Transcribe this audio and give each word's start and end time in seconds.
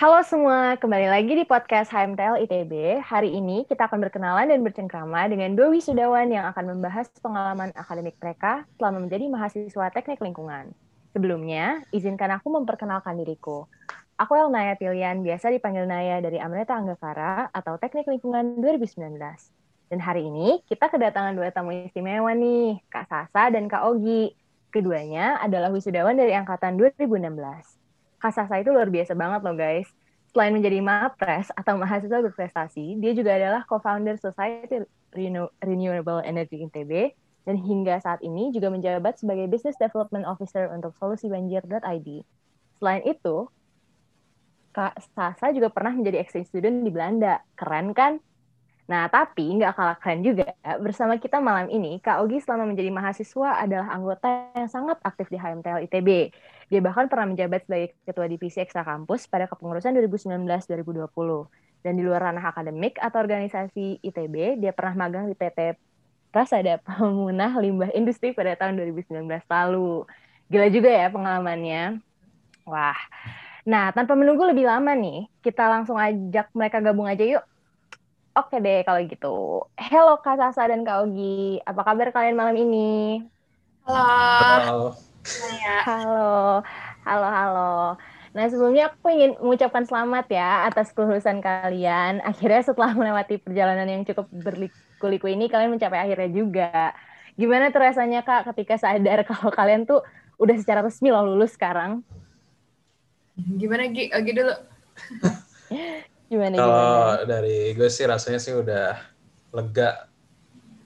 Halo 0.00 0.24
semua, 0.24 0.80
kembali 0.80 1.12
lagi 1.12 1.36
di 1.36 1.44
podcast 1.44 1.92
HMTL 1.92 2.40
ITB. 2.48 3.04
Hari 3.04 3.36
ini 3.36 3.68
kita 3.68 3.84
akan 3.84 4.00
berkenalan 4.00 4.48
dan 4.48 4.64
bercengkrama 4.64 5.28
dengan 5.28 5.52
dua 5.52 5.68
wisudawan 5.68 6.24
yang 6.32 6.48
akan 6.48 6.72
membahas 6.72 7.12
pengalaman 7.20 7.68
akademik 7.76 8.16
mereka 8.16 8.64
selama 8.80 9.04
menjadi 9.04 9.28
mahasiswa 9.28 9.92
teknik 9.92 10.24
lingkungan. 10.24 10.72
Sebelumnya, 11.12 11.84
izinkan 11.92 12.32
aku 12.32 12.48
memperkenalkan 12.48 13.20
diriku. 13.20 13.68
Aku 14.16 14.32
Elnaya 14.40 14.72
Tilian, 14.80 15.20
biasa 15.20 15.52
dipanggil 15.52 15.84
Naya 15.84 16.24
dari 16.24 16.40
Amreta 16.40 16.80
Anggakara 16.80 17.52
atau 17.52 17.76
Teknik 17.76 18.08
Lingkungan 18.08 18.56
2019. 18.56 19.20
Dan 19.92 20.00
hari 20.00 20.24
ini 20.24 20.64
kita 20.64 20.88
kedatangan 20.88 21.36
dua 21.36 21.52
tamu 21.52 21.76
istimewa 21.76 22.32
nih, 22.32 22.80
Kak 22.88 23.04
Sasa 23.04 23.52
dan 23.52 23.68
Kak 23.68 23.84
Ogi. 23.84 24.32
Keduanya 24.72 25.36
adalah 25.44 25.68
wisudawan 25.68 26.16
dari 26.16 26.32
angkatan 26.32 26.80
2016. 26.80 27.79
Kak 28.20 28.36
Sasa 28.36 28.60
itu 28.60 28.68
luar 28.70 28.92
biasa 28.92 29.16
banget 29.16 29.40
loh 29.40 29.56
guys. 29.56 29.88
Selain 30.30 30.54
menjadi 30.54 30.78
MAPRES 30.78 31.50
atau 31.58 31.74
mahasiswa 31.74 32.22
berprestasi, 32.22 33.00
dia 33.02 33.12
juga 33.16 33.34
adalah 33.34 33.66
co-founder 33.66 34.14
Society 34.14 34.86
Renewable 35.64 36.22
Energy 36.22 36.62
ITB 36.70 37.16
dan 37.48 37.56
hingga 37.58 37.98
saat 37.98 38.22
ini 38.22 38.54
juga 38.54 38.70
menjabat 38.70 39.18
sebagai 39.18 39.50
Business 39.50 39.74
Development 39.80 40.22
Officer 40.28 40.70
untuk 40.70 40.94
solusibanjir.id. 41.00 42.08
Selain 42.78 43.02
itu, 43.02 43.50
Kak 44.70 45.02
Sasa 45.16 45.50
juga 45.50 45.66
pernah 45.72 45.98
menjadi 45.98 46.22
exchange 46.22 46.52
student 46.54 46.86
di 46.86 46.94
Belanda. 46.94 47.42
Keren 47.58 47.90
kan? 47.90 48.22
Nah, 48.90 49.06
tapi 49.06 49.54
nggak 49.54 49.78
kalah 49.78 49.98
keren 50.02 50.26
juga, 50.26 50.50
bersama 50.82 51.14
kita 51.14 51.38
malam 51.38 51.70
ini, 51.70 52.02
Kak 52.02 52.26
Ogi 52.26 52.42
selama 52.42 52.70
menjadi 52.70 52.90
mahasiswa 52.90 53.62
adalah 53.62 53.86
anggota 53.94 54.50
yang 54.58 54.66
sangat 54.66 54.98
aktif 55.06 55.30
di 55.30 55.38
HMTL 55.38 55.86
ITB. 55.86 56.34
Dia 56.70 56.78
bahkan 56.78 57.10
pernah 57.10 57.34
menjabat 57.34 57.66
sebagai 57.66 57.98
Ketua 58.06 58.30
Divisi 58.30 58.62
Ekstra 58.62 58.86
Kampus 58.86 59.26
pada 59.26 59.50
kepengurusan 59.50 59.90
2019-2020. 59.90 61.10
Dan 61.82 61.92
di 61.98 62.02
luar 62.06 62.30
ranah 62.30 62.46
akademik 62.46 62.94
atau 63.02 63.18
organisasi 63.18 63.98
ITB, 63.98 64.62
dia 64.62 64.70
pernah 64.70 65.04
magang 65.04 65.26
di 65.26 65.34
PT 65.34 65.74
Prasada 66.30 66.78
Pemunah 66.86 67.58
Limbah 67.58 67.90
Industri 67.90 68.30
pada 68.30 68.54
tahun 68.54 68.78
2019 68.78 69.26
lalu. 69.50 70.06
Gila 70.46 70.68
juga 70.70 70.90
ya 70.94 71.10
pengalamannya. 71.10 71.98
Wah. 72.70 73.00
Nah, 73.66 73.90
tanpa 73.90 74.14
menunggu 74.14 74.46
lebih 74.46 74.70
lama 74.70 74.94
nih, 74.94 75.26
kita 75.42 75.66
langsung 75.66 75.98
ajak 75.98 76.54
mereka 76.54 76.78
gabung 76.78 77.10
aja 77.10 77.26
yuk 77.26 77.44
Oke 78.30 78.62
deh 78.62 78.86
kalau 78.86 79.02
gitu. 79.10 79.66
Halo 79.74 80.22
Kak 80.22 80.38
Sasa 80.38 80.70
dan 80.70 80.86
Kak 80.86 81.02
Ogi. 81.02 81.58
Apa 81.66 81.82
kabar 81.82 82.14
kalian 82.14 82.38
malam 82.38 82.54
ini? 82.54 83.18
Halo. 83.82 84.94
Halo. 84.94 85.09
Halo. 85.84 86.64
Halo, 87.04 87.28
halo. 87.28 87.72
Nah, 88.30 88.46
sebelumnya 88.46 88.94
aku 88.94 89.10
ingin 89.10 89.34
mengucapkan 89.42 89.84
selamat 89.84 90.26
ya 90.30 90.70
atas 90.70 90.94
kelulusan 90.94 91.42
kalian. 91.42 92.22
Akhirnya 92.22 92.62
setelah 92.62 92.94
melewati 92.94 93.42
perjalanan 93.42 93.84
yang 93.90 94.02
cukup 94.06 94.30
berliku-liku 94.30 95.26
ini, 95.28 95.50
kalian 95.50 95.74
mencapai 95.74 95.98
akhirnya 95.98 96.30
juga. 96.30 96.94
Gimana 97.34 97.74
tuh 97.74 97.82
rasanya, 97.82 98.22
Kak, 98.22 98.54
ketika 98.54 98.78
sadar 98.78 99.24
kalau 99.28 99.50
kalian 99.52 99.84
tuh 99.84 100.00
udah 100.40 100.56
secara 100.56 100.80
resmi 100.80 101.12
loh 101.12 101.26
lulus 101.26 101.52
sekarang? 101.58 102.00
Gimana, 103.36 103.90
Gi? 103.90 104.08
Ogi 104.14 104.32
dulu. 104.32 104.54
Gimana 106.30 106.54
Kalau 106.54 106.70
gimana? 106.70 107.26
dari 107.26 107.74
gue 107.74 107.90
sih 107.90 108.06
rasanya 108.06 108.38
sih 108.38 108.54
udah 108.54 108.94
lega. 109.50 110.06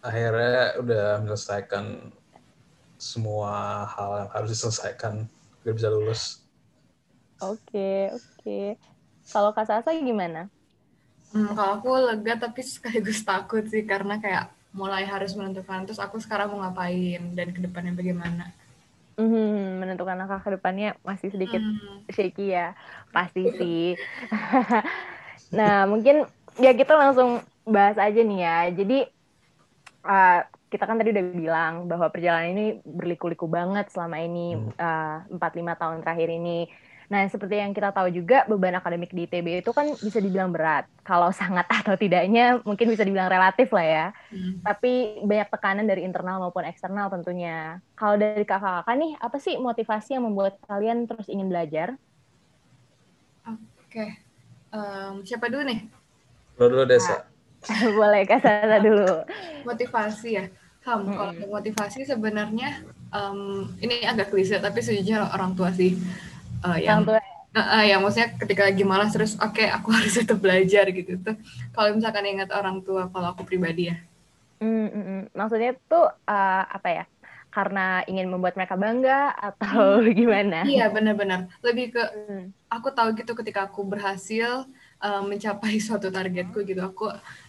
Akhirnya 0.05 0.81
udah 0.81 1.05
menyelesaikan 1.25 1.85
semua 3.11 3.53
hal 3.95 4.11
yang 4.25 4.31
harus 4.35 4.51
diselesaikan. 4.55 5.15
Gue 5.63 5.73
bisa 5.77 5.89
lulus. 5.95 6.23
Oke, 7.49 7.79
oke. 8.17 8.51
Kalau 9.33 9.51
Kak 9.57 9.67
Sasa 9.69 9.91
gimana? 10.11 10.41
Hmm, 11.33 11.51
kalau 11.57 11.71
aku 11.79 11.91
lega 12.09 12.35
tapi 12.45 12.61
sekaligus 12.75 13.21
takut 13.31 13.65
sih 13.73 13.83
karena 13.91 14.15
kayak 14.25 14.45
mulai 14.81 15.05
harus 15.13 15.33
menentukan 15.39 15.81
terus 15.87 16.01
aku 16.07 16.17
sekarang 16.25 16.49
mau 16.51 16.61
ngapain 16.63 17.23
dan 17.37 17.49
ke 17.55 17.61
depannya 17.67 17.93
bagaimana. 18.01 18.45
Hmm, 19.15 19.79
menentukan 19.79 20.17
langkah 20.19 20.41
ke 20.43 20.51
depannya 20.59 20.99
masih 21.07 21.31
sedikit 21.35 21.63
Hmm. 21.63 22.03
shaky 22.11 22.43
ya. 22.57 22.75
Pasti 23.15 23.41
sih. 23.59 23.95
nah, 25.59 25.87
mungkin 25.87 26.27
ya 26.59 26.71
kita 26.75 26.93
langsung 26.99 27.43
bahas 27.67 27.97
aja 27.99 28.21
nih 28.21 28.39
ya. 28.43 28.57
Jadi 28.79 28.95
uh, 30.05 30.41
kita 30.75 30.91
kan 30.91 30.99
tadi 30.99 31.15
udah 31.15 31.25
bilang 31.31 31.73
bahwa 31.87 32.11
perjalanan 32.11 32.51
ini 32.51 32.67
berliku-liku 32.83 33.47
banget 33.47 33.87
selama 33.95 34.19
ini 34.19 34.59
empat 35.31 35.55
lima 35.55 35.79
tahun 35.79 36.03
terakhir 36.03 36.35
ini. 36.35 36.67
Nah, 37.05 37.29
seperti 37.29 37.61
yang 37.61 37.77
kita 37.77 37.93
tahu 37.93 38.09
juga 38.09 38.49
beban 38.49 38.75
akademik 38.81 39.13
di 39.13 39.29
ITB 39.29 39.61
itu 39.61 39.71
kan 39.77 39.93
bisa 40.01 40.19
dibilang 40.19 40.49
berat. 40.49 40.89
Kalau 41.05 41.29
sangat 41.41 41.69
atau 41.69 41.95
tidaknya 41.95 42.59
mungkin 42.65 42.89
bisa 42.89 43.05
dibilang 43.05 43.29
relatif 43.29 43.71
lah 43.71 43.87
ya. 43.87 44.07
Hmm. 44.33 44.65
Tapi 44.65 45.23
banyak 45.23 45.49
tekanan 45.53 45.87
dari 45.87 46.03
internal 46.03 46.41
maupun 46.41 46.65
eksternal 46.65 47.13
tentunya. 47.13 47.79
Kalau 47.95 48.17
dari 48.17 48.43
kakak-kakak 48.43 48.97
nih, 48.97 49.13
apa 49.21 49.37
sih 49.37 49.55
motivasi 49.61 50.17
yang 50.17 50.25
membuat 50.25 50.57
kalian 50.65 51.05
terus 51.05 51.29
ingin 51.29 51.53
belajar? 51.53 51.95
Oke. 53.45 54.19
Em, 54.75 55.15
siapa 55.23 55.47
dulu 55.53 55.63
nih? 55.71 55.87
Lo 56.57 56.67
dulu 56.73 56.83
Desa. 56.89 57.29
Boleh 58.01 58.27
Kak 58.27 58.43
Sasa 58.43 58.81
dulu. 58.81 59.23
Motivasi 59.63 60.31
ya. 60.35 60.45
Ham, 60.85 61.01
Mm-mm. 61.09 61.17
kalau 61.17 61.33
motivasi 61.51 62.05
sebenarnya 62.05 62.85
em, 63.09 63.39
ini 63.81 64.05
agak 64.05 64.29
klise 64.29 64.61
tapi 64.61 64.85
sejujurnya 64.85 65.33
orang 65.33 65.57
tua 65.57 65.73
sih 65.73 65.97
eh, 66.65 66.79
yang 66.85 67.01
Yang 67.05 67.09
tua. 67.09 67.21
Eh, 67.55 67.61
eh, 67.63 67.85
yang 67.95 68.03
maksudnya 68.03 68.35
ketika 68.35 68.63
lagi 68.67 68.83
malas 68.83 69.15
terus 69.15 69.39
oke 69.39 69.63
aku 69.63 69.89
harus 69.97 70.13
tetap 70.19 70.39
belajar 70.43 70.85
gitu 70.91 71.17
tuh. 71.23 71.37
Kalau 71.71 71.89
misalkan 71.95 72.27
ingat 72.27 72.51
orang 72.53 72.83
tua 72.83 73.07
kalau 73.09 73.33
aku 73.33 73.47
pribadi 73.47 73.95
ya. 73.95 73.97
Mm, 74.61 74.89
mm, 74.91 75.05
mm. 75.05 75.23
Maksudnya 75.35 75.73
tuh 75.87 76.05
uh, 76.09 76.63
apa 76.67 76.89
ya? 76.91 77.05
Karena 77.55 78.03
ingin 78.11 78.27
membuat 78.27 78.59
mereka 78.59 78.75
bangga 78.75 79.31
atau 79.31 80.03
gimana? 80.19 80.67
Iya 80.67 80.91
benar-benar. 80.91 81.47
Lebih 81.63 81.95
ke 81.95 82.03
Hmm. 82.27 82.51
aku 82.67 82.91
tahu 82.91 83.15
gitu 83.15 83.33
ketika 83.39 83.71
aku 83.71 83.87
berhasil 83.87 84.67
um, 84.99 85.23
mencapai 85.31 85.79
suatu 85.85 86.11
targetku 86.11 86.67
gitu 86.67 86.83
aku 86.83 87.07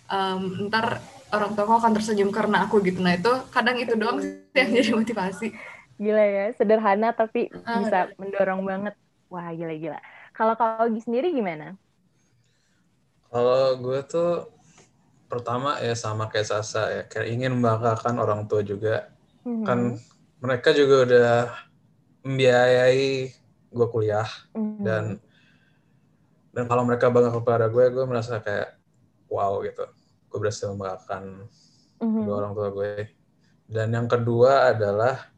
um, 0.08 0.70
ntar 0.70 1.02
orang 1.38 1.52
tua 1.54 1.64
aku 1.68 1.76
akan 1.80 1.92
tersenyum 1.96 2.30
karena 2.32 2.66
aku 2.66 2.80
gitu 2.84 3.00
nah 3.04 3.14
itu 3.14 3.32
kadang 3.52 3.76
itu 3.78 3.94
doang 4.00 4.18
sih 4.24 4.32
yang 4.56 4.72
jadi 4.72 4.92
motivasi 4.96 5.48
Gila 5.96 6.24
ya, 6.28 6.46
sederhana 6.60 7.16
tapi 7.16 7.48
Ah, 7.64 7.80
bisa 7.80 8.12
mendorong 8.20 8.68
banget. 8.68 8.96
Wah, 9.32 9.48
gila-gila. 9.56 9.96
Kalau 10.36 10.54
Kak 10.60 10.84
Ogi 10.84 11.00
sendiri 11.00 11.32
gimana? 11.32 11.80
Kalau 13.32 13.80
gue 13.80 14.00
tuh 14.04 14.52
pertama 15.32 15.80
ya 15.80 15.96
sama 15.96 16.28
kayak 16.28 16.52
Sasa 16.52 16.84
ya. 16.92 17.02
Kayak 17.08 17.28
ingin 17.32 17.52
membanggakan 17.56 18.20
orang 18.20 18.44
tua 18.44 18.60
juga. 18.60 19.08
Mhm. 19.48 19.64
Kan 19.64 19.80
mereka 20.44 20.76
juga 20.76 20.96
udah 21.08 21.32
membiayai 22.28 23.32
gue 23.72 23.88
kuliah. 23.88 24.28
Mhm. 24.52 24.84
Dan 24.84 25.04
dan 26.52 26.64
kalau 26.68 26.84
mereka 26.84 27.08
bangga 27.08 27.32
kepada 27.32 27.72
gue, 27.72 27.84
gue 27.88 28.04
merasa 28.04 28.44
kayak 28.44 28.76
wow 29.32 29.64
gitu. 29.64 29.88
Gue 30.36 30.52
berhasil 30.52 30.68
membanggakan 30.68 31.48
Mhm. 32.04 32.20
kedua 32.20 32.36
orang 32.44 32.52
tua 32.52 32.68
gue. 32.76 33.08
Dan 33.72 33.88
yang 33.96 34.12
kedua 34.12 34.76
adalah 34.76 35.32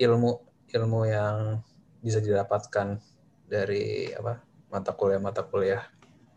ilmu 0.00 0.30
ilmu 0.72 1.00
yang 1.04 1.60
bisa 2.00 2.24
didapatkan 2.24 2.96
dari 3.44 4.08
apa 4.16 4.40
mata 4.72 4.96
kuliah 4.96 5.20
mata 5.20 5.44
kuliah. 5.44 5.84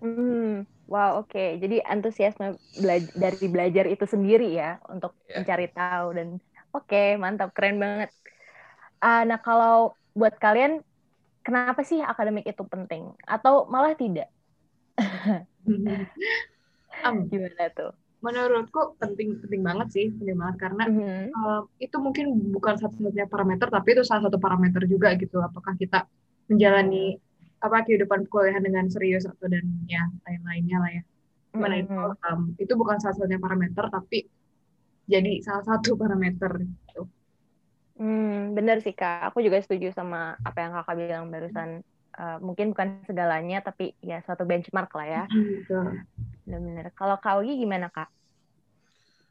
Hmm, 0.03 0.67
wow, 0.91 1.23
oke. 1.23 1.39
Jadi 1.63 1.79
antusiasme 1.79 2.59
bela- 2.75 3.15
dari 3.15 3.47
belajar 3.47 3.87
itu 3.87 4.03
sendiri 4.03 4.51
ya 4.51 4.83
untuk 4.91 5.15
Iya. 5.31 5.39
mencari 5.39 5.67
tahu 5.71 6.07
dan 6.19 6.27
oke, 6.75 7.15
mantap, 7.23 7.55
keren 7.55 7.79
banget. 7.79 8.11
Ah, 8.99 9.23
nah, 9.23 9.39
kalau 9.39 9.95
buat 10.11 10.35
kalian, 10.43 10.83
kenapa 11.47 11.81
sih 11.87 12.03
akademik 12.03 12.43
itu 12.43 12.63
penting? 12.67 13.15
Atau 13.23 13.65
malah 13.71 13.95
tidak? 13.95 14.27
Um, 17.01 17.27
Gimana 17.29 17.67
tuh? 17.73 17.91
menurutku 18.21 18.93
penting 19.01 19.41
penting 19.41 19.61
banget 19.65 19.87
sih 19.97 20.05
penting 20.13 20.37
banget 20.37 20.57
karena 20.61 20.83
Mhm. 20.85 21.33
um, 21.33 21.61
itu 21.81 21.97
mungkin 21.97 22.25
bukan 22.53 22.77
satu-satunya 22.77 23.25
parameter 23.25 23.65
tapi 23.65 23.97
itu 23.97 24.05
salah 24.05 24.29
satu 24.29 24.37
parameter 24.37 24.85
juga 24.85 25.17
gitu 25.17 25.41
apakah 25.41 25.73
kita 25.73 26.05
menjalani 26.45 27.17
apa 27.57 27.81
kehidupan 27.81 28.29
perkuliahan 28.29 28.61
dengan 28.61 28.85
serius 28.93 29.25
atau 29.25 29.49
dan 29.49 29.65
ya 29.89 30.05
lain-lainnya 30.29 30.77
lah 30.77 30.91
ya 30.93 31.03
Gimana 31.49 31.75
itu 31.81 31.91
Mhm. 31.91 32.13
um, 32.29 32.41
itu 32.61 32.73
bukan 32.77 32.97
salah 33.01 33.17
satunya 33.17 33.41
parameter 33.41 33.89
tapi 33.89 34.29
jadi 35.09 35.41
salah 35.41 35.65
satu 35.65 35.97
parameter 36.01 36.61
gitu. 36.61 37.09
Hmm, 37.97 38.53
bener 38.57 38.81
sih 38.81 38.93
Kak. 38.93 39.29
Aku 39.33 39.41
juga 39.45 39.61
setuju 39.61 39.93
sama 39.93 40.37
apa 40.41 40.57
yang 40.57 40.73
Kakak 40.77 40.95
bilang 40.97 41.25
barusan. 41.29 41.81
Eh, 42.11 42.37
mungkin 42.43 42.75
bukan 42.75 43.07
segalanya, 43.07 43.63
tapi 43.63 43.95
ya 44.03 44.19
suatu 44.27 44.43
benchmark 44.43 44.91
lah 44.91 45.07
ya. 45.07 45.23
Gitu. 45.31 45.79
Bener-bener. 46.43 46.91
Kalau 46.91 47.15
Kak 47.23 47.39
Ogi 47.39 47.55
gimana 47.55 47.87
Kak? 47.87 48.11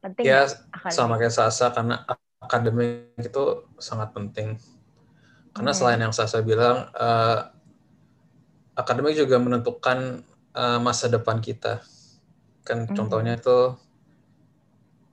Penting 0.00 0.24
Ya 0.24 0.48
akademik? 0.72 0.96
sama 0.96 1.14
kayak 1.20 1.34
Sasa 1.36 1.66
karena 1.76 2.08
akademik 2.40 3.20
itu 3.20 3.42
sangat 3.76 4.16
penting. 4.16 4.56
Karena 5.52 5.76
selain 5.76 6.00
yang 6.00 6.14
Sasa 6.16 6.40
bilang 6.40 6.88
eh, 6.96 7.38
akademik 8.80 9.12
juga 9.12 9.36
menentukan 9.36 10.24
uh, 10.56 10.80
masa 10.80 11.12
depan 11.12 11.36
kita. 11.44 11.84
Kan 12.64 12.88
Mhm. 12.88 12.96
contohnya 12.96 13.36
tuh 13.36 13.76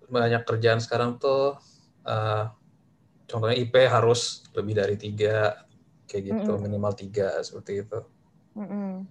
banyak 0.08 0.48
kerjaan 0.48 0.80
sekarang 0.80 1.20
tuh 1.20 1.60
uh, 2.08 2.44
contohnya 3.28 3.60
IP 3.60 3.76
harus 3.92 4.48
lebih 4.56 4.72
dari 4.80 4.96
tiga 4.96 5.67
kayak 6.10 6.24
gitu 6.36 6.52
Mhm. 6.52 6.64
minimal 6.64 6.94
tiga 7.02 7.28
seperti 7.48 7.72
itu. 7.84 8.00
Mm-mm. 8.56 9.08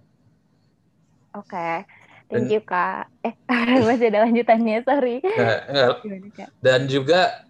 Oke, 1.35 1.57
thank 2.29 2.47
Dan- 2.47 2.51
you 2.51 2.59
kak. 2.65 3.07
Eh 3.25 3.33
masih 3.87 4.07
ada 4.11 4.19
lanjutannya, 4.25 4.75
sorry. 4.87 5.21
Gimana 6.01 6.27
kak? 6.37 6.49
dan 6.63 6.85
juga 6.89 7.45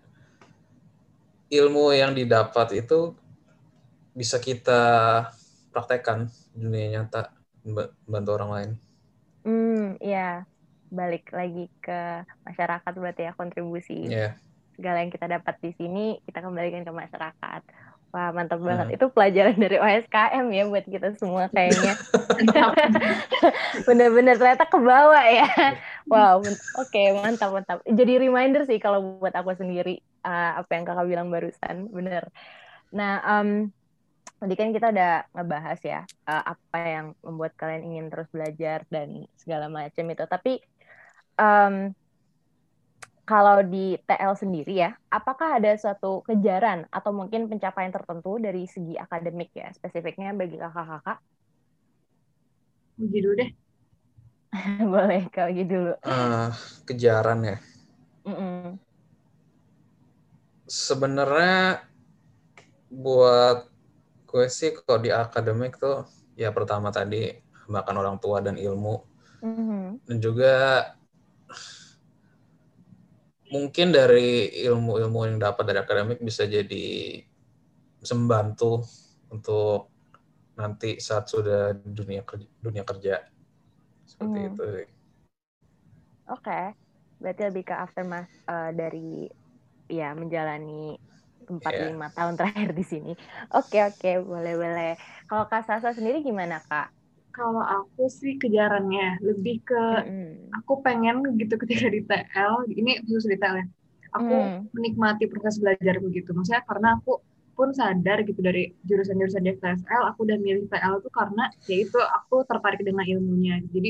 ilmu 1.52 1.92
yang 1.96 2.12
didapat 2.16 2.68
itu 2.84 3.16
bisa 4.18 4.38
kita 4.42 4.82
praktekkan 5.72 6.28
di 6.56 6.60
dunia 6.66 6.88
nyata 7.02 7.32
memba- 7.64 7.94
membantu 8.08 8.32
orang 8.36 8.52
lain. 8.56 8.72
Hmm, 9.46 9.96
ya 10.12 10.44
balik 10.98 11.24
lagi 11.38 11.60
ke 11.84 11.92
masyarakat 12.48 12.92
berarti 13.02 13.22
ya 13.28 13.32
kontribusi 13.40 13.94
Ya, 14.02 14.38
segala 14.76 14.98
yang 15.04 15.12
kita 15.16 15.28
dapat 15.36 15.56
di 15.66 15.72
sini 15.80 16.00
kita 16.28 16.40
kembalikan 16.46 16.84
ke 16.88 16.94
masyarakat. 17.04 17.62
Wah 18.16 18.32
mantap 18.32 18.64
banget. 18.64 18.88
Hmm. 18.88 18.96
Itu 18.96 19.06
pelajaran 19.12 19.58
dari 19.64 19.78
OSKM 19.78 20.46
ya 20.52 20.64
buat 20.68 20.86
kita 20.88 21.10
semua 21.20 21.52
kayaknya. 21.52 21.94
Bener-bener 23.88 24.36
ternyata 24.40 24.66
ke 24.70 24.80
bawah 24.80 25.26
ya. 25.28 25.50
Wow, 26.08 26.40
men- 26.40 26.64
oke 26.80 27.02
mantap 27.20 27.50
mantap. 27.52 27.78
Jadi 27.84 28.14
reminder 28.22 28.64
sih 28.64 28.80
kalau 28.80 29.20
buat 29.20 29.36
aku 29.36 29.58
sendiri 29.60 30.00
uh, 30.24 30.64
apa 30.64 30.72
yang 30.72 30.86
kakak 30.88 31.08
bilang 31.08 31.28
barusan, 31.28 31.92
bener. 31.92 32.32
Nah, 32.96 33.20
em, 33.28 33.76
tadi 34.40 34.54
kan 34.56 34.72
kita 34.72 34.94
udah 34.94 35.28
ngebahas 35.36 35.80
ya 35.84 36.00
uh, 36.30 36.44
apa 36.56 36.78
yang 36.80 37.06
membuat 37.26 37.58
kalian 37.60 37.84
ingin 37.92 38.06
terus 38.08 38.30
belajar 38.32 38.88
dan 38.88 39.28
segala 39.36 39.68
macam 39.68 40.06
itu. 40.08 40.24
Tapi 40.24 40.54
em, 41.36 41.92
kalau 43.30 43.58
di 43.74 43.78
TL 44.08 44.34
sendiri 44.42 44.74
ya, 44.84 44.90
apakah 45.18 45.50
ada 45.58 45.72
suatu 45.82 46.24
kejaran 46.28 46.80
atau 46.98 47.12
mungkin 47.20 47.42
pencapaian 47.52 47.92
tertentu 47.96 48.32
dari 48.46 48.64
segi 48.74 48.94
akademik 49.06 49.50
ya, 49.62 49.68
spesifiknya 49.78 50.30
bagi 50.40 50.56
kakak-kakak? 50.64 51.18
Dulu 52.98 53.32
deh. 53.38 53.50
Boleh 54.94 55.22
kalau 55.34 55.50
gitu 55.58 55.72
dulu. 55.74 55.92
eh, 56.06 56.50
kejaran 56.88 57.40
ya. 57.46 57.58
Mm-mm. 58.26 58.80
Sebenarnya 60.68 61.84
buat 62.88 63.68
gue 64.28 64.46
sih 64.52 64.72
kalau 64.84 65.00
di 65.04 65.12
akademik 65.12 65.80
tuh 65.80 66.08
ya 66.40 66.52
pertama 66.56 66.90
tadi 66.92 67.32
makan 67.68 67.96
orang 68.02 68.18
tua 68.24 68.40
dan 68.44 68.56
ilmu 68.60 69.04
Mhm. 69.42 70.00
dan 70.08 70.18
juga 70.24 70.54
mungkin 73.54 73.88
dari 73.96 74.52
ilmu-ilmu 74.68 75.20
yang 75.28 75.38
dapat 75.40 75.64
dari 75.70 75.80
akademik 75.84 76.20
bisa 76.24 76.44
jadi 76.48 76.86
bisa 78.02 78.14
membantu 78.18 78.86
untuk 79.34 79.90
nanti 80.58 80.98
saat 81.02 81.30
sudah 81.30 81.74
dunia 81.86 82.24
kerja, 82.26 82.48
dunia 82.62 82.84
kerja 82.86 83.16
seperti 84.08 84.38
Hmm. 84.38 84.52
itu. 84.52 84.64
Oke, 86.28 86.52
berarti 87.22 87.42
lebih 87.48 87.64
ke 87.70 87.76
aftermath 87.76 88.32
uh, 88.52 88.70
dari 88.76 89.28
ya 89.88 90.12
menjalani 90.18 90.96
empat 91.48 91.74
Iya. 91.74 91.88
lima 91.88 92.08
tahun 92.16 92.36
terakhir 92.40 92.70
di 92.76 92.84
sini. 92.92 93.12
Oke 93.56 93.78
oke, 93.88 94.10
boleh 94.28 94.54
boleh. 94.60 94.90
Kalau 95.30 95.46
Kak 95.52 95.64
Sasa 95.68 95.90
sendiri 95.96 96.20
gimana 96.28 96.60
Kak? 96.68 96.88
Kalau 97.38 97.64
aku 97.78 98.04
sih 98.20 98.34
kejarannya 98.42 99.08
lebih 99.28 99.56
ke 99.70 99.84
Mm-mm. 99.92 100.58
aku 100.58 100.74
pengen 100.86 101.16
gitu 101.42 101.54
ketika 101.62 101.86
di 101.96 102.00
TL, 102.10 102.54
ini 102.80 102.92
khusus 103.06 103.26
di 103.32 103.38
TL 103.42 103.56
ya. 103.62 103.66
Aku 104.18 104.36
Hmm. 104.36 104.68
menikmati 104.76 105.24
proses 105.32 105.56
belajarku 105.62 106.06
gitu. 106.18 106.30
Maksudnya 106.38 106.64
karena 106.70 106.88
aku 106.98 107.12
pun 107.58 107.70
sadar 107.80 108.18
gitu 108.30 108.40
dari 108.48 108.62
jurusan-jurusan 108.88 109.42
di 109.46 109.50
FTSL, 109.58 110.04
aku 110.10 110.20
udah 110.28 110.38
milih 110.46 110.66
TL 110.72 110.94
itu 111.02 111.10
karena 111.20 111.44
ya 111.70 111.76
itu 111.86 111.98
aku 112.18 112.36
tertarik 112.50 112.82
dengan 112.88 113.06
ilmunya. 113.14 113.56
Jadi 113.74 113.90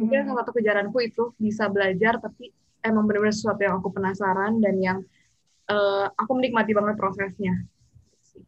mungkin 0.00 0.18
Mhm. 0.18 0.26
salah 0.26 0.42
satu 0.46 0.52
kejaranku 0.58 0.98
itu 1.08 1.22
bisa 1.44 1.64
belajar 1.74 2.14
tapi 2.24 2.44
emang 2.88 3.04
benar-benar 3.06 3.36
sesuatu 3.36 3.60
yang 3.66 3.74
aku 3.82 3.90
penasaran 3.96 4.52
dan 4.64 4.74
yang 4.80 4.98
eh, 5.72 6.06
aku 6.20 6.32
menikmati 6.38 6.72
banget 6.78 6.96
prosesnya. 7.00 7.54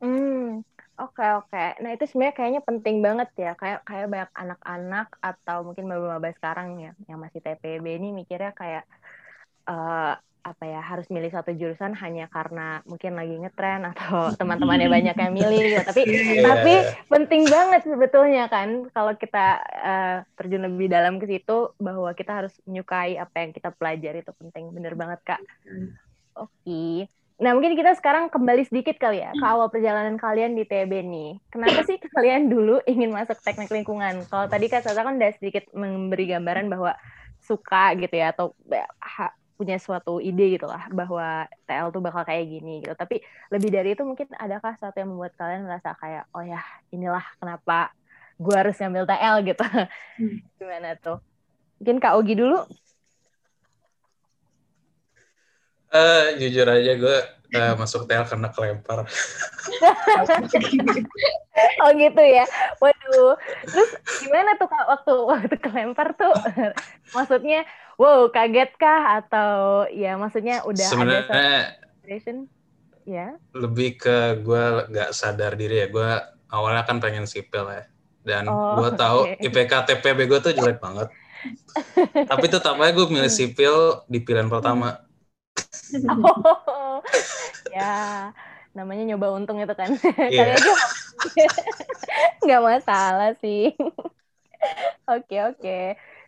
Hmm, 0.00 0.62
oke 1.00 1.22
oke. 1.38 1.56
Nah 1.82 1.90
itu 1.94 2.04
sebenarnya 2.08 2.36
kayaknya 2.38 2.62
penting 2.68 2.96
banget 3.06 3.28
ya. 3.38 3.50
Kayak 3.60 3.78
kayak 3.88 4.06
banyak 4.12 4.30
anak-anak 4.42 5.06
atau 5.22 5.56
mungkin 5.66 5.84
maba-maba 5.88 6.28
sekarang 6.36 6.68
ya 6.84 6.90
yang 7.08 7.18
masih 7.24 7.40
TPB 7.44 7.86
ini 7.98 8.08
mikirnya 8.12 8.52
kayak 8.52 8.84
eh, 9.68 10.12
apa 10.42 10.64
ya 10.66 10.82
harus 10.82 11.06
milih 11.06 11.30
satu 11.30 11.54
jurusan 11.54 11.94
hanya 12.02 12.26
karena 12.26 12.82
mungkin 12.90 13.14
lagi 13.14 13.34
ngetren 13.38 13.86
atau 13.94 14.26
teman-temannya 14.40 14.88
banyak 14.90 15.16
yang 15.16 15.32
milih 15.38 15.62
gitu. 15.70 15.82
Tapi 15.86 16.02
Iya. 16.02 16.42
tapi 16.50 16.72
penting 17.12 17.42
banget 17.46 17.80
sebetulnya 17.86 18.42
kan 18.50 18.68
kalau 18.90 19.12
kita 19.14 19.38
eh, 19.86 20.16
terjun 20.36 20.62
lebih 20.66 20.88
dalam 20.90 21.22
ke 21.22 21.26
situ 21.30 21.72
bahwa 21.78 22.10
kita 22.18 22.32
harus 22.42 22.54
menyukai 22.66 23.16
apa 23.22 23.36
yang 23.42 23.50
kita 23.54 23.70
pelajari 23.78 24.18
itu 24.26 24.32
penting. 24.34 24.64
Bener 24.74 24.94
banget 24.98 25.20
kak. 25.24 25.40
Oke. 26.34 27.06
Nah, 27.42 27.58
mungkin 27.58 27.74
kita 27.74 27.98
sekarang 27.98 28.30
kembali 28.30 28.62
sedikit 28.70 29.02
kali 29.02 29.18
ya 29.18 29.34
ke 29.34 29.42
awal 29.42 29.66
perjalanan 29.66 30.14
kalian 30.14 30.54
di 30.54 30.62
TB 30.62 30.92
nih. 31.02 31.30
Kenapa 31.50 31.82
sih 31.82 31.98
kalian 32.14 32.46
dulu 32.46 32.78
ingin 32.86 33.10
masuk 33.10 33.34
teknik 33.42 33.66
lingkungan? 33.74 34.22
Kalau 34.30 34.46
tadi 34.46 34.70
Kak 34.70 34.86
Sasa 34.86 35.02
kan 35.02 35.18
udah 35.18 35.32
sedikit 35.34 35.66
memberi 35.74 36.30
gambaran 36.30 36.70
bahwa 36.70 36.94
suka 37.42 37.98
gitu 37.98 38.14
ya 38.14 38.30
atau 38.30 38.54
ha- 39.02 39.34
punya 39.58 39.74
suatu 39.82 40.22
ide 40.22 40.54
gitu 40.54 40.70
lah 40.70 40.86
bahwa 40.94 41.50
TL 41.66 41.90
tuh 41.90 41.98
bakal 41.98 42.22
kayak 42.22 42.46
gini 42.46 42.86
gitu. 42.86 42.94
Tapi 42.94 43.18
lebih 43.50 43.70
dari 43.74 43.98
itu 43.98 44.06
mungkin 44.06 44.30
adakah 44.38 44.78
sesuatu 44.78 45.02
yang 45.02 45.10
membuat 45.10 45.34
kalian 45.34 45.66
merasa 45.66 45.98
kayak 45.98 46.30
oh 46.30 46.46
ya 46.46 46.62
inilah 46.94 47.26
kenapa 47.42 47.90
gue 48.38 48.54
harus 48.54 48.78
ngambil 48.78 49.02
TL 49.10 49.36
gitu. 49.50 49.64
Gimana 50.62 50.94
tuh? 50.94 51.18
Mungkin 51.82 51.98
Kak 51.98 52.14
Ogi 52.14 52.38
dulu. 52.38 52.62
Eh, 55.92 56.40
jujur 56.40 56.64
aja 56.64 56.92
gue 56.96 57.16
eh, 57.52 57.74
masuk 57.76 58.08
TL 58.08 58.24
karena 58.24 58.48
kelempar. 58.48 59.04
Oh 61.84 61.90
gitu 61.92 62.22
ya. 62.22 62.48
Waduh. 62.80 63.36
Terus 63.68 63.90
gimana 64.24 64.56
tuh 64.56 64.72
Kak 64.72 64.86
waktu 64.88 65.14
waktu 65.20 65.56
kelempar 65.60 66.16
tuh? 66.16 66.32
maksudnya 67.16 67.68
wow, 68.00 68.32
kaget 68.32 68.72
kah 68.80 69.20
atau 69.20 69.84
ya 69.92 70.16
maksudnya 70.16 70.64
udah 70.64 70.80
ada 70.80 70.92
Sebenarnya 70.94 71.22
celebration? 72.00 72.36
Ya. 73.02 73.34
lebih 73.50 73.98
ke 73.98 74.40
gue 74.40 74.64
nggak 74.88 75.10
sadar 75.12 75.58
diri 75.58 75.84
ya. 75.84 75.86
Gue 75.92 76.08
awalnya 76.48 76.88
kan 76.88 77.02
pengen 77.02 77.28
sipil 77.28 77.68
ya. 77.68 77.84
Dan 78.22 78.46
Oh, 78.48 78.80
gue 78.80 78.90
tahu 78.94 79.28
oke. 79.28 79.42
IPK 79.42 79.72
TPB 79.92 80.18
gue 80.30 80.38
tuh 80.40 80.52
jelek 80.54 80.78
banget. 80.80 81.10
Tapi 82.30 82.46
tetap 82.46 82.78
aja 82.78 82.92
gue 82.94 83.06
milih 83.10 83.32
sipil 83.32 84.06
di 84.06 84.22
pilihan 84.22 84.46
pertama. 84.46 85.02
Oh. 86.08 87.00
ya, 87.74 88.32
namanya 88.76 89.02
nyoba 89.08 89.26
untung 89.36 89.58
itu 89.60 89.74
kan. 89.76 89.90
Kali 90.00 90.32
Iya. 90.32 90.56
aja 90.58 90.72
nggak 92.44 92.62
masalah 92.62 93.30
sih. 93.42 93.72
Oke, 95.10 95.36
oke. 95.42 95.70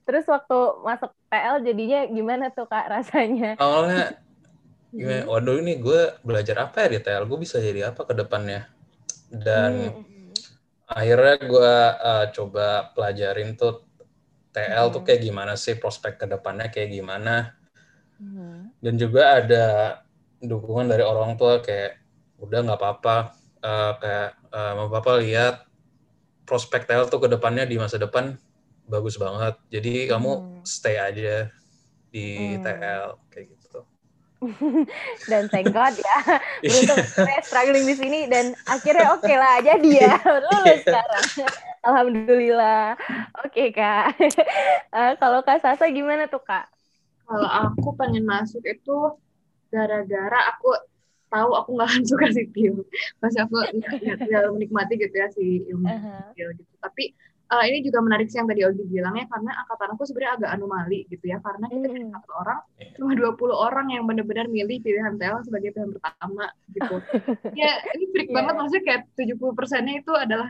Terus 0.05 0.25
waktu 0.29 0.55
masuk 0.85 1.11
PL 1.31 1.57
jadinya 1.65 1.99
gimana 2.11 2.45
tuh 2.53 2.67
Kak 2.69 2.87
rasanya? 2.91 3.57
Awalnya 3.57 4.19
gimana, 4.95 5.23
waduh 5.31 5.57
ini 5.63 5.73
gue 5.79 6.01
belajar 6.27 6.57
apa 6.71 6.77
ya 6.87 6.89
di 6.95 6.99
TL? 7.05 7.25
Gue 7.31 7.39
bisa 7.45 7.57
jadi 7.63 7.91
apa 7.95 8.03
ke 8.09 8.15
depannya? 8.15 8.69
Dan 9.31 9.73
Hmm. 9.95 10.35
akhirnya 10.85 11.35
gue 11.41 11.73
uh, 12.11 12.25
coba 12.37 12.93
pelajarin 12.95 13.57
tuh 13.57 13.83
TL 14.55 14.87
tuh 14.95 15.01
Hmm. 15.03 15.07
kayak 15.07 15.23
gimana 15.27 15.53
sih 15.59 15.75
prospek 15.81 16.13
ke 16.21 16.27
depannya 16.31 16.69
kayak 16.75 16.91
gimana 16.95 17.57
Hmm. 18.18 18.71
dan 18.85 18.94
juga 19.00 19.23
ada 19.40 19.64
dukungan 20.44 20.87
dari 20.92 21.04
orang 21.04 21.35
tua 21.40 21.61
kayak 21.64 21.99
udah 22.42 22.59
nggak 22.66 22.78
apa-apa 22.80 23.16
uh, 23.64 23.92
kayak 24.00 24.28
uh, 24.52 24.71
nggak 24.76 24.88
apa-apa 24.92 25.12
lihat 25.25 25.54
prospek 26.49 26.85
TL 26.88 27.09
tuh 27.12 27.21
ke 27.25 27.28
depannya 27.33 27.64
di 27.64 27.76
masa 27.80 27.97
depan 27.97 28.37
bagus 28.88 29.16
banget 29.16 29.56
jadi 29.73 30.12
kamu 30.12 30.30
Hmm. 30.30 30.62
stay 30.64 30.97
aja 31.00 31.49
di 32.12 32.25
Hmm. 32.37 32.62
TL 32.64 33.09
kayak 33.33 33.47
gitu 33.56 33.80
dan 35.30 35.49
thank 35.49 35.73
God 35.73 35.97
ya 35.97 36.18
Iya. 36.62 36.68
beruntung 36.68 37.00
saya 37.25 37.40
struggling 37.49 37.87
di 37.88 37.97
sini 37.97 38.18
dan 38.28 38.52
akhirnya 38.68 39.16
oke 39.16 39.33
lah 39.33 39.56
jadi 39.64 39.88
ya 40.04 40.12
lulus 40.44 40.85
sekarang 40.85 41.26
alhamdulillah 41.87 42.97
oke 43.40 43.62
kak 43.73 44.04
Eh, 44.94 45.12
kalau 45.21 45.40
kak 45.47 45.59
Sasa 45.64 45.85
gimana 45.90 46.28
tuh 46.30 46.42
kak 46.44 46.68
Kalau 47.25 47.49
aku 47.49 47.88
pengen 47.95 48.25
masuk 48.25 48.62
itu 48.62 48.99
gara-gara 49.69 50.40
aku 50.50 50.71
tahu 51.26 51.50
aku 51.52 51.69
nggak 51.75 51.88
akan 51.90 52.04
suka 52.11 52.26
sipil. 52.31 52.85
Masih 53.19 53.43
aku 53.43 53.54
nggak 53.75 54.19
terlalu 54.21 54.50
menikmati 54.57 54.95
gitu 54.97 55.14
ya 55.14 55.28
si 55.28 55.64
ilmu 55.66 55.88
sipil 56.31 56.49
gitu. 56.54 56.73
Tapi 56.78 57.04
uh, 57.49 57.64
ini 57.64 57.83
juga 57.83 57.99
menarik 57.99 58.28
sih 58.28 58.38
yang 58.38 58.47
tadi 58.47 58.62
Ogi 58.62 58.85
bilang 58.85 59.14
ya 59.14 59.26
karena 59.26 59.50
angkatan 59.57 59.88
aku 59.93 60.02
sebenarnya 60.04 60.33
agak 60.38 60.50
anomali 60.52 61.00
gitu 61.09 61.25
ya 61.25 61.38
karena 61.40 61.66
kita 61.66 61.87
dari 61.87 62.02
Hmm. 62.04 62.14
satu 62.14 62.33
orang 62.35 62.61
Iya. 62.75 62.88
cuma 62.95 63.11
20 63.14 63.57
orang 63.57 63.87
yang 63.88 64.02
benar-benar 64.04 64.47
milih 64.47 64.78
pilihan 64.78 65.14
TL 65.14 65.38
sebagai 65.43 65.71
pilihan 65.71 65.90
pertama 65.90 66.45
gitu. 66.71 66.97
ya 67.61 67.71
ini 67.93 68.04
freak 68.11 68.28
Iya. 68.28 68.35
banget 68.37 68.54
maksudnya 68.54 68.85
kayak 68.85 69.02
70 69.16 69.54
persennya 69.54 69.95
itu 69.99 70.12
adalah 70.12 70.49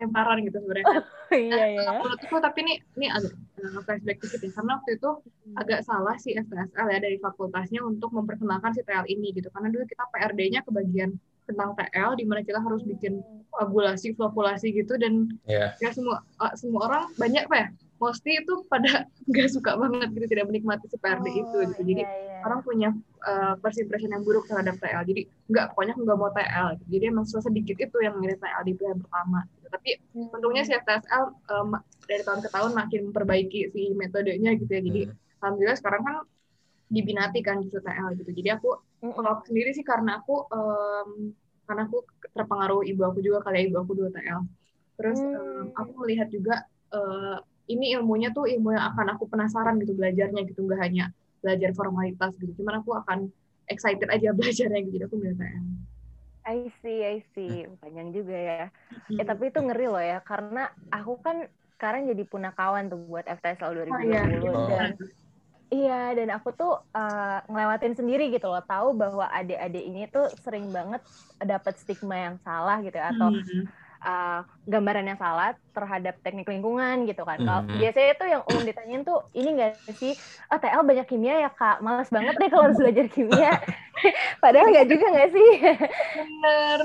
lemparan 0.00 0.42
gitu 0.42 0.56
sebenarnya. 0.60 0.86
Iya 1.30 1.64
ya. 1.78 2.02
Menurutku 2.02 2.42
tapi 2.42 2.58
ini 2.66 2.74
ini 2.98 3.06
agak 3.06 3.30
uh, 3.62 3.80
flashback 3.86 4.18
dikit 4.18 4.42
ya 4.42 4.50
karena 4.50 4.82
waktu 4.82 4.98
itu 4.98 5.10
agak 5.54 5.80
salah 5.86 6.18
si 6.18 6.34
FTSL 6.34 6.86
ya 6.90 6.98
dari 6.98 7.22
fakultasnya 7.22 7.86
untuk 7.86 8.10
memperkenalkan 8.10 8.74
si 8.74 8.82
TL 8.82 9.06
ini 9.06 9.30
gitu 9.38 9.46
karena 9.54 9.70
dulu 9.70 9.86
kita 9.86 10.10
PRD-nya 10.10 10.66
kebagian 10.66 11.14
tentang 11.46 11.78
TL 11.78 12.18
di 12.18 12.24
mana 12.26 12.42
kita 12.42 12.58
harus 12.58 12.82
bikin 12.82 13.22
koagulasi, 13.54 14.14
flokulasi 14.18 14.74
gitu 14.74 14.98
dan 14.98 15.30
Ya, 15.46 15.74
ya 15.78 15.94
semua 15.94 16.26
uh, 16.42 16.54
semua 16.58 16.90
orang 16.90 17.04
banyak 17.14 17.46
apa 17.46 17.56
ya 17.58 17.68
mostly 18.00 18.40
itu 18.40 18.64
pada 18.66 19.06
nggak 19.30 19.48
suka 19.52 19.76
banget 19.76 20.08
gitu 20.16 20.26
tidak 20.34 20.48
menikmati 20.48 20.88
si 20.88 20.96
PRD 20.96 21.26
itu 21.30 21.56
Oh, 21.60 21.62
gitu 21.68 21.82
jadi 21.84 22.02
iya, 22.08 22.40
orang 22.46 22.60
punya 22.64 22.88
uh, 23.28 23.54
first 23.60 23.76
impression 23.76 24.10
yang 24.10 24.24
buruk 24.24 24.48
terhadap 24.48 24.80
TL 24.80 25.04
jadi 25.04 25.22
nggak 25.52 25.64
pokoknya 25.76 25.94
nggak 25.94 26.18
mau 26.18 26.30
TL 26.32 26.66
gitu. 26.80 26.84
jadi 26.96 27.04
emang 27.12 27.26
sedikit 27.28 27.76
itu 27.76 27.96
yang 28.00 28.14
milih 28.16 28.40
TL 28.40 28.62
di 28.64 28.72
pilihan 28.72 28.98
pertama 28.98 29.44
gitu. 29.44 29.59
Tapi 29.70 29.90
Hmm. 30.10 30.26
untungnya 30.34 30.62
si 30.66 30.74
FTSL 30.74 31.24
um, 31.54 31.78
dari 32.04 32.22
tahun 32.26 32.40
ke 32.42 32.50
tahun 32.50 32.70
makin 32.74 33.00
memperbaiki 33.10 33.60
si 33.70 33.94
metodenya 33.94 34.58
gitu 34.58 34.70
ya 34.70 34.82
jadi 34.82 35.00
hmm. 35.06 35.38
alhamdulillah 35.40 35.78
sekarang 35.78 36.02
kan 36.02 36.16
dibinati 36.90 37.38
kan 37.46 37.62
justru 37.62 37.78
TL 37.80 38.18
gitu 38.18 38.30
jadi 38.34 38.58
aku 38.58 38.74
Mm-mm. 39.00 39.14
kalau 39.14 39.30
aku 39.38 39.42
sendiri 39.48 39.70
sih 39.70 39.86
karena 39.86 40.18
aku 40.18 40.44
em, 40.50 41.10
karena 41.64 41.86
aku 41.86 42.02
terpengaruh 42.34 42.82
ibu 42.82 43.00
aku 43.06 43.22
juga 43.22 43.46
kali 43.46 43.62
ya, 43.62 43.62
ibu 43.70 43.76
aku 43.78 43.92
dua 43.94 44.10
TL 44.10 44.42
terus 44.98 45.22
Hmm. 45.22 45.38
em, 45.38 45.66
aku 45.78 45.90
melihat 46.02 46.26
juga 46.28 46.66
eh, 46.90 47.38
ini 47.70 47.94
ilmunya 47.94 48.34
tuh 48.34 48.50
ilmu 48.50 48.74
yang 48.74 48.90
akan 48.90 49.06
aku 49.14 49.30
penasaran 49.30 49.78
gitu 49.78 49.94
belajarnya 49.94 50.42
gitu 50.50 50.66
nggak 50.66 50.80
hanya 50.82 51.14
belajar 51.38 51.70
formalitas 51.78 52.34
gitu 52.42 52.52
cuman 52.58 52.82
aku 52.82 52.90
akan 52.98 53.30
excited 53.70 54.10
aja 54.10 54.34
belajarnya 54.38 54.82
gitu 54.82 54.98
jadi 54.98 55.04
aku 55.06 55.16
milih 55.16 55.36
TL 55.38 55.64
I 56.48 56.72
see, 56.80 57.04
I 57.04 57.16
see. 57.36 57.68
Panjang 57.80 58.08
juga 58.16 58.32
ya. 58.48 58.54
Eh 59.20 59.24
Hmm. 59.24 59.28
tapi 59.28 59.52
itu 59.52 59.60
ngeri 59.60 59.84
loh 59.92 60.00
ya, 60.00 60.16
karena 60.24 60.60
aku 60.94 61.12
kan 61.26 61.36
sekarang 61.76 62.02
jadi 62.10 62.22
punakawan 62.28 62.84
tuh 62.92 62.98
buat 63.10 63.24
FTSL 63.28 63.72
2020 63.76 64.00
Oh, 64.44 64.48
iya. 64.48 64.56
Oh. 64.56 64.68
dan 64.70 64.86
iya 65.74 65.94
dan 66.18 66.28
aku 66.36 66.48
tuh 66.60 66.70
uh, 66.96 67.42
ngelewatin 67.50 67.94
sendiri 67.98 68.22
gitu 68.34 68.46
loh, 68.52 68.62
tahu 68.70 68.88
bahwa 69.02 69.24
adik-adik 69.38 69.82
ini 69.88 70.00
tuh 70.14 70.24
sering 70.44 70.66
banget 70.76 71.02
dapat 71.52 71.74
stigma 71.82 72.16
yang 72.26 72.36
salah 72.46 72.76
gitu 72.84 72.96
ya, 73.00 73.06
atau 73.14 73.28
Hmm. 73.28 73.66
Uh, 74.04 74.42
gambaran 74.68 75.04
yang 75.10 75.18
salah 75.20 75.52
terhadap 75.76 76.14
teknik 76.24 76.46
lingkungan 76.52 77.04
gitu 77.08 77.22
kan. 77.28 77.40
Kalau 77.46 77.62
Mhm. 77.68 77.80
biasanya 77.80 78.08
itu 78.16 78.24
yang 78.32 78.42
umum 78.48 78.62
ditanyain 78.68 79.02
tuh 79.08 79.18
ini 79.36 79.48
enggak 79.56 79.70
sih, 80.00 80.12
oh 80.50 80.58
TL 80.62 80.82
banyak 80.88 81.06
kimia 81.10 81.34
ya 81.44 81.50
kak, 81.52 81.80
males 81.84 82.08
banget 82.12 82.34
deh 82.40 82.48
kalau 82.52 82.64
harus 82.70 82.78
belajar 82.80 83.06
kimia. 83.12 83.50
Padahal 84.42 84.66
nggak 84.72 84.88
juga 84.92 85.06
nggak 85.14 85.30
sih? 85.34 85.48
bener 86.14 86.80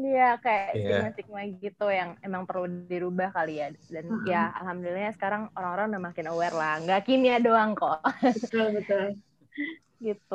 Iya 0.00 0.22
kayak 0.44 0.66
Iya. 0.72 0.80
stigma-stigma 0.86 1.40
gitu 1.62 1.84
yang 1.98 2.10
emang 2.26 2.42
perlu 2.48 2.64
dirubah 2.90 3.28
kali 3.36 3.50
ya. 3.60 3.66
Dan 3.94 4.06
Mm-mm. 4.10 4.30
ya 4.30 4.54
alhamdulillah 4.58 5.10
sekarang 5.18 5.42
orang-orang 5.58 5.86
udah 5.90 6.02
makin 6.08 6.26
aware 6.30 6.54
lah. 6.60 6.72
Nggak 6.82 7.00
kimia 7.06 7.36
doang 7.42 7.70
kok 7.78 7.98
betul 8.34 8.66
betul 8.76 9.04
gitu. 10.06 10.34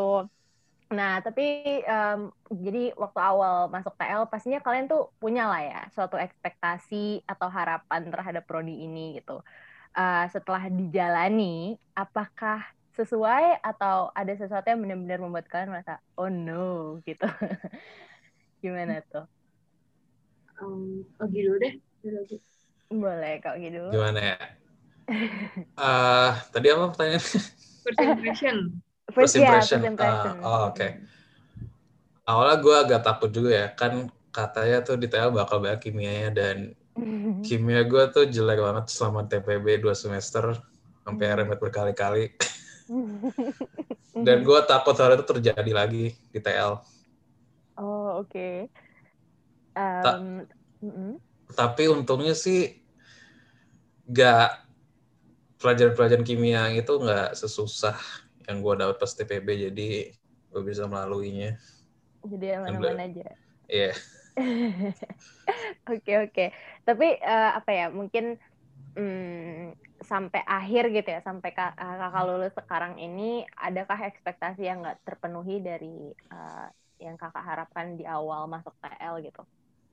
Nah 0.93 1.17
tapi 1.25 1.41
em, 1.81 2.19
jadi 2.53 2.93
waktu 2.93 3.19
awal 3.19 3.67
masuk 3.73 3.93
TL 3.97 4.23
pastinya 4.29 4.59
kalian 4.61 4.85
tuh 4.85 5.09
punya 5.17 5.49
lah 5.49 5.61
ya 5.65 5.79
suatu 5.95 6.15
ekspektasi 6.19 7.25
atau 7.25 7.47
harapan 7.49 8.01
terhadap 8.13 8.43
prodi 8.45 8.85
ini 8.85 9.17
gitu. 9.17 9.41
Eh, 9.97 10.25
setelah 10.33 10.67
dijalani, 10.69 11.77
apakah 11.97 12.61
sesuai 12.95 13.59
atau 13.63 14.11
ada 14.15 14.33
sesuatu 14.37 14.67
yang 14.71 14.79
benar-benar 14.83 15.19
membuat 15.23 15.45
kalian 15.51 15.71
merasa 15.73 15.99
oh 16.19 16.29
no 16.31 16.99
gitu. 17.07 17.25
Gimana 18.63 19.01
tuh? 19.11 19.25
Em, 20.61 21.03
Ogi 21.19 21.39
dulu 21.45 21.57
deh. 21.63 21.73
Boleh 22.91 23.33
kok 23.43 23.55
gitu. 23.59 23.81
gimana 23.91 24.19
ya? 24.21 24.35
Ah, 25.77 26.39
tadi 26.53 26.67
apa 26.71 26.91
pertanyaannya? 26.93 27.41
first 27.83 28.01
impression 28.01 28.81
First 29.13 29.37
ya, 29.37 29.45
impression. 29.45 29.79
first 29.81 29.91
impression. 29.93 30.35
Ah, 30.41 30.47
oh, 30.47 30.61
oke. 30.73 30.87
Awalnya 32.25 32.57
gue 32.57 32.75
agak 32.75 33.01
takut 33.05 33.29
juga 33.29 33.51
ya, 33.53 33.67
kan 33.77 34.09
katanya 34.33 34.81
tuh 34.81 34.97
di 34.97 35.07
TL 35.07 35.31
bakal 35.31 35.61
banyak 35.61 35.79
kimianya 35.79 36.29
dan 36.33 36.57
kimia 37.45 37.85
gue 37.85 38.03
tuh 38.11 38.25
jelek 38.27 38.59
banget 38.59 38.85
selama 38.89 39.29
TPB 39.29 39.79
2 39.79 39.93
semester 39.93 40.57
sampai 41.05 41.25
Hmm. 41.29 41.37
remet 41.45 41.59
berkali-kali 41.61 42.33
dan 44.25 44.37
gue 44.41 44.59
takut 44.65 44.95
hal 44.97 45.15
itu 45.15 45.25
terjadi 45.37 45.71
lagi 45.71 46.17
di 46.33 46.39
TL. 46.41 46.81
Oh 47.77 48.25
oke. 48.25 48.67
Tak- 49.75 50.17
Em, 50.17 50.47
mm-mm. 50.81 51.11
Tapi 51.53 51.83
untungnya 51.93 52.33
sih 52.33 52.73
gak 54.09 54.65
pelajaran-pelajaran 55.61 56.25
kimia 56.25 56.73
itu 56.73 56.89
nggak 56.89 57.37
sesusah 57.37 57.95
yang 58.49 58.57
gue 58.65 58.73
dapat 58.81 58.95
pas 59.01 59.11
TPB 59.17 59.47
jadi 59.69 59.87
gue 60.51 60.61
bisa 60.69 60.83
melaluinya. 60.91 61.57
Jadi 62.31 62.45
aman-aman 62.57 62.97
aja. 63.05 63.23
Iya. 63.69 63.93
Oke 65.89 66.11
oke. 66.23 66.43
Tapi 66.87 67.05
eh, 67.29 67.49
apa 67.57 67.71
ya? 67.79 67.85
Mungkin 67.99 68.25
mm, 68.99 69.75
sampai 70.11 70.41
akhir 70.55 70.83
gitu 70.95 71.09
ya, 71.15 71.21
sampai 71.29 71.49
eh, 71.55 71.95
kakak 72.01 72.23
lulus 72.29 72.53
sekarang 72.59 72.93
ini, 73.03 73.23
adakah 73.65 73.99
ekspektasi 74.09 74.61
yang 74.69 74.77
nggak 74.83 74.99
terpenuhi 75.07 75.55
dari 75.69 75.87
eh, 76.33 76.65
yang 77.05 77.15
kakak 77.21 77.43
harapkan 77.49 77.87
di 77.99 78.03
awal 78.15 78.41
masuk 78.53 78.73
TL 78.81 79.15
gitu? 79.27 79.41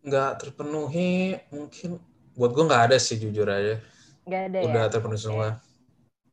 nggak 0.03 0.31
terpenuhi 0.43 1.39
mungkin 1.55 1.91
buat 2.35 2.51
gue 2.55 2.65
nggak 2.69 2.83
ada 2.91 2.97
sih 2.99 3.17
jujur 3.23 3.47
aja 3.47 3.79
Nggak 4.27 4.43
ada 4.49 4.61
udah 4.67 4.83
ya? 4.83 4.87
terpenuhi 4.93 5.21
Oke. 5.21 5.27
semua 5.27 5.49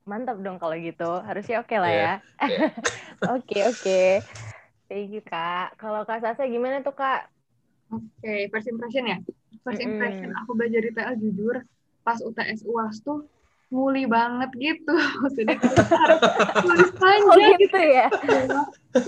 Mantap 0.09 0.37
dong 0.41 0.57
kalau 0.57 0.73
gitu. 0.73 1.21
Harusnya 1.21 1.61
oke 1.61 1.75
lah 1.77 1.91
Iya, 1.93 2.01
ya. 2.01 2.13
iya. 2.49 2.67
Oke 3.35 3.59
oke. 3.61 4.01
Thank 4.89 5.13
you 5.13 5.21
kak. 5.21 5.77
Kalau 5.77 6.01
kak 6.07 6.19
Sasa 6.25 6.49
gimana 6.49 6.81
tuh 6.81 6.95
kak? 6.97 7.29
Oke, 7.93 8.49
first 8.49 8.67
impression 8.69 9.03
ya. 9.05 9.17
First 9.61 9.81
impression 9.85 10.29
aku 10.33 10.51
belajar 10.57 10.81
di 10.81 10.91
TL 10.95 11.15
jujur 11.21 11.55
pas 12.01 12.17
UTS 12.25 12.65
UAS 12.65 13.05
tuh 13.05 13.29
nguli 13.69 14.09
banget 14.09 14.49
gitu. 14.57 14.95
Jadi 15.37 15.53
kita 15.61 15.93
harus 15.93 16.21
tulis 16.57 16.89
Oh 16.89 16.97
panjang 16.97 17.53
gitu 17.61 17.79
ya? 17.79 18.07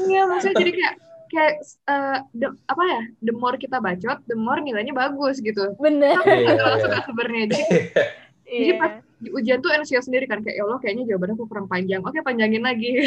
Iya, 0.05 0.21
maksudnya 0.29 0.55
jadi 0.61 0.71
kayak 0.77 0.95
kayak 1.31 1.53
eh, 1.87 2.17
the- 2.37 2.57
apa 2.69 2.83
ya? 2.85 3.01
The 3.25 3.33
more 3.33 3.57
kita 3.57 3.77
bacot, 3.81 4.17
the 4.29 4.37
more 4.37 4.59
nilainya 4.61 4.93
bagus 4.93 5.41
gitu. 5.41 5.73
Bener. 5.81 6.13
Aku 6.21 6.29
Iya, 6.29 6.51
nggak 6.53 6.77
iya. 6.77 6.81
suka 6.83 6.99
sebenarnya. 7.09 7.45
Jadi 7.49 7.63
Jadi 8.51 8.73
Iya. 8.75 8.79
pas 8.83 8.93
di 9.21 9.29
ujian 9.29 9.61
tuh 9.61 9.69
anxious 9.69 10.03
sendiri 10.03 10.25
kan 10.25 10.41
kayak 10.41 10.57
ya 10.57 10.63
Allah 10.65 10.77
kayaknya 10.77 11.05
jawabannya 11.07 11.35
aku 11.35 11.45
kurang 11.45 11.67
panjang. 11.67 12.01
Oke, 12.01 12.19
panjangin 12.19 12.61
lagi. 12.61 13.05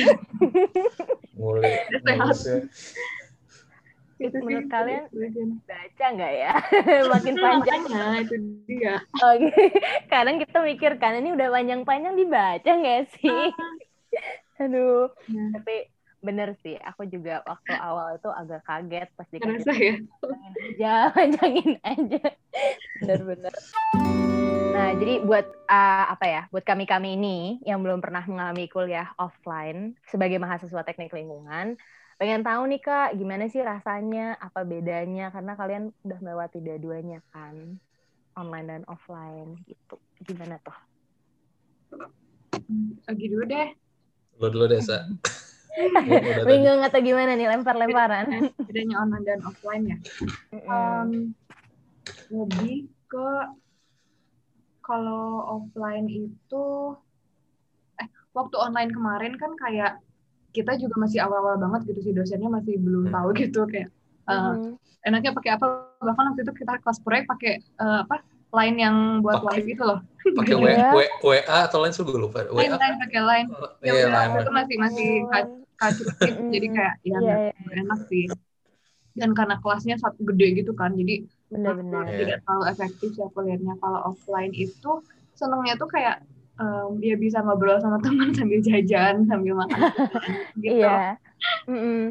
mulai 1.35 1.75
Sehat. 2.07 2.23
nulisnya. 2.23 2.59
Itu 4.15 4.31
sih. 4.33 4.47
Menurut 4.47 4.71
kalian 4.71 5.05
ujian. 5.11 5.49
baca 5.67 6.07
nggak 6.09 6.33
ya? 6.33 6.53
Makin 7.13 7.35
Nah, 7.35 7.43
panjang. 7.43 7.81
makanya 7.83 8.23
itu 8.23 8.35
dia. 8.65 8.95
Oke. 9.21 9.51
Kadang 10.07 10.37
kita 10.39 10.59
mikir 10.63 10.93
kan 10.97 11.19
ini 11.19 11.35
udah 11.35 11.51
panjang-panjang 11.51 12.15
dibaca 12.15 12.71
nggak 12.73 13.03
sih? 13.19 13.51
Aduh. 14.57 15.11
Ya, 15.27 15.45
Tapi 15.59 15.91
bener 16.23 16.55
sih, 16.63 16.79
aku 16.79 17.05
juga 17.05 17.43
waktu 17.45 17.75
awal 17.75 18.17
itu 18.17 18.31
agak 18.31 18.63
kaget 18.63 19.09
pas 19.13 19.29
dikasih 19.29 19.61
ya. 19.61 19.95
panjangin 20.01 20.55
aja, 20.57 20.95
panjangin 21.13 21.73
aja. 21.83 22.23
Bener-bener. 22.97 23.53
Nah, 24.75 24.91
jadi 24.99 25.23
buat 25.23 25.47
uh, 25.71 26.05
apa 26.11 26.27
ya? 26.27 26.43
Buat 26.51 26.67
kami-kami 26.67 27.15
ini 27.15 27.63
yang 27.63 27.79
belum 27.79 28.03
pernah 28.03 28.27
mengalami 28.27 28.67
kuliah 28.67 29.15
offline 29.23 29.95
sebagai 30.11 30.43
mahasiswa 30.43 30.83
teknik 30.83 31.15
lingkungan, 31.15 31.79
pengen 32.19 32.43
tahu 32.43 32.67
nih 32.67 32.83
Kak, 32.83 33.15
gimana 33.15 33.47
sih 33.47 33.63
rasanya? 33.63 34.35
Apa 34.43 34.67
bedanya? 34.67 35.31
Karena 35.31 35.55
kalian 35.55 35.95
udah 36.03 36.19
melewati 36.19 36.59
dua-duanya 36.59 37.23
kan, 37.31 37.79
online 38.35 38.67
dan 38.67 38.83
offline 38.91 39.63
gitu. 39.71 39.95
Gimana 40.27 40.59
tuh? 40.59 40.75
Lagi 43.07 43.27
dulu 43.31 43.47
deh. 43.47 43.69
lo 44.43 44.51
dulu 44.51 44.67
udah 44.67 44.83
tadi. 44.83 45.15
Bingung 46.51 46.83
atau 46.83 46.99
gimana 46.99 47.39
nih 47.39 47.47
lempar-lemparan? 47.47 48.27
Bedanya 48.67 49.07
online 49.07 49.23
dan 49.23 49.41
offline 49.47 49.85
ya. 49.87 49.97
Um, 50.67 51.11
lebih 52.27 52.91
ke 53.07 53.31
kalau 54.85 55.25
offline 55.43 56.07
itu 56.07 56.65
eh 57.97 58.07
waktu 58.31 58.57
online 58.57 58.93
kemarin 58.93 59.33
kan 59.35 59.57
kayak 59.57 59.99
kita 60.51 60.77
juga 60.77 61.01
masih 61.01 61.19
awal-awal 61.19 61.57
banget 61.59 61.89
gitu 61.89 62.01
sih 62.03 62.13
dosennya 62.13 62.47
masih 62.49 62.77
belum 62.77 63.09
Hmm. 63.09 63.15
tahu 63.15 63.29
gitu 63.43 63.65
kayak 63.65 63.89
uh, 64.25 64.55
Mhm. 64.55 64.77
enaknya 65.03 65.31
pakai 65.33 65.51
apa 65.53 65.67
bahkan 65.99 66.25
waktu 66.31 66.45
itu 66.45 66.53
kita 66.55 66.79
kelas 66.79 67.01
proyek 67.01 67.25
pakai 67.25 67.53
uh, 67.77 68.05
apa 68.05 68.21
line 68.55 68.79
yang 68.79 68.97
buat 69.19 69.43
Pakai- 69.43 69.59
live 69.59 69.67
gitu 69.69 69.83
loh. 69.83 69.99
Pakai 70.39 70.55
W, 70.55 70.65
Iya. 70.65 70.89
W, 70.89 70.99
WA 71.27 71.59
atau 71.67 71.83
lain 71.83 71.91
sih 71.91 72.01
gue 72.01 72.15
lupa. 72.15 72.47
Line, 72.47 72.71
WA. 72.71 72.79
line 72.79 72.97
pakai 73.03 73.21
line. 73.21 73.49
Oh, 73.51 73.67
Ya, 73.83 73.93
Iya, 73.93 74.07
lain. 74.09 74.31
itu 74.39 74.53
masih 74.55 74.77
masih 74.79 75.09
ka- 75.27 75.51
kacrukit, 75.75 76.33
Mm-mm. 76.33 76.51
jadi 76.55 76.67
kayak 76.71 76.95
ya 76.97 77.09
Iya, 77.11 77.19
nggak 77.19 77.39
iya. 77.43 77.81
enak 77.83 78.01
sih. 78.07 78.25
Dan 79.13 79.31
karena 79.35 79.59
kelasnya 79.59 79.99
satu 79.99 80.23
gede 80.25 80.63
gitu 80.63 80.71
kan, 80.73 80.95
jadi 80.95 81.27
Benar-benar. 81.55 82.05
Tidak 82.11 82.39
terlalu 82.43 82.65
efektif 82.75 83.09
sih 83.15 83.23
aku 83.23 83.39
lihatnya. 83.47 83.75
Kalau 83.79 84.01
offline 84.11 84.51
itu 84.51 84.91
senengnya 85.39 85.75
tuh 85.79 85.87
kayak 85.87 86.23
em, 86.59 86.91
ya 86.99 87.15
bisa 87.15 87.39
ngobrol 87.43 87.79
sama 87.79 87.99
teman 88.05 88.35
sambil 88.35 88.59
jajan, 88.59 89.23
sambil 89.31 89.55
makan 89.55 89.81
gitu. 90.63 90.83
Iya. 90.83 91.19
Mm-mm. 91.71 92.11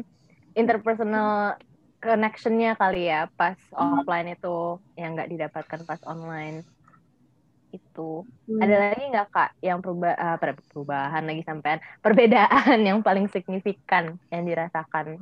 Interpersonal 0.56 1.58
connection-nya 2.00 2.76
kali 2.76 3.08
ya 3.08 3.32
pas 3.32 3.56
Hmm. 3.72 4.00
offline 4.00 4.36
itu 4.36 4.56
yang 4.94 5.16
nggak 5.16 5.30
didapatkan 5.32 5.80
pas 5.88 6.00
online 6.04 6.62
itu. 7.74 8.22
Hmm. 8.46 8.60
Ada 8.62 8.76
lagi 8.92 9.04
nggak 9.10 9.28
kak 9.34 9.50
yang 9.64 9.82
peruba 9.82 10.14
eh, 10.14 10.36
per- 10.38 10.62
perubahan 10.70 11.24
lagi 11.26 11.42
sampean 11.42 11.82
perbedaan 12.04 12.78
yang 12.80 13.02
paling 13.02 13.26
signifikan 13.28 14.16
yang 14.32 14.44
dirasakan 14.46 15.20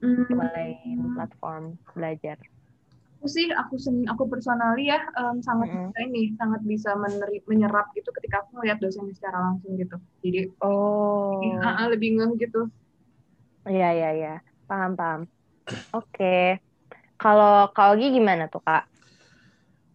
Hmm. 0.00 0.24
selain 0.32 0.96
platform 1.12 1.64
belajar? 1.92 2.40
Aku 3.20 3.26
sih 3.36 3.46
aku 3.62 3.74
sen- 3.84 4.08
aku 4.12 4.24
personally 4.32 4.82
ya 4.92 4.98
em, 5.20 5.36
sangat 5.48 5.68
Mm-mm. 5.68 5.76
bisa 5.76 5.98
ini 6.08 6.20
sangat 6.40 6.60
bisa 6.72 6.90
meneri- 7.02 7.44
menyerap 7.50 7.86
gitu 7.96 8.08
ketika 8.16 8.36
aku 8.42 8.50
melihat 8.58 8.78
dosennya 8.82 9.12
secara 9.18 9.38
langsung 9.46 9.72
gitu 9.76 9.96
jadi 10.24 10.40
Oh, 10.64 11.60
ah, 11.68 11.86
lebih 11.92 12.08
ngeh 12.16 12.30
gitu 12.42 12.58
iya 13.70 13.86
iya 13.96 14.08
iya, 14.18 14.28
paham 14.68 14.90
paham. 14.98 15.20
Oke, 15.94 16.24
kalau 17.20 17.48
Kak 17.74 17.86
Ogi 17.92 18.06
gimana 18.16 18.44
tuh 18.52 18.60
kak? 18.66 18.82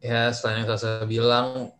Ya, 0.04 0.30
selain 0.36 0.64
yang 0.68 0.78
saya 0.78 1.04
bilang, 1.10 1.74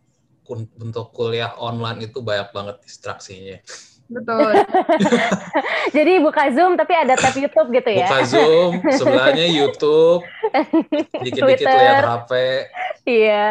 untuk 0.82 1.06
kuliah 1.14 1.52
online 1.58 2.06
itu 2.10 2.18
banyak 2.22 2.50
banget 2.56 2.76
distraksinya. 2.86 3.58
Betul 4.06 4.52
Jadi 5.96 6.12
buka 6.18 6.50
Zoom 6.50 6.74
tapi 6.74 6.92
ada 6.92 7.14
tab 7.14 7.32
YouTube 7.32 7.68
gitu 7.70 7.90
ya? 7.90 8.06
Buka 8.06 8.20
Zoom, 8.24 8.70
sebelahnya 8.90 9.46
YouTube, 9.46 10.22
dikit-dikit 11.24 11.42
Twitter. 11.62 11.74
lihat 11.74 12.04
HP, 12.04 12.32
Iya. 13.04 13.50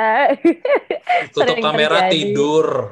tutup 1.32 1.48
Sering 1.48 1.64
kamera 1.64 2.00
terjadi. 2.02 2.12
tidur. 2.14 2.68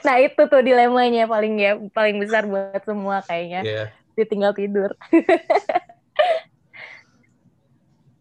Nah 0.00 0.16
itu 0.18 0.38
tuh 0.38 0.60
dilemanya 0.60 1.24
paling 1.24 1.54
ya 1.56 1.72
paling 1.90 2.16
besar 2.16 2.44
buat 2.44 2.78
semua 2.80 3.20
kayaknya. 3.22 3.60
Ya, 3.62 3.84
Ditinggal 4.14 4.52
tidur. 4.52 4.92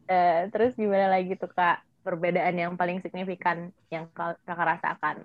Eh, 0.07 0.39
terus 0.49 0.73
gimana 0.73 1.05
lagi 1.07 1.35
tuh 1.35 1.47
kak 1.47 1.79
perbedaan 2.01 2.55
yang 2.55 2.73
paling 2.73 2.97
signifikan 2.99 3.69
yang 3.87 4.09
kak- 4.09 4.41
kakak 4.41 4.67
rasakan? 4.75 5.15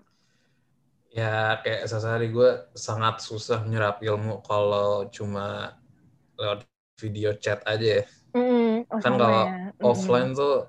Ya 1.15 1.63
kayak 1.63 1.87
sehari 1.87 2.35
gue 2.35 2.75
sangat 2.75 3.23
susah 3.23 3.63
menyerap 3.63 4.03
ilmu 4.03 4.43
kalau 4.43 5.07
cuma 5.15 5.79
lewat 6.35 6.67
video 6.99 7.39
chat 7.39 7.63
aja 7.63 8.03
ya. 8.03 8.05
Mm, 8.35 8.91
oh, 8.91 8.99
Kan 8.99 9.15
kalau 9.15 9.47
ya. 9.47 9.71
Mm, 9.79 9.87
Offline 9.87 10.31
tuh 10.35 10.67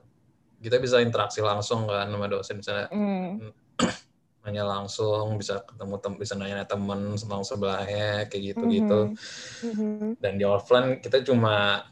kita 0.61 0.77
bisa 0.77 1.01
interaksi 1.01 1.41
langsung 1.41 1.89
kan 1.89 2.09
sama 2.09 2.29
dosen 2.29 2.61
misalnya 2.61 2.87
mm, 2.89 3.53
nanya 4.45 4.63
langsung 4.65 5.37
bisa 5.41 5.61
ketemu 5.65 5.95
tem 6.01 6.13
bisa 6.17 6.33
nanya 6.37 6.65
temen 6.65 7.17
tentang 7.17 7.41
sebelahnya 7.45 8.29
kayak 8.29 8.53
gitu 8.53 8.63
gitu 8.69 8.99
mhm, 9.61 9.69
mhm. 9.73 10.09
dan 10.21 10.37
di 10.37 10.45
offline 10.45 11.01
kita 11.01 11.21
cuma 11.25 11.85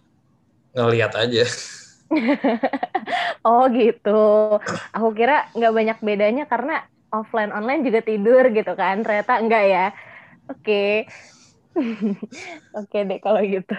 ngelihat 0.74 1.13
aja 1.17 1.45
Oh 3.43 3.67
gitu. 3.67 4.24
Aku 4.95 5.12
kira 5.12 5.51
nggak 5.51 5.74
banyak 5.75 5.98
bedanya 6.00 6.43
karena 6.48 6.88
offline 7.13 7.53
online 7.53 7.82
juga 7.88 8.01
tidur 8.01 8.43
gitu 8.50 8.74
kan. 8.74 9.05
Ternyata 9.05 9.34
enggak 9.39 9.63
ya. 9.70 9.86
Oke. 10.51 11.08
Oke 12.80 12.97
deh 13.10 13.19
kalau 13.21 13.41
gitu. 13.45 13.73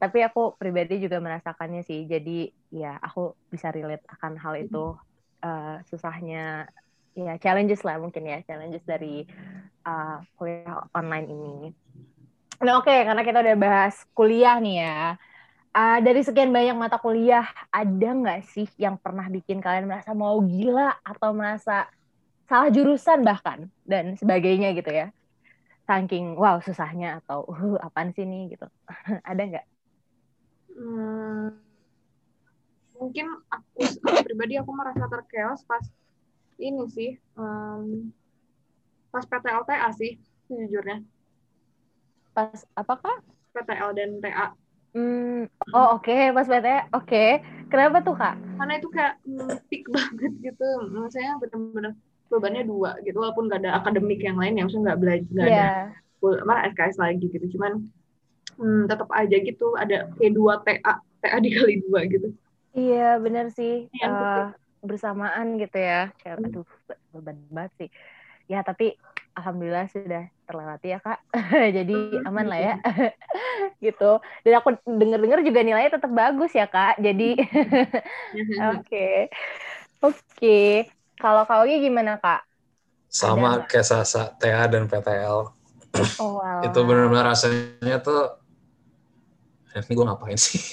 Tapi 0.00 0.18
aku 0.26 0.56
pribadi 0.60 1.00
juga 1.04 1.20
merasakannya 1.22 1.82
sih. 1.84 2.04
Jadi 2.08 2.48
ya 2.72 2.96
aku 3.00 3.36
bisa 3.52 3.68
relate 3.72 4.04
akan 4.08 4.32
hal 4.40 4.54
itu. 4.58 4.96
Eh, 5.42 5.76
susahnya 5.90 6.66
ya 7.12 7.36
challenges 7.42 7.84
lah 7.84 8.00
mungkin 8.00 8.24
ya 8.24 8.40
challenges 8.48 8.84
dari 8.88 9.26
eh, 9.86 10.16
kuliah 10.36 10.86
online 10.96 11.26
ini. 11.28 11.54
Nah 12.62 12.78
oke 12.78 12.94
karena 12.94 13.22
kita 13.26 13.38
udah 13.42 13.56
bahas 13.58 13.94
kuliah 14.14 14.56
nih 14.62 14.76
ya. 14.86 15.18
Ah, 15.72 15.98
dari 16.04 16.20
sekian 16.20 16.52
banyak 16.52 16.76
mata 16.76 17.00
kuliah, 17.00 17.48
ada 17.72 18.08
nggak 18.12 18.44
sih 18.44 18.68
yang 18.76 19.00
pernah 19.00 19.24
bikin 19.32 19.56
kalian 19.56 19.88
merasa 19.88 20.12
mau 20.12 20.36
gila 20.44 21.00
atau 21.00 21.32
merasa 21.32 21.88
salah 22.52 22.68
jurusan 22.68 23.24
bahkan 23.24 23.72
dan 23.88 24.12
sebagainya 24.20 24.76
gitu 24.76 24.92
ya? 24.92 25.08
Saking 25.88 26.36
wow 26.36 26.60
susahnya 26.60 27.24
atau 27.24 27.48
uh 27.48 27.80
apaan 27.80 28.12
sih 28.12 28.28
nih 28.28 28.52
gitu? 28.52 28.68
ada 29.24 29.40
nggak? 29.40 29.66
Hmm, 30.76 31.56
mungkin 33.00 33.26
aku 33.48 33.88
aku 34.04 34.20
pribadi 34.20 34.60
aku 34.60 34.68
merasa 34.68 35.08
terkeos 35.08 35.64
pas 35.64 35.80
ini 36.60 36.84
sih 36.92 37.16
em, 37.40 38.12
pas 39.08 39.24
PTLTA 39.24 39.88
sih 39.96 40.20
sejujurnya 40.52 41.00
Pas 42.36 42.68
apakah? 42.76 43.16
PTL 43.56 43.96
dan 43.96 44.20
TA 44.20 44.52
Hmm, 44.92 45.48
oh 45.72 45.96
oke 45.96 46.36
pas 46.36 46.44
PT 46.44 46.68
oke. 46.92 47.24
Kenapa 47.72 48.04
tuh 48.04 48.12
kak? 48.12 48.36
karena 48.60 48.76
itu 48.76 48.88
kayak 48.92 49.14
mm, 49.24 49.56
peak 49.72 49.88
banget 49.88 50.32
gitu 50.52 50.68
maksudnya 50.92 51.32
benar-benar 51.40 51.92
bebannya 52.32 52.62
dua 52.72 52.90
gitu 53.04 53.16
walaupun 53.22 53.44
nggak 53.48 53.60
ada 53.62 53.70
akademik 53.80 54.20
yang 54.24 54.36
lain 54.40 54.54
yang 54.56 54.64
maksudnya 54.66 54.84
nggak 54.92 55.00
belajar 55.02 55.28
nggak 55.36 55.48
ada 55.52 55.66
Iya. 56.22 56.34
apa 56.42 56.54
SKS 56.72 56.96
lagi 57.02 57.26
gitu 57.34 57.46
cuman 57.58 57.72
hmm, 58.58 58.82
tetap 58.90 59.08
aja 59.12 59.36
gitu 59.48 59.66
ada 59.76 59.96
kayak 60.18 60.32
dua 60.38 60.54
TA 60.64 60.94
TA 61.22 61.38
dikali 61.42 61.74
dua 61.86 62.00
gitu 62.08 62.28
Iya 62.72 63.20
benar 63.24 63.46
sih 63.52 63.72
Iya, 63.92 64.06
Eh, 64.08 64.44
bersamaan 64.88 65.46
gitu 65.62 65.76
ya. 65.78 66.10
Kayak, 66.20 66.36
Hmm. 66.40 66.46
aduh 66.48 66.66
beban 67.12 67.36
banget 67.52 67.72
sih. 67.78 67.88
Ya 68.50 68.58
tapi 68.68 68.96
alhamdulillah 69.38 69.86
sudah 69.92 70.22
terlewati 70.48 70.86
ya 70.92 70.98
kak. 71.04 71.18
Jadi 71.76 71.94
Hmm, 71.94 72.28
aman 72.28 72.46
lah 72.50 72.60
ya. 72.60 72.74
gitu. 73.84 74.10
Dan 74.44 74.52
aku 74.60 74.68
denger-dengar 74.86 75.40
juga 75.44 75.60
nilainya 75.64 75.92
tetap 75.96 76.10
bagus 76.12 76.52
ya 76.56 76.66
kak. 76.68 77.00
Jadi 77.00 77.38
oke 78.72 79.06
oke. 80.02 80.58
Kalau 81.22 81.42
kak 81.48 81.58
Ogi 81.62 81.76
gimana 81.86 82.18
kak? 82.18 82.42
sama 83.12 83.68
kayak 83.68 83.84
Sasa, 83.86 84.32
TA 84.40 84.64
dan 84.72 84.88
PTL 84.90 85.52
Oh 86.18 86.40
alah. 86.40 86.64
itu 86.64 86.78
benar-benar 86.88 87.26
rasanya 87.36 88.00
tuh 88.00 88.40
"Eh, 89.76 89.82
ini 89.84 89.92
gue 89.96 90.04
ngapain 90.08 90.38
sih 90.40 90.58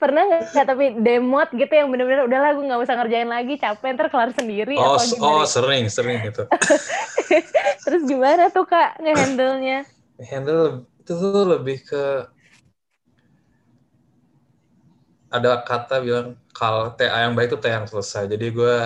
Pernah 0.00 0.22
nggak 0.52 0.64
tapi 0.66 0.96
demot 1.04 1.48
gitu 1.52 1.68
yang 1.68 1.92
bener-bener 1.92 2.24
udahlah 2.24 2.56
gue 2.56 2.64
nggak 2.64 2.82
usah 2.88 2.96
ngerjain 2.96 3.28
lagi 3.28 3.60
capek 3.60 3.92
ntar 3.96 4.08
kelar 4.08 4.32
sendiri 4.32 4.80
oh 4.80 4.96
atau 4.96 5.04
gimana? 5.04 5.28
oh 5.28 5.44
sering 5.44 5.84
sering 5.92 6.18
gitu 6.24 6.48
Terus 7.84 8.02
gimana 8.08 8.48
tuh 8.48 8.64
kak 8.64 8.96
ngehandle-nya? 9.02 9.84
handle 10.22 10.86
itu 11.02 11.12
tuh 11.12 11.44
lebih 11.44 11.82
ke 11.84 12.04
ada 15.32 15.50
kata 15.64 15.94
bilang 16.04 16.26
kalau 16.52 16.92
TA 16.96 17.24
yang 17.28 17.34
baik 17.36 17.48
itu 17.52 17.58
TA 17.62 17.80
yang 17.82 17.88
selesai 17.90 18.22
jadi 18.32 18.46
gue 18.58 18.76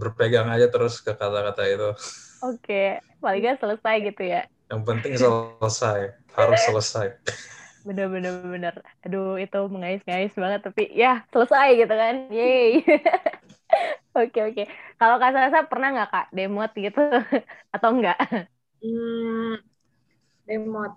berpegang 0.00 0.48
aja 0.54 0.66
terus 0.72 1.00
ke 1.04 1.12
kata-kata 1.14 1.62
itu 1.68 1.88
Oke, 2.46 2.72
paling 3.22 3.40
nggak 3.42 3.58
selesai 3.60 3.94
gitu 4.06 4.22
ya. 4.32 4.38
yang 4.70 4.82
penting 4.86 5.14
selesai 5.18 6.14
harus 6.38 6.60
selesai 6.62 7.06
Bener-bener 7.86 8.32
bener. 8.54 8.74
Aduh, 9.04 9.24
itu 9.44 9.56
mengais-ngais 9.74 10.32
banget. 10.42 10.60
Tapi 10.66 10.82
ya, 11.02 11.08
selesai 11.32 11.66
gitu 11.80 11.94
kan. 12.02 12.14
Yeay. 12.36 12.68
Oke, 14.16 14.38
oke. 14.48 14.62
Kalau 14.98 15.16
Kak 15.22 15.30
Sasa 15.36 15.58
pernah 15.70 15.88
nggak 15.94 16.08
Kak 16.12 16.24
demot 16.36 16.70
gitu? 16.84 17.00
Atau 17.74 17.88
enggak? 17.94 18.16
hmm, 18.82 19.54
demot 20.46 20.92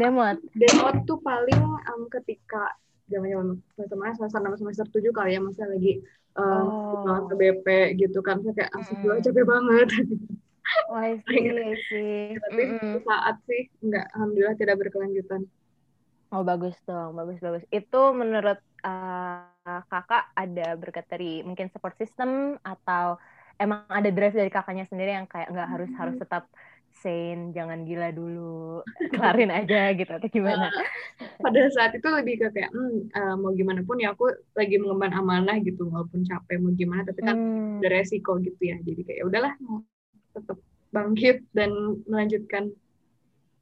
Demot. 0.00 0.38
demot 0.60 0.94
tuh 1.08 1.18
paling 1.26 1.62
em, 1.90 2.00
ketika 2.14 2.62
zaman-zaman 3.12 3.48
semester 3.74 3.96
mana 4.00 4.12
semester 4.16 4.38
enam 4.42 4.54
semester 4.60 4.86
tujuh 4.94 5.12
kali 5.18 5.30
ya 5.36 5.40
masih 5.46 5.64
lagi 5.72 5.90
em, 6.38 6.66
Oh. 6.68 7.28
ke 7.30 7.34
BP 7.40 7.66
gitu 8.00 8.18
kan 8.26 8.36
Saya 8.42 8.52
kayak 8.58 8.70
asik 8.78 8.96
Mm-mm. 8.96 9.22
capek 9.26 9.44
banget 9.52 9.88
Oh, 10.88 10.94
I 10.96 11.22
see, 11.28 11.50
I 11.58 11.76
see. 11.88 12.38
tapi 12.42 12.62
Mm-mm. 12.70 13.02
saat 13.06 13.36
sih 13.48 13.60
enggak 13.84 14.04
alhamdulillah 14.14 14.56
tidak 14.60 14.76
berkelanjutan 14.82 15.42
Oh, 16.34 16.42
bagus 16.50 16.74
dong. 16.88 17.10
Bagus, 17.18 17.38
bagus. 17.44 17.64
Itu 17.70 17.96
menurut 18.20 18.58
uh, 18.86 19.80
kakak 19.90 20.22
ada 20.40 20.62
berkat 20.80 21.04
dari 21.12 21.24
mungkin 21.46 21.70
support 21.72 21.94
system 22.00 22.58
atau 22.66 23.14
emang 23.62 23.86
ada 23.88 24.10
drive 24.10 24.34
dari 24.40 24.50
kakaknya 24.52 24.84
sendiri 24.90 25.10
yang 25.16 25.26
kayak 25.32 25.48
nggak 25.54 25.68
harus 25.72 25.90
harus 26.00 26.16
tetap 26.22 26.42
sane, 27.06 27.54
jangan 27.54 27.86
gila 27.86 28.10
dulu, 28.10 28.82
kelarin 29.14 29.54
aja 29.54 29.94
gitu 29.94 30.10
atau 30.10 30.26
gimana? 30.26 30.74
Pada 31.38 31.62
saat 31.70 31.94
itu 31.94 32.08
lebih 32.10 32.42
ke 32.42 32.48
kayak 32.50 32.74
hmm, 32.74 33.14
uh, 33.14 33.34
mau 33.38 33.54
gimana 33.54 33.86
pun 33.86 34.02
ya 34.02 34.10
aku 34.10 34.26
lagi 34.58 34.82
mengemban 34.82 35.14
amanah 35.14 35.62
gitu 35.62 35.86
walaupun 35.86 36.26
capek 36.26 36.58
mau 36.58 36.74
gimana 36.74 37.06
tapi 37.06 37.22
kan 37.22 37.38
hmm. 37.38 37.78
ada 37.78 37.88
resiko 37.94 38.42
gitu 38.42 38.58
ya 38.58 38.76
jadi 38.82 39.00
kayak 39.06 39.18
ya 39.22 39.24
udahlah 39.30 39.52
tetap 40.34 40.58
bangkit 40.90 41.46
dan 41.54 41.70
melanjutkan 42.10 42.74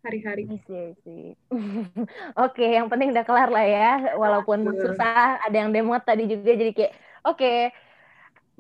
hari-hari. 0.05 0.45
Oke, 2.45 2.67
yang 2.69 2.93
penting 2.93 3.11
udah 3.11 3.25
kelar 3.25 3.49
lah 3.49 3.65
ya. 3.65 3.91
Walaupun 4.21 4.69
susah, 4.77 5.41
ada 5.41 5.57
yang 5.57 5.73
demot 5.73 6.05
tadi 6.05 6.29
juga 6.29 6.53
jadi 6.53 6.73
kayak 6.77 6.93
oke, 7.25 7.41
okay, 7.41 7.73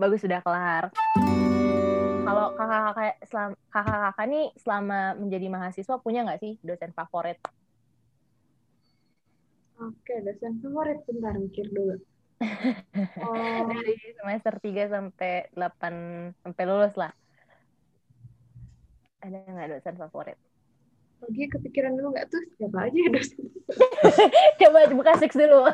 bagus 0.01 0.25
sudah 0.25 0.41
kelar. 0.41 0.89
Kalau 2.25 2.47
kakak-kakak 2.57 3.15
kakak-kakak 3.69 4.27
nih 4.33 4.45
selama 4.57 5.01
menjadi 5.21 5.47
mahasiswa 5.53 5.97
punya 6.01 6.25
nggak 6.25 6.41
sih 6.41 6.53
dosen 6.65 6.97
favorit? 6.97 7.37
Oke, 9.77 10.15
dosen 10.25 10.57
favorit 10.65 11.05
bentar 11.05 11.37
mikir 11.37 11.69
dulu. 11.69 12.01
oh. 13.29 13.69
Dari 13.69 13.95
semester 14.17 14.55
3 14.57 14.89
sampai 14.89 15.53
8 15.53 16.33
sampai 16.41 16.65
lulus 16.65 16.95
lah. 16.97 17.13
Ada 19.21 19.45
nggak 19.45 19.69
dosen 19.77 19.95
favorit? 20.01 20.39
Lagi 21.21 21.45
kepikiran 21.53 21.93
dulu 21.93 22.17
nggak 22.17 22.33
tuh 22.33 22.43
siapa 22.57 22.89
aja 22.89 23.01
dosen? 23.13 23.45
Coba 24.65 24.79
buka 24.97 25.13
six 25.21 25.37
dulu. 25.37 25.69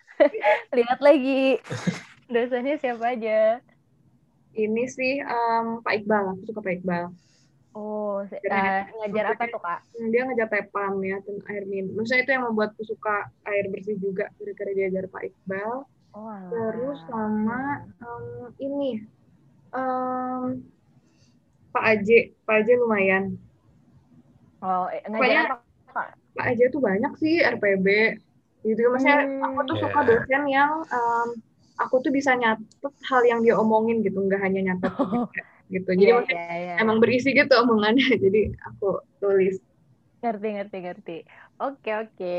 Lihat 0.76 0.98
lagi 0.98 1.62
dosennya 2.26 2.74
siapa 2.82 3.14
aja 3.14 3.62
ini 4.56 4.84
sih 4.88 5.20
um, 5.20 5.84
Pak 5.84 6.02
Iqbal 6.02 6.34
aku 6.34 6.42
suka 6.48 6.60
Pak 6.64 6.74
Iqbal. 6.80 7.04
Oh 7.76 8.24
uh, 8.24 8.80
ngajar 9.04 9.36
apa 9.36 9.44
tuh 9.52 9.60
kak? 9.60 9.84
dia 10.08 10.24
ngajar 10.24 10.48
tepam 10.48 10.96
ya 11.04 11.20
air 11.52 11.64
minum 11.68 11.92
maksudnya 11.92 12.24
itu 12.24 12.32
yang 12.32 12.48
membuatku 12.48 12.82
suka 12.88 13.28
air 13.44 13.68
bersih 13.68 14.00
juga 14.00 14.32
gara-gara 14.40 14.72
diajar 14.72 15.04
Pak 15.12 15.22
Iqbal. 15.28 15.84
Oh, 16.16 16.32
terus 16.48 16.98
sama 17.12 17.84
um, 18.00 18.48
ini 18.56 19.04
um, 19.76 20.64
Pak 21.76 21.84
Aje 21.84 22.32
Pak 22.48 22.64
Aje 22.64 22.72
lumayan. 22.80 23.36
Oh 24.64 24.88
eh, 24.88 25.04
ngajar 25.04 25.60
apa 25.60 26.16
Pak 26.32 26.46
Aje 26.48 26.72
tuh 26.72 26.80
banyak 26.80 27.12
sih 27.20 27.44
RPB 27.44 27.86
gitu 28.66 28.82
maksudnya 28.90 29.22
hmm, 29.22 29.46
aku 29.46 29.60
tuh 29.68 29.76
yeah. 29.78 29.84
suka 29.86 30.00
dosen 30.02 30.42
yang 30.50 30.72
um, 30.90 31.28
aku 31.76 32.00
tuh 32.00 32.12
bisa 32.12 32.32
nyatet 32.36 32.94
hal 33.08 33.22
yang 33.24 33.40
dia 33.44 33.56
omongin 33.56 34.00
gitu 34.00 34.16
nggak 34.20 34.40
hanya 34.40 34.72
nyatet 34.72 34.92
oh. 34.96 35.28
gitu. 35.74 35.90
Jadi 35.92 36.10
yeah, 36.10 36.24
yeah, 36.28 36.56
yeah. 36.74 36.76
emang 36.82 36.98
berisi 36.98 37.32
gitu 37.32 37.52
omongannya 37.52 38.16
jadi 38.24 38.52
aku 38.68 39.00
tulis. 39.20 39.60
Ngerti 40.24 40.48
ngerti 40.60 40.76
ngerti. 40.82 41.16
Oke 41.60 41.90
oke. 41.92 42.38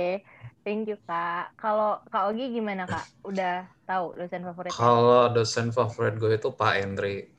Thank 0.68 0.92
you 0.92 1.00
kak. 1.08 1.56
Kalau 1.56 2.04
kak 2.12 2.28
Ogi 2.28 2.52
gimana 2.52 2.84
kak? 2.84 3.08
Udah 3.24 3.64
tahu 3.88 4.20
dosen 4.20 4.44
favorit 4.44 4.72
kalau 4.76 5.32
dosen 5.32 5.72
favorit 5.72 6.20
gue 6.20 6.36
itu 6.36 6.50
Pak 6.52 6.74
Endri. 6.84 7.32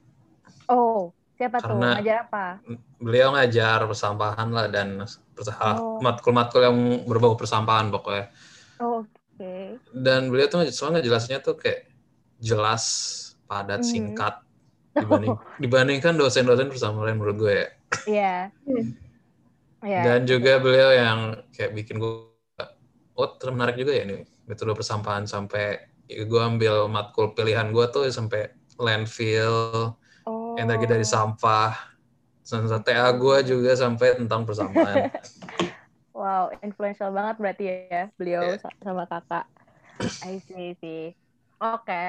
Oh 0.73 1.13
siapa 1.39 1.63
Karena 1.63 1.95
tuh 1.95 2.03
ngajar 2.03 2.17
apa? 2.27 2.47
beliau 2.99 3.31
ngajar 3.31 3.87
persampahan 3.87 4.51
lah 4.51 4.67
dan 4.67 4.99
oh. 5.07 6.03
matkul-matkul 6.03 6.67
yang 6.67 6.77
berbau 7.07 7.39
persampahan 7.39 7.95
pokoknya. 7.95 8.27
Oh, 8.83 9.07
oke 9.07 9.18
okay. 9.39 9.79
dan 9.95 10.29
beliau 10.29 10.51
tuh 10.51 10.67
soalnya 10.75 10.99
jelasnya 10.99 11.39
tuh 11.39 11.55
kayak 11.55 11.87
jelas, 12.43 12.85
padat, 13.47 13.87
mm. 13.87 13.89
singkat 13.89 14.35
dibanding 14.99 15.39
dibandingkan 15.63 16.19
dosen-dosen 16.19 16.67
bersama 16.67 17.07
lain 17.07 17.23
menurut 17.23 17.37
gue 17.39 17.55
ya. 17.55 17.69
Iya. 18.05 18.37
Yeah. 19.79 20.03
Dan 20.03 20.27
juga 20.27 20.59
beliau 20.59 20.91
yang 20.91 21.19
kayak 21.55 21.71
bikin 21.79 22.03
gue 22.03 22.27
oh 23.19 23.51
menarik 23.51 23.79
juga 23.79 23.95
ya 23.95 24.07
ini 24.07 24.23
metode 24.47 24.75
persampahan 24.75 25.27
sampai 25.27 25.87
gue 26.09 26.41
ambil 26.41 26.87
matkul 26.91 27.35
pilihan 27.35 27.71
gue 27.71 27.85
tuh 27.91 28.09
sampai 28.09 28.49
landfill, 28.79 29.93
oh. 30.25 30.55
energi 30.57 30.87
dari 30.89 31.05
sampah. 31.05 31.75
TA 32.49 33.13
gue 33.13 33.37
juga 33.45 33.77
sampai 33.77 34.17
tentang 34.17 34.49
persampahan. 34.49 35.13
wow, 36.19 36.51
influential 36.67 37.15
banget 37.15 37.39
berarti 37.39 37.65
ya 37.87 38.03
beliau 38.19 38.43
yeah. 38.43 38.59
sama 38.83 39.07
kakak. 39.07 39.47
I 40.27 40.43
see, 40.43 40.75
I 40.75 40.75
see. 40.83 41.03
Oke. 41.63 41.87
Okay. 41.87 42.09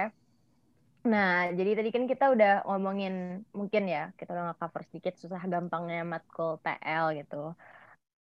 Nah, 1.08 1.48
jadi 1.56 1.80
tadi 1.80 1.90
kan 1.96 2.04
kita 2.10 2.34
udah 2.36 2.54
ngomongin 2.68 3.46
mungkin 3.56 3.88
ya, 3.88 4.12
kita 4.20 4.36
udah 4.36 4.52
nge-cover 4.52 4.84
sedikit 4.90 5.14
susah 5.16 5.40
gampangnya 5.48 6.04
matkul 6.04 6.60
TL 6.60 7.24
gitu. 7.24 7.56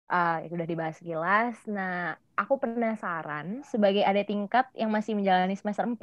Uh, 0.06 0.38
itu 0.46 0.54
udah 0.54 0.70
dibahas 0.70 0.98
jelas. 1.02 1.56
Nah, 1.66 2.20
aku 2.36 2.60
penasaran 2.60 3.64
sebagai 3.66 4.04
adik 4.04 4.30
tingkat 4.30 4.68
yang 4.76 4.92
masih 4.92 5.16
menjalani 5.18 5.56
semester 5.56 5.88
4, 5.88 5.98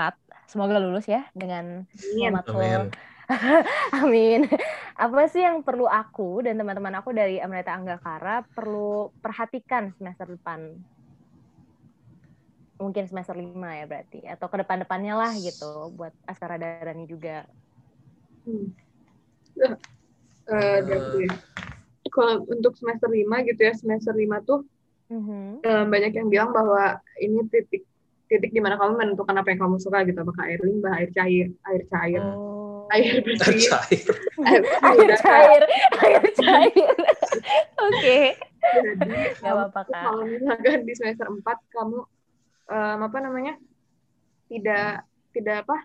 semoga 0.48 0.80
lulus 0.80 1.06
ya 1.06 1.28
dengan 1.36 1.86
matkul. 2.32 2.58
Amin. 2.58 3.11
Amin. 4.02 4.50
Apa 4.98 5.28
sih 5.30 5.42
yang 5.42 5.62
perlu 5.62 5.86
aku 5.86 6.42
dan 6.44 6.58
teman-teman 6.58 6.94
aku 6.98 7.14
dari 7.14 7.38
Amrita 7.38 7.74
Anggakara 7.74 8.46
perlu 8.54 9.10
perhatikan 9.22 9.94
semester 9.96 10.26
depan? 10.32 10.78
mungkin 12.82 13.06
semester 13.06 13.38
lima 13.38 13.78
ya 13.78 13.86
berarti 13.86 14.26
atau 14.26 14.50
ke 14.50 14.58
depan-depannya 14.66 15.14
lah 15.14 15.32
gitu 15.38 15.94
buat 15.94 16.10
Askara 16.26 16.58
Darani 16.58 17.06
juga. 17.06 17.46
Hmm. 18.42 18.74
Uh, 19.54 19.78
uh, 20.50 20.78
kalau 22.12 22.42
untuk 22.50 22.74
semester 22.74 23.06
lima 23.08 23.40
gitu 23.46 23.62
ya 23.62 23.72
semester 23.72 24.12
lima 24.12 24.42
tuh 24.42 24.66
uh-huh. 25.08 25.62
uh, 25.62 25.84
banyak 25.86 26.12
yang 26.12 26.28
bilang 26.28 26.50
bahwa 26.50 26.98
ini 27.20 27.46
titik 27.48 27.86
titik 28.26 28.50
di 28.50 28.60
mana 28.60 28.80
kamu 28.80 28.96
menentukan 28.96 29.36
apa 29.36 29.48
yang 29.52 29.60
kamu 29.64 29.76
suka 29.80 30.04
gitu 30.08 30.18
apakah 30.20 30.44
air 30.48 30.60
limbah 30.64 30.92
air 30.98 31.10
cair 31.12 31.48
air 31.68 31.82
cair 31.88 32.22
oh. 32.24 32.61
air 32.96 33.16
bersih. 33.24 33.56
Air 33.56 33.60
cair. 33.62 34.10
air, 34.84 35.10
cair. 35.20 35.62
Air 36.02 36.24
cair 36.36 36.92
oke. 37.82 38.18
jadi 38.62 39.16
nggak 39.42 39.52
apa-apa 39.58 39.80
kalau 39.90 40.24
misalkan 40.28 40.86
di 40.86 40.94
semester 40.94 41.26
empat 41.26 41.58
kamu 41.74 42.06
um, 42.70 42.98
apa 43.02 43.18
namanya 43.18 43.54
tidak 44.46 45.02
tidak 45.32 45.66
apa 45.66 45.76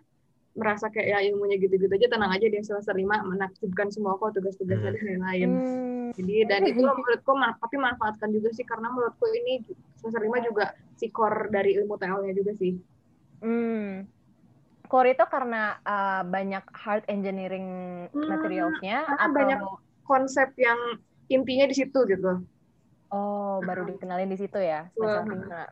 merasa 0.58 0.90
kayak 0.90 1.08
ya 1.14 1.20
ilmunya 1.30 1.62
gitu-gitu 1.62 1.90
aja 1.90 2.10
tenang 2.10 2.34
aja 2.34 2.50
di 2.50 2.58
semester 2.66 2.98
lima 2.98 3.22
menakjubkan 3.22 3.94
semua 3.94 4.18
kok 4.18 4.34
tugas-tugasnya 4.34 4.90
hmm. 4.90 4.98
dan 4.98 5.06
lain-lain. 5.06 5.50
Hmm. 5.54 6.10
jadi 6.18 6.36
dan 6.50 6.62
itu 6.66 6.82
menurutku 6.82 7.34
tapi 7.38 7.76
manfaatkan 7.78 8.30
juga 8.34 8.50
sih 8.58 8.66
karena 8.66 8.90
menurutku 8.90 9.26
ini 9.30 9.62
semester 10.02 10.22
lima 10.26 10.42
juga 10.42 10.74
si 10.98 11.14
core 11.14 11.54
dari 11.54 11.78
ilmu 11.78 11.94
TL-nya 12.02 12.34
juga 12.34 12.52
sih. 12.58 12.74
Hmm. 13.46 14.10
Core 14.88 15.14
itu 15.14 15.24
karena 15.28 15.78
uh, 15.84 16.24
banyak 16.24 16.64
hard 16.74 17.04
engineering 17.12 17.68
hmm, 18.12 18.28
materialsnya 18.28 19.06
atau 19.06 19.32
banyak 19.32 19.60
konsep 20.08 20.52
yang 20.58 20.80
intinya 21.28 21.68
di 21.68 21.76
situ 21.76 22.00
gitu 22.08 22.44
oh 23.12 23.60
baru 23.64 23.88
dikenalin 23.88 24.32
di 24.32 24.40
situ 24.40 24.60
ya 24.60 24.88
semester 24.96 25.28
lima 25.28 25.68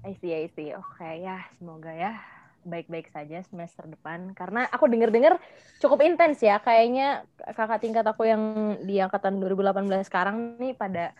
I 0.00 0.16
see, 0.16 0.32
I 0.32 0.48
see. 0.56 0.72
Oke, 0.72 0.96
okay, 0.96 1.20
ya 1.20 1.44
semoga 1.60 1.92
ya 1.92 2.16
baik-baik 2.64 3.12
saja 3.12 3.44
semester 3.44 3.84
depan. 3.84 4.32
Karena 4.32 4.64
aku 4.72 4.88
dengar-dengar 4.88 5.36
cukup 5.80 6.00
intens 6.04 6.40
ya. 6.40 6.60
Kayaknya 6.60 7.28
kakak 7.52 7.84
tingkat 7.84 8.04
aku 8.08 8.24
yang 8.24 8.76
di 8.84 9.00
angkatan 9.00 9.40
2018 9.40 10.08
sekarang 10.08 10.56
nih 10.56 10.72
pada, 10.72 11.12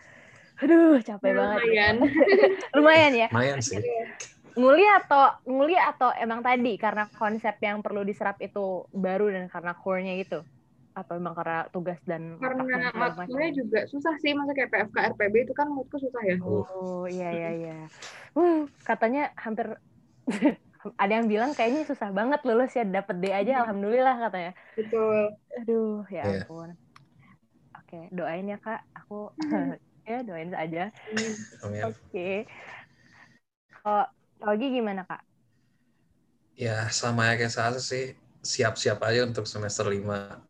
aduh 0.61 0.97
capek 1.01 1.29
ya, 1.29 1.37
banget. 1.37 1.59
Lumayan. 1.61 1.95
lumayan 2.77 3.13
ya. 3.13 3.27
Lumayan 3.29 3.59
sih. 3.61 3.81
Nguli 4.57 4.85
atau 5.03 5.23
nguli 5.47 5.75
atau 5.79 6.11
emang 6.15 6.43
tadi 6.43 6.75
karena 6.75 7.07
konsep 7.15 7.55
yang 7.63 7.79
perlu 7.79 8.03
diserap 8.03 8.39
itu 8.43 8.85
baru 8.91 9.31
dan 9.31 9.47
karena 9.47 9.71
core-nya 9.77 10.19
gitu? 10.19 10.43
atau 10.91 11.15
emang 11.15 11.31
karena 11.31 11.63
tugas 11.71 11.99
dan 12.03 12.35
karena 12.35 12.91
matkulnya 12.91 13.51
juga 13.55 13.87
susah 13.87 14.11
sih 14.19 14.35
masa 14.35 14.51
kayak 14.51 14.71
PFK 14.75 15.15
RPB 15.15 15.35
itu 15.47 15.53
kan 15.55 15.71
menurutku 15.71 15.97
susah 16.03 16.21
ya 16.27 16.35
oh 16.43 17.07
iya 17.07 17.29
iya 17.31 17.49
iya 17.55 17.77
uh, 18.35 18.67
katanya 18.83 19.31
hampir 19.39 19.79
ada 21.01 21.13
yang 21.13 21.31
bilang 21.31 21.55
kayaknya 21.55 21.87
susah 21.87 22.11
banget 22.11 22.43
lulus 22.43 22.75
ya 22.75 22.83
dapet 22.83 23.23
D 23.23 23.31
aja 23.31 23.51
hmm. 23.55 23.61
alhamdulillah 23.63 24.15
katanya 24.27 24.51
betul 24.75 25.19
aduh 25.63 26.03
ya 26.11 26.23
yeah. 26.27 26.43
ampun 26.43 26.69
oke 27.79 27.99
doain 28.11 28.51
ya 28.51 28.57
kak 28.59 28.81
aku 28.91 29.31
hmm. 29.47 29.79
ya 30.11 30.19
doain 30.27 30.51
saja 30.51 30.83
oke 31.63 31.95
okay. 32.11 32.43
kalau 33.79 34.05
lagi 34.41 34.65
gimana 34.73 35.05
kak 35.05 35.21
ya 36.57 36.89
sama 36.89 37.31
ya 37.31 37.39
kayak 37.39 37.53
saya 37.53 37.77
sih 37.79 38.17
siap-siap 38.41 38.99
aja 39.05 39.25
untuk 39.25 39.45
semester 39.45 39.85
lima 39.87 40.41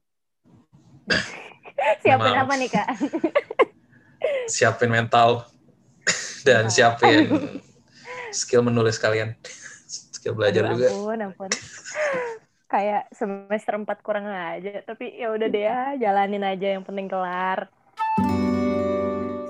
siapin 2.02 2.36
apa 2.36 2.54
nih 2.58 2.70
kak? 2.70 2.88
siapin 4.54 4.92
mental 4.92 5.46
dan 6.48 6.68
oh. 6.68 6.72
siapin 6.72 7.62
skill 8.32 8.64
menulis 8.64 8.96
kalian, 8.96 9.36
skill 9.88 10.36
belajar 10.36 10.72
Aduh, 10.72 10.80
juga. 10.80 10.88
Ampun, 10.92 11.20
ampun. 11.20 11.52
Kayak 12.72 13.12
semester 13.12 13.76
4 13.76 13.84
kurang 14.00 14.32
aja, 14.32 14.80
tapi 14.88 15.20
ya 15.20 15.36
udah 15.36 15.48
deh 15.52 15.64
ya, 15.68 16.00
jalanin 16.00 16.44
aja 16.48 16.80
yang 16.80 16.84
penting 16.88 17.12
kelar. 17.12 17.68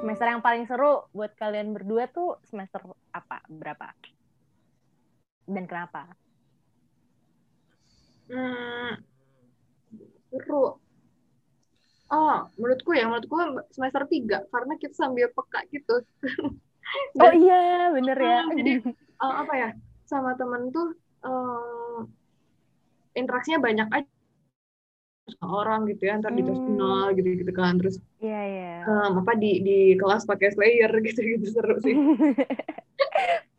semester 0.02 0.34
yang 0.34 0.42
paling 0.42 0.66
seru 0.66 1.06
buat 1.14 1.38
kalian 1.38 1.78
berdua 1.78 2.10
tuh 2.10 2.42
semester 2.50 2.82
apa? 3.14 3.38
Berapa? 3.46 3.94
Dan 5.52 5.68
kenapa? 5.68 6.08
Hmm, 8.32 9.04
seru. 10.32 10.80
Oh, 12.12 12.38
menurutku 12.60 12.92
ya, 12.96 13.08
menurutku 13.08 13.36
semester 13.72 14.04
3 14.08 14.44
karena 14.48 14.74
kita 14.80 14.96
sambil 14.96 15.28
peka 15.32 15.64
gitu. 15.72 15.96
oh 17.24 17.34
iya, 17.36 17.92
bener 17.92 18.18
ya. 18.20 18.40
Hmm, 18.48 18.56
jadi 18.56 18.72
uh, 19.20 19.34
apa 19.44 19.54
ya? 19.56 19.70
Sama 20.08 20.36
temen 20.40 20.72
tuh 20.76 20.96
uh, 21.24 22.04
interaksinya 23.16 23.60
banyak 23.64 23.88
aja 23.92 24.12
orang 25.40 25.88
gitu 25.88 26.04
ya, 26.12 26.20
ntar 26.20 26.36
di 26.36 26.44
kelas 26.44 26.60
Hmm. 26.60 26.68
final 26.68 27.06
gitu-gitu 27.16 27.52
kan. 27.56 27.80
Terus 27.80 27.96
Iya, 28.20 28.42
iya. 28.48 28.72
um, 28.88 29.24
apa 29.24 29.34
di 29.40 29.64
di 29.64 29.78
kelas 30.00 30.28
pakai 30.28 30.52
Slayer 30.52 30.92
gitu-gitu 31.08 31.48
seru 31.52 31.76
sih. 31.84 31.96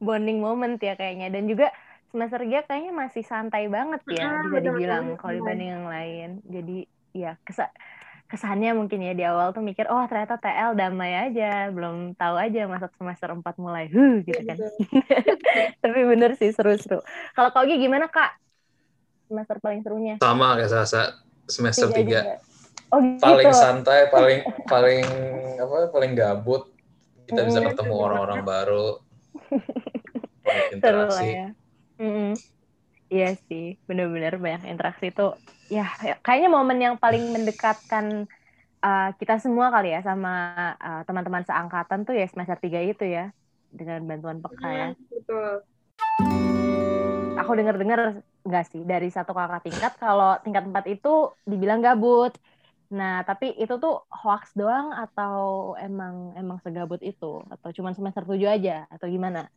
Bonding 0.00 0.38
moment 0.40 0.76
ya 0.80 0.94
kayaknya. 0.94 1.32
Dan 1.32 1.48
juga 1.48 1.72
semester 2.12 2.44
3 2.44 2.64
kayaknya 2.64 2.92
masih 2.92 3.24
santai 3.26 3.66
banget 3.68 4.02
ya, 4.08 4.24
Mm-mm, 4.24 4.42
bisa 4.48 4.58
dibilang 4.62 5.04
kalau 5.20 5.32
dibanding 5.36 5.70
yang 5.72 5.86
lain. 5.88 6.28
Jadi 6.46 6.78
ya 7.16 7.36
kesa 7.44 7.72
kesannya 8.26 8.74
mungkin 8.74 9.06
ya 9.06 9.14
di 9.14 9.22
awal 9.22 9.54
tuh 9.54 9.62
mikir, 9.62 9.86
oh 9.86 10.02
ternyata 10.10 10.34
TL 10.42 10.74
damai 10.74 11.30
aja, 11.30 11.70
belum 11.70 12.18
tahu 12.18 12.34
aja 12.34 12.66
masuk 12.66 12.90
semester 12.98 13.30
4 13.30 13.54
mulai, 13.62 13.86
huh 13.86 14.18
gitu 14.26 14.42
kan. 14.42 14.58
Tapi 15.82 16.00
bener 16.02 16.34
sih 16.34 16.50
seru-seru. 16.50 16.98
Kalau 17.38 17.50
Ogi 17.54 17.78
gimana 17.78 18.10
Kak? 18.10 18.34
Semester 19.30 19.56
paling 19.62 19.80
serunya? 19.86 20.18
Sama 20.18 20.58
kayak 20.58 20.70
Sasa, 20.70 21.14
semester 21.46 21.90
Tiga 21.94 22.02
3. 22.02 22.20
juga. 22.22 22.34
Oh 22.90 22.98
gitu. 23.02 23.22
Paling 23.22 23.50
santai, 23.54 24.00
paling 24.10 24.40
paling 24.66 25.04
apa 25.62 25.76
paling 25.90 26.12
gabut. 26.18 26.62
Kita 27.26 27.42
bisa 27.46 27.58
Mm. 27.62 27.66
ketemu 27.74 27.94
orang-orang 27.98 28.40
baru. 28.46 29.05
Seru 30.82 31.06
lah 31.10 31.26
ya. 31.26 31.48
Mm-mm. 31.96 32.36
Iya 33.06 33.38
sih, 33.46 33.78
bener-bener 33.86 34.34
banyak 34.36 34.66
interaksi 34.66 35.14
tuh. 35.14 35.38
Ya, 35.70 35.86
ya, 36.02 36.18
kayaknya 36.22 36.50
momen 36.50 36.78
yang 36.82 36.94
paling 36.98 37.22
mendekatkan 37.30 38.26
uh, 38.82 39.10
kita 39.18 39.38
semua 39.38 39.70
kali 39.70 39.94
ya 39.94 40.02
sama 40.02 40.74
uh, 40.78 41.02
teman-teman 41.06 41.46
seangkatan 41.46 42.02
tuh 42.02 42.14
ya 42.18 42.26
semester 42.26 42.58
3 42.58 42.82
itu 42.82 43.06
ya. 43.06 43.30
Dengan 43.70 44.02
bantuan 44.06 44.42
peka 44.42 44.68
ya. 44.70 44.88
Hmm, 44.90 45.06
betul. 45.10 45.50
Aku 47.36 47.50
dengar-dengar 47.52 48.24
enggak 48.46 48.64
sih 48.72 48.82
dari 48.82 49.12
satu 49.12 49.36
kakak 49.36 49.68
tingkat 49.68 49.92
kalau 50.00 50.38
tingkat 50.42 50.64
4 50.66 50.86
itu 50.90 51.30
dibilang 51.46 51.84
gabut. 51.84 52.34
Nah, 52.86 53.26
tapi 53.26 53.50
itu 53.58 53.74
tuh 53.82 54.06
hoax 54.10 54.54
doang 54.54 54.94
atau 54.94 55.74
emang 55.82 56.30
emang 56.38 56.62
segabut 56.62 57.02
itu 57.02 57.42
atau 57.50 57.68
cuma 57.74 57.90
semester 57.90 58.22
7 58.22 58.46
aja 58.46 58.86
atau 58.86 59.10
gimana? 59.10 59.50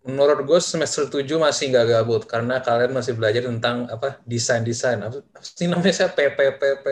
Menurut 0.00 0.42
gue 0.48 0.60
semester 0.64 1.06
7 1.06 1.28
masih 1.38 1.70
nggak 1.70 1.86
gabut 1.86 2.22
karena 2.26 2.58
kalian 2.58 2.96
masih 2.96 3.14
belajar 3.14 3.46
tentang 3.46 3.86
apa 3.86 4.18
desain-desain 4.24 4.96
apa 4.96 5.20
apa 5.22 5.44
sih 5.44 5.68
namanya 5.68 5.92
saya 5.92 6.10
PPPP 6.10 6.84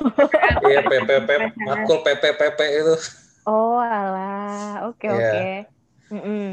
iya 0.70 0.80
PPP 0.86 1.28
matkul 1.66 2.00
PPPP 2.06 2.60
itu 2.80 2.96
Oh, 3.46 3.78
alah. 3.78 4.90
Oke, 4.90 5.06
Iya. 5.06 5.62
oke. 6.10 6.50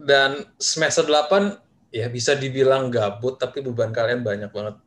Dan 0.00 0.48
semester 0.56 1.04
8 1.04 1.60
ya 1.92 2.08
bisa 2.08 2.32
dibilang 2.32 2.88
gabut 2.88 3.36
tapi 3.36 3.60
beban 3.60 3.92
kalian 3.92 4.24
banyak 4.24 4.48
banget 4.48 4.80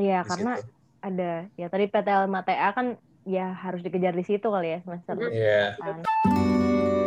Iya, 0.00 0.24
karena 0.24 0.56
situ. 0.56 0.72
Ada 1.04 1.52
ya 1.60 1.68
tadi 1.68 1.84
PTL 1.92 2.24
sama 2.24 2.40
TA 2.40 2.72
kan 2.72 2.96
ya 3.28 3.52
harus 3.52 3.84
dikejar 3.84 4.16
di 4.16 4.24
situ 4.24 4.48
kali 4.48 4.72
ya 4.72 4.78
semester 4.84 5.16
depan. 5.20 6.00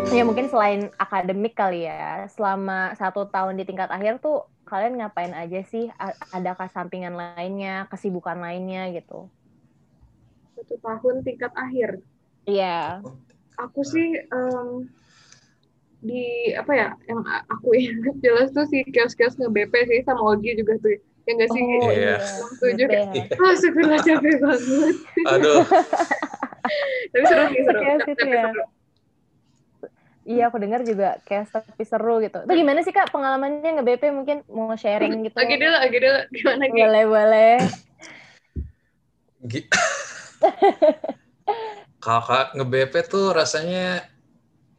Ya 0.07 0.23
mungkin 0.23 0.47
selain 0.47 0.87
akademik 0.95 1.51
kali 1.51 1.83
ya, 1.83 2.31
selama 2.31 2.95
satu 2.95 3.27
tahun 3.27 3.59
di 3.59 3.67
tingkat 3.67 3.91
akhir 3.91 4.23
tuh 4.23 4.47
kalian 4.63 5.03
ngapain 5.03 5.35
aja 5.35 5.59
sih? 5.67 5.91
Adakah 6.31 6.71
sampingan 6.71 7.11
lainnya, 7.11 7.91
kesibukan 7.91 8.39
lainnya 8.39 8.87
gitu? 8.95 9.27
Satu 10.55 10.79
tahun 10.79 11.27
tingkat 11.27 11.51
akhir. 11.59 11.99
Iya. 12.47 13.03
Aku 13.59 13.83
sih 13.83 14.15
em, 14.31 14.87
di 15.99 16.55
apa 16.55 16.71
ya 16.71 16.87
yang 17.11 17.21
aku 17.51 17.75
ingat 17.75 18.15
jelas 18.23 18.55
tuh 18.55 18.63
si 18.63 18.87
kios-kios 18.87 19.35
nge-BP 19.35 19.73
sih 19.91 19.99
sama 20.07 20.23
Ogi 20.23 20.55
juga 20.55 20.79
tuh. 20.79 21.03
Ya 21.27 21.35
nggak 21.35 21.49
sih? 21.51 21.59
Oh 21.59 21.91
Iya. 21.91 21.93
iya. 21.93 22.15
Setuju. 22.55 22.83
BP 22.87 22.95
ya. 22.95 23.03
Ah, 23.35 23.51
syukurlah 23.59 23.99
capek 23.99 24.35
banget. 24.39 24.95
aduh 25.27 25.59
Tapi 27.11 27.23
seru 27.27 27.43
sih, 27.51 27.61
seru. 27.67 27.79
Tapi 27.83 28.11
ya. 28.31 28.43
seru. 28.47 28.63
Iya, 30.27 30.51
aku 30.51 30.59
dengar 30.59 30.83
juga 30.83 31.23
kayak 31.23 31.47
tapi 31.51 31.83
seru 31.87 32.19
gitu. 32.19 32.43
Itu 32.43 32.51
gimana 32.51 32.83
sih 32.83 32.91
Kak 32.91 33.15
pengalamannya 33.15 33.79
nge-BP 33.79 34.11
mungkin 34.11 34.43
mau 34.51 34.75
sharing 34.75 35.23
gitu? 35.23 35.35
Lagi 35.39 35.55
dulu, 35.55 35.75
lagi 35.79 35.97
dulu. 36.03 36.19
Gimana 36.35 36.63
Gi? 36.67 36.79
Boleh, 36.83 37.03
boleh. 37.07 37.53
Gi- 39.47 39.67
kakak 42.03 42.55
nge-BP 42.55 42.93
tuh 43.07 43.31
rasanya 43.31 44.03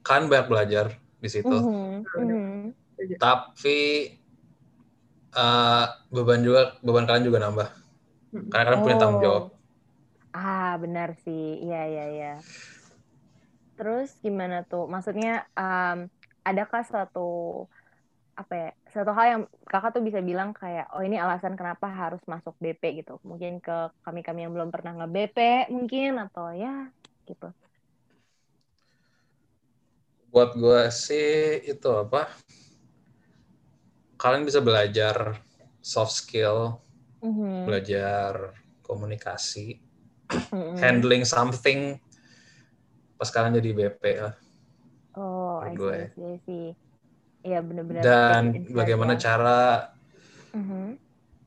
kan 0.04 0.28
banyak 0.28 0.48
belajar 0.48 0.86
di 1.18 1.28
situ 1.28 1.50
Mhm, 1.50 2.06
mhm. 2.14 2.54
tapi 3.18 3.78
eh, 5.36 5.84
beban 6.14 6.40
juga 6.46 6.60
beban 6.84 7.04
kalian 7.08 7.26
juga 7.28 7.38
nambah 7.44 7.68
karena 8.52 8.64
kalian 8.66 8.82
punya 8.84 8.96
tanggung 9.00 9.20
Oh. 9.20 9.24
jawab 9.24 9.44
Ah, 10.34 10.68
benar 10.82 11.08
sih. 11.24 11.40
Iya, 11.64 11.76
iya, 11.90 12.02
iya. 12.14 12.28
Terus 13.76 14.08
gimana 14.24 14.56
tuh? 14.70 14.82
Maksudnya 14.94 15.28
em, 15.58 15.98
adakah 16.48 16.80
suatu 16.90 17.20
apa 18.40 18.54
ya? 18.62 18.68
Satu 18.94 19.10
hal 19.16 19.26
yang 19.32 19.42
kakak 19.70 19.90
tuh 19.98 20.02
bisa 20.08 20.20
bilang 20.28 20.50
kayak, 20.60 20.84
oh 20.94 21.02
ini 21.06 21.16
alasan 21.24 21.54
kenapa 21.58 21.86
harus 22.00 22.22
masuk 22.32 22.54
BP 22.62 22.82
gitu. 23.02 23.12
Mungkin 23.30 23.52
ke 23.64 23.72
kami-kami 24.06 24.38
yang 24.46 24.52
belum 24.54 24.70
pernah 24.74 24.92
nge-BP 24.98 25.38
mungkin 25.74 26.10
atau 26.24 26.44
ya 26.62 26.70
gitu. 27.28 27.46
buat 30.32 30.50
gue 30.60 30.80
sih 30.92 31.28
itu 31.72 31.88
apa 32.02 32.20
kalian 34.18 34.44
bisa 34.44 34.60
belajar 34.60 35.38
soft 35.80 36.12
skill 36.12 36.82
Mhm, 37.22 37.66
belajar 37.66 38.54
komunikasi 38.82 39.78
mhm. 40.30 40.76
handling 40.82 41.22
something 41.24 41.96
pas 43.18 43.30
kalian 43.34 43.58
jadi 43.58 43.70
BP 43.74 44.04
lah 44.22 44.34
Oh, 45.18 45.58
I 45.58 45.74
see. 45.74 45.90
I 45.90 46.06
see, 46.14 46.22
I 46.22 46.36
see. 46.46 46.64
Iya, 47.42 47.58
benar-benar. 47.66 48.02
dan 48.04 48.42
bagaimana 48.70 49.14
ya. 49.18 49.20
cara 49.26 49.58
Mhm. 50.54 50.98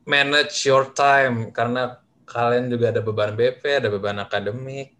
manage 0.04 0.66
your 0.66 0.90
time 0.92 1.54
karena 1.54 1.96
kalian 2.26 2.68
juga 2.72 2.90
ada 2.92 3.00
beban 3.00 3.32
BP 3.38 3.62
ada 3.80 3.88
beban 3.88 4.18
akademik 4.20 4.92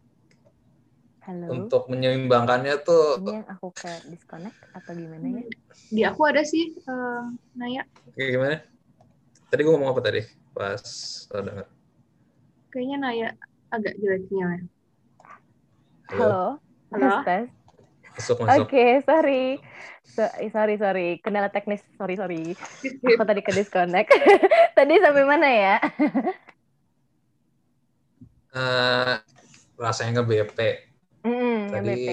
Halo. 1.22 1.54
untuk 1.54 1.86
menyeimbangkannya 1.86 2.82
tuh 2.82 3.22
Ini 3.22 3.30
yang 3.30 3.46
aku 3.46 3.70
kayak 3.70 4.02
disconnect 4.10 4.58
atau 4.74 4.90
gimana 4.90 5.26
ya? 5.30 5.42
Di 5.86 6.02
aku 6.02 6.20
ada 6.26 6.42
sih, 6.42 6.74
em, 6.82 7.38
Naya. 7.54 7.86
kayak 8.18 8.30
gimana 8.34 8.56
tadi 9.46 9.60
gue 9.62 9.70
ngomong 9.70 9.94
apa 9.94 10.00
tadi 10.02 10.22
pas 10.50 10.82
lo 11.30 11.40
denger 11.46 11.66
Kayaknya 12.72 12.96
Naya 12.98 13.28
agak 13.70 13.94
jelek 14.00 14.26
sinyalnya. 14.26 14.64
Halo. 16.10 16.58
Halo? 16.90 17.14
Tes, 17.20 17.24
tes. 17.24 17.46
masuk 18.16 18.36
Oke, 18.42 18.48
masuk 18.48 18.68
sorry. 19.04 19.44
So- 20.02 20.34
sorry, 20.48 20.74
sorry. 20.76 21.08
Kendala 21.20 21.52
teknis. 21.52 21.84
Sorry, 21.94 22.16
sorry. 22.16 22.56
Aku 22.82 23.22
tadi 23.22 23.40
ke 23.40 23.52
disconnect. 23.52 24.08
tadi 24.76 24.94
sampai 25.04 25.24
mana 25.24 25.48
ya? 25.48 25.76
Eh, 28.52 29.14
rasanya 29.76 30.20
nge 30.20 30.24
BP 30.28 30.58
Mm, 31.22 31.60
tadi 31.70 31.86
BP. 31.86 32.08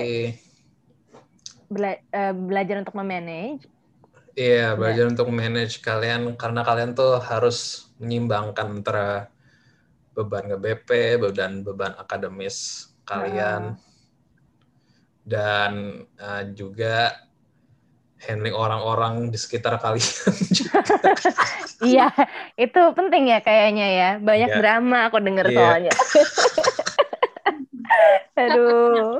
Bela- 1.69 2.01
eh, 2.01 2.33
belajar 2.33 2.75
untuk 2.81 2.95
memanage. 2.97 3.65
Iya, 4.33 4.73
belajar 4.73 5.05
untuk 5.11 5.27
manage 5.29 5.83
kalian 5.83 6.37
karena 6.39 6.63
kalian 6.63 6.95
tuh 6.95 7.19
harus 7.19 7.89
menyimbangkan 7.99 8.67
antara 8.71 9.27
beban 10.15 10.47
nge-BP 10.47 10.89
dan 11.35 11.61
beban 11.65 11.91
akademis 11.99 12.87
kalian 13.03 13.75
dan 15.27 16.03
uh, 16.17 16.43
juga 16.55 17.19
handling 18.19 18.55
orang-orang 18.55 19.27
di 19.31 19.37
sekitar 19.39 19.79
kalian. 19.81 20.07
Iya, 21.79 22.11
itu 22.59 22.81
penting 22.91 23.31
ya 23.31 23.39
kayaknya 23.39 23.87
ya. 23.87 24.09
Banyak 24.19 24.51
Iya. 24.51 24.59
drama 24.59 25.07
aku 25.07 25.23
denger 25.23 25.47
Iya. 25.47 25.55
soalnya. 25.55 25.93
Aduh, 28.39 29.19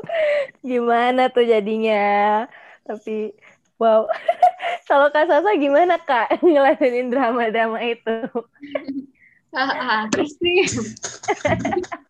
gimana 0.62 1.28
tuh 1.28 1.44
jadinya? 1.44 2.46
Tapi, 2.88 3.36
wow. 3.76 4.08
Kalau 4.90 5.12
Kak 5.12 5.30
Sasa 5.30 5.54
gimana 5.60 6.00
Kak 6.00 6.40
ngeladenin 6.46 7.12
drama-drama 7.12 7.80
itu? 7.84 8.16
Ah, 9.50 9.74
ah, 9.74 10.02
terus 10.14 10.38
nih. 10.46 10.62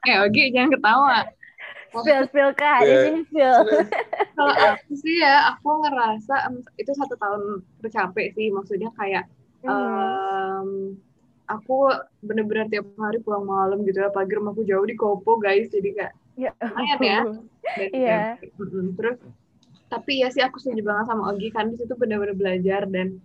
eh, 0.03 0.19
Ogi, 0.19 0.51
jangan 0.51 0.75
ketawa. 0.75 1.23
spill 1.95 2.27
spill 2.27 2.51
kak, 2.51 2.83
di 2.83 2.91
Iya. 2.91 2.99
sini 2.99 3.21
spill. 3.31 3.55
Kalau 4.35 4.55
aku 4.59 4.91
sih 4.99 5.23
ya, 5.23 5.55
aku 5.55 5.87
ngerasa 5.87 6.51
itu 6.75 6.91
satu 6.91 7.15
tahun 7.15 7.63
tercapek 7.79 8.35
sih. 8.35 8.51
Maksudnya 8.51 8.91
kayak 8.91 9.23
Hmm. 9.63 9.71
em, 9.71 10.67
aku 11.47 11.95
bener-bener 12.19 12.67
tiap 12.67 12.91
hari 12.99 13.23
pulang 13.23 13.47
malam 13.47 13.87
gitu. 13.87 14.03
Apalagi 14.03 14.35
rumahku 14.35 14.67
jauh 14.67 14.83
di 14.83 14.99
Kopo 14.99 15.39
guys. 15.39 15.71
Jadi 15.71 15.95
kayak 15.95 16.11
Ya. 16.39 16.51
lumayan 16.63 16.99
ya. 17.03 17.19
Iya. 17.91 18.19
Mm-mm. 18.55 18.95
Terus 18.95 19.17
tapi 19.89 20.21
ya 20.21 20.29
sih 20.29 20.39
aku 20.45 20.61
setuju 20.61 20.85
banget 20.85 21.05
sama 21.09 21.33
Ogi 21.33 21.49
kan 21.51 21.67
di 21.67 21.75
situ 21.75 21.97
benar-benar 21.97 22.37
belajar 22.37 22.85
dan 22.87 23.17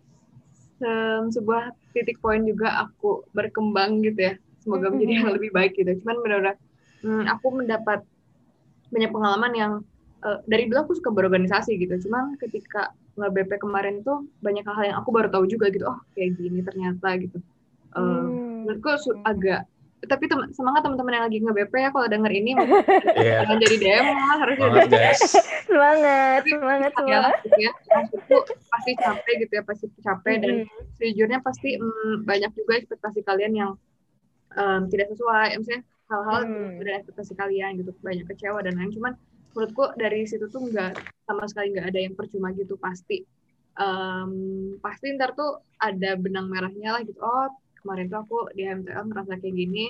em, 0.81 1.23
sebuah 1.31 1.77
titik 1.95 2.19
poin 2.19 2.43
juga 2.43 2.89
aku 2.89 3.23
berkembang 3.37 4.03
gitu 4.03 4.33
ya. 4.33 4.35
Semoga 4.65 4.91
menjadi 4.91 5.13
yang 5.23 5.31
lebih 5.37 5.51
baik 5.55 5.77
gitu. 5.79 5.93
Cuman 6.03 6.17
benar-benar 6.25 6.57
mm, 7.05 7.25
aku 7.31 7.47
mendapat 7.53 8.01
banyak 8.91 9.11
pengalaman 9.13 9.53
yang 9.55 9.73
eh, 10.25 10.39
dari 10.49 10.67
dulu 10.67 10.89
aku 10.89 10.93
suka 10.99 11.15
berorganisasi 11.15 11.77
gitu. 11.79 11.95
Cuman 12.09 12.35
ketika 12.41 12.91
nge-BP 13.15 13.63
kemarin 13.63 14.03
tuh 14.03 14.27
banyak 14.43 14.67
hal 14.67 14.85
yang 14.91 14.97
aku 14.99 15.15
baru 15.15 15.29
tahu 15.31 15.47
juga 15.47 15.71
gitu. 15.71 15.87
Oh, 15.87 16.01
kayak 16.19 16.35
gini 16.41 16.65
ternyata 16.65 17.09
gitu. 17.21 17.39
Eh, 17.95 18.01
Hmm. 18.01 18.67
menurutku 18.67 18.91
agak 19.23 19.69
tapi 20.05 20.25
tem- 20.25 20.51
semangat 20.51 20.81
teman-teman 20.83 21.13
yang 21.13 21.25
lagi 21.25 21.39
nge-BP 21.39 21.73
ya 21.75 21.91
kalau 21.91 22.07
denger 22.07 22.33
ini 22.33 22.51
Iya. 23.17 23.43
jangan 23.43 23.57
jadi 23.59 23.77
DM 23.77 24.07
lah 24.07 24.37
harus 24.39 24.57
jadi 24.57 24.81
guys. 24.87 25.21
Semangat, 25.69 26.41
Tapi 26.41 26.51
semangat, 26.53 26.91
ya 26.93 27.01
semangat. 27.01 27.35
gitu 27.41 27.59
ya 27.59 27.73
pasti 28.69 28.93
capek 28.95 29.35
gitu 29.41 29.53
ya 29.53 29.63
pasti 29.63 29.87
capek 29.99 30.35
dan 30.39 30.53
Mm-mm. 30.63 30.95
sejujurnya 30.95 31.39
pasti 31.41 31.71
mm, 31.75 32.23
banyak 32.23 32.51
juga 32.53 32.73
ekspektasi 32.77 33.21
kalian 33.23 33.53
yang 33.55 33.71
em, 34.53 34.87
tidak 34.87 35.11
sesuai 35.11 35.49
maksudnya 35.57 35.83
hal-hal 36.05 36.41
Hmm. 36.45 36.77
dari 36.79 36.93
ekspektasi 36.95 37.33
kalian 37.33 37.71
gitu 37.79 37.91
banyak 37.99 38.27
kecewa 38.27 38.61
dan 38.61 38.77
lain 38.77 38.93
cuman 38.93 39.13
menurutku 39.51 39.95
dari 39.95 40.23
situ 40.25 40.47
tuh 40.47 40.63
nggak 40.63 40.93
sama 41.25 41.47
sekali 41.47 41.73
nggak 41.73 41.87
ada 41.89 42.01
yang 42.01 42.13
percuma 42.13 42.53
gitu 42.53 42.77
pasti 42.77 43.25
Em, 43.75 44.31
pasti 44.79 45.11
ntar 45.11 45.35
tuh 45.35 45.59
ada 45.77 46.15
benang 46.15 46.47
merahnya 46.47 46.95
lah 46.95 47.03
gitu 47.03 47.19
oh 47.19 47.51
kemarin 47.85 48.07
tuh 48.13 48.19
aku 48.25 48.37
di 48.57 48.63
HMTL 48.67 49.05
ngerasa 49.11 49.33
kayak 49.43 49.57
gini 49.63 49.81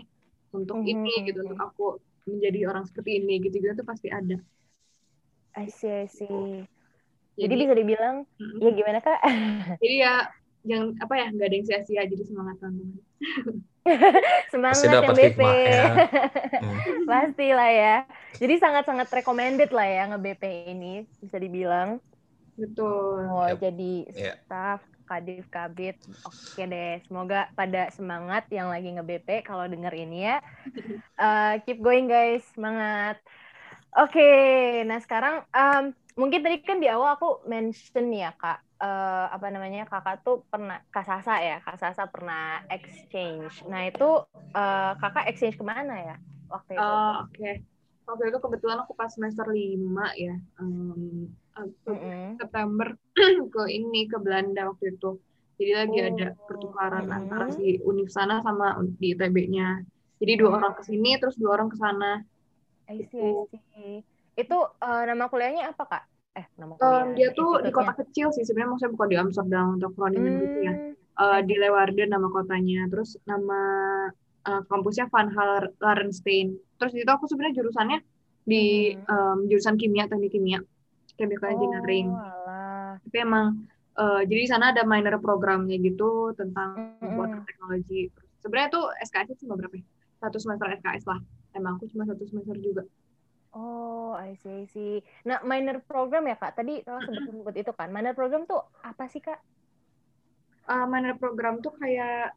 untuk 0.56 0.78
Mhm, 0.78 0.90
ini 0.92 1.10
gitu 1.26 1.38
mhm. 1.38 1.46
untuk 1.46 1.58
aku 1.66 1.84
menjadi 2.30 2.58
orang 2.70 2.84
seperti 2.88 3.10
ini 3.22 3.32
gitu 3.44 3.56
gitu 3.62 3.74
tuh 3.80 3.86
pasti 3.92 4.08
ada 4.18 4.36
I 5.56 5.66
see, 5.68 5.90
I 5.90 6.06
see. 6.06 6.66
Jadi, 7.40 7.54
jadi 7.54 7.54
bisa 7.58 7.74
dibilang, 7.76 8.16
mm, 8.40 8.62
ya 8.62 8.70
gimana 8.74 8.98
kak? 9.04 9.20
jadi 9.82 9.94
ya 10.04 10.14
jangan 10.68 10.88
apa 11.04 11.14
ya 11.20 11.24
nggak 11.34 11.46
ada 11.48 11.56
yang 11.58 11.66
sia-sia 11.68 12.02
jadi 12.12 12.24
semangat 12.24 12.56
teman-teman 12.60 12.98
Semangat 14.52 14.80
Pasti 14.80 14.86
yang 14.88 15.00
dapat 15.00 15.16
BP. 15.16 15.40
hikmahnya. 15.40 15.78
Hmm. 16.60 16.80
Pasti 17.08 17.46
lah 17.52 17.70
ya. 17.70 17.94
Jadi 18.40 18.54
sangat-sangat 18.60 19.08
recommended 19.14 19.70
lah 19.70 19.86
ya 19.86 20.02
nge-BP 20.10 20.42
ini, 20.72 21.06
bisa 21.22 21.36
dibilang. 21.38 22.00
betul 22.58 23.20
Oh, 23.28 23.46
Yep. 23.48 23.60
jadi 23.62 24.06
Iya. 24.14 24.32
staff, 24.44 24.80
kadif, 25.04 25.46
kabit. 25.52 25.96
Oke 26.24 26.64
deh, 26.66 27.00
semoga 27.06 27.48
pada 27.54 27.88
semangat 27.92 28.48
yang 28.50 28.72
lagi 28.72 28.90
nge-BP 28.92 29.46
kalau 29.46 29.68
denger 29.68 29.94
ini 29.94 30.32
ya. 30.32 30.36
Uh, 31.16 31.56
keep 31.64 31.78
going 31.80 32.08
guys, 32.10 32.44
semangat. 32.52 33.20
Oke, 33.94 34.26
nah 34.88 34.98
sekarang 34.98 35.46
um, 35.54 35.94
mungkin 36.18 36.42
tadi 36.42 36.58
kan 36.66 36.82
di 36.82 36.90
awal 36.90 37.14
aku 37.14 37.46
mention 37.46 38.10
ya 38.10 38.34
kak, 38.34 38.58
uh, 38.82 39.30
apa 39.30 39.54
namanya 39.54 39.86
kakak 39.86 40.26
tuh 40.26 40.42
pernah 40.50 40.82
kak 40.90 41.06
Sasa 41.06 41.38
ya, 41.38 41.62
kak 41.62 41.78
Sasa 41.78 42.10
pernah 42.10 42.66
exchange. 42.74 43.62
Nah 43.70 43.86
itu 43.86 44.26
uh, 44.56 44.92
kakak 44.98 45.30
exchange 45.30 45.54
ke 45.54 45.64
mana 45.64 45.94
ya 45.94 46.16
waktu 46.50 46.74
itu? 46.74 46.82
Eh, 46.82 47.14
oke 47.22 47.50
waktu 48.04 48.24
itu 48.28 48.38
kebetulan 48.40 48.78
aku 48.84 48.92
pas 48.92 49.08
semester 49.08 49.48
5 49.48 50.20
ya 50.20 50.34
em, 50.60 51.32
Agustus, 51.54 51.98
Mm-mm. 51.98 52.36
September 52.40 52.88
ke 53.54 53.62
ini 53.70 54.00
ke 54.10 54.16
Belanda 54.18 54.70
waktu 54.70 54.94
itu 54.94 55.10
jadi 55.54 55.72
lagi 55.86 55.98
Oh. 56.02 56.08
ada 56.10 56.26
pertukaran 56.50 57.06
Mm-mm. 57.06 57.16
antara 57.18 57.46
si 57.54 57.78
univ 57.82 58.10
sana 58.10 58.42
sama 58.42 58.74
di 58.98 59.14
ITB-nya 59.14 59.68
jadi 60.18 60.32
dua 60.40 60.50
Mm. 60.50 60.58
orang 60.58 60.72
ke 60.78 60.82
sini 60.86 61.10
terus 61.20 61.36
dua 61.38 61.50
orang 61.56 61.68
ke 61.70 61.76
sana 61.78 62.22
I 62.84 63.00
see, 63.08 63.16
I 63.16 63.58
see. 63.72 63.94
Itu 64.36 64.56
uh, 64.60 65.02
nama 65.08 65.24
kuliahnya 65.32 65.72
apa 65.72 65.84
kak? 65.88 66.04
Eh 66.36 66.44
nama 66.60 66.74
Em, 66.76 66.82
kuliah. 66.82 67.14
dia 67.16 67.28
tuh 67.32 67.62
di 67.62 67.70
kota 67.70 67.92
kecil 67.96 68.28
sih 68.34 68.42
sebenarnya 68.44 68.70
maksudnya 68.74 68.92
bukan 68.98 69.08
di 69.08 69.16
Amsterdam 69.16 69.66
untuk 69.78 69.90
Groningen 69.94 70.34
gitu 70.42 70.58
ya 70.68 70.74
Hmm, 70.74 70.92
Eh, 71.14 71.40
di 71.46 71.54
Leeuwarden 71.54 72.10
nama 72.10 72.26
kotanya 72.26 72.90
terus 72.90 73.14
nama 73.22 73.60
eh, 74.44 74.62
kampusnya 74.66 75.06
Van 75.08 75.30
Hal 75.30 75.70
Larenstein 75.78 76.58
terus 76.76 76.92
itu 76.92 77.06
aku 77.06 77.24
sebenarnya 77.30 77.62
jurusannya 77.62 77.98
di 78.44 78.92
Mhm. 78.92 79.06
em, 79.06 79.38
jurusan 79.48 79.78
kimia 79.80 80.04
teknik 80.10 80.34
kimia 80.34 80.58
chemical 81.14 81.48
engineering 81.48 82.08
Oh, 82.08 82.18
alah. 82.18 82.98
tapi 83.00 83.16
emang 83.20 83.46
eh, 83.94 84.22
jadi 84.26 84.40
di 84.40 84.50
sana 84.50 84.70
ada 84.70 84.82
minor 84.82 85.18
programnya 85.18 85.76
gitu 85.76 86.34
tentang 86.34 86.98
Mm-mm. 86.98 87.00
pembuatan 87.00 87.40
teknologi 87.42 88.10
sebenarnya 88.38 88.70
tuh 88.70 88.84
SKS 89.00 89.40
cuma 89.40 89.54
berapa 89.54 89.74
ya? 89.74 89.84
satu 90.18 90.36
semester 90.36 90.66
SKS 90.74 91.04
lah 91.06 91.20
emang 91.52 91.76
aku 91.76 91.86
cuma 91.88 92.04
satu 92.04 92.24
semester 92.24 92.56
juga 92.58 92.84
Oh, 93.54 94.18
I 94.18 94.34
see, 94.34 94.50
I 94.50 94.66
see. 94.66 94.98
Nah, 95.22 95.38
minor 95.46 95.78
program 95.78 96.26
ya, 96.26 96.34
Kak. 96.34 96.58
Tadi 96.58 96.82
kalau 96.82 96.98
sebut-sebut 96.98 97.54
itu 97.54 97.70
kan. 97.70 97.86
Minor 97.86 98.10
program 98.10 98.50
tuh 98.50 98.58
apa 98.82 99.06
sih, 99.06 99.22
Kak? 99.22 99.38
Eh, 100.66 100.86
minor 100.90 101.14
program 101.14 101.62
tuh 101.62 101.70
kayak 101.78 102.34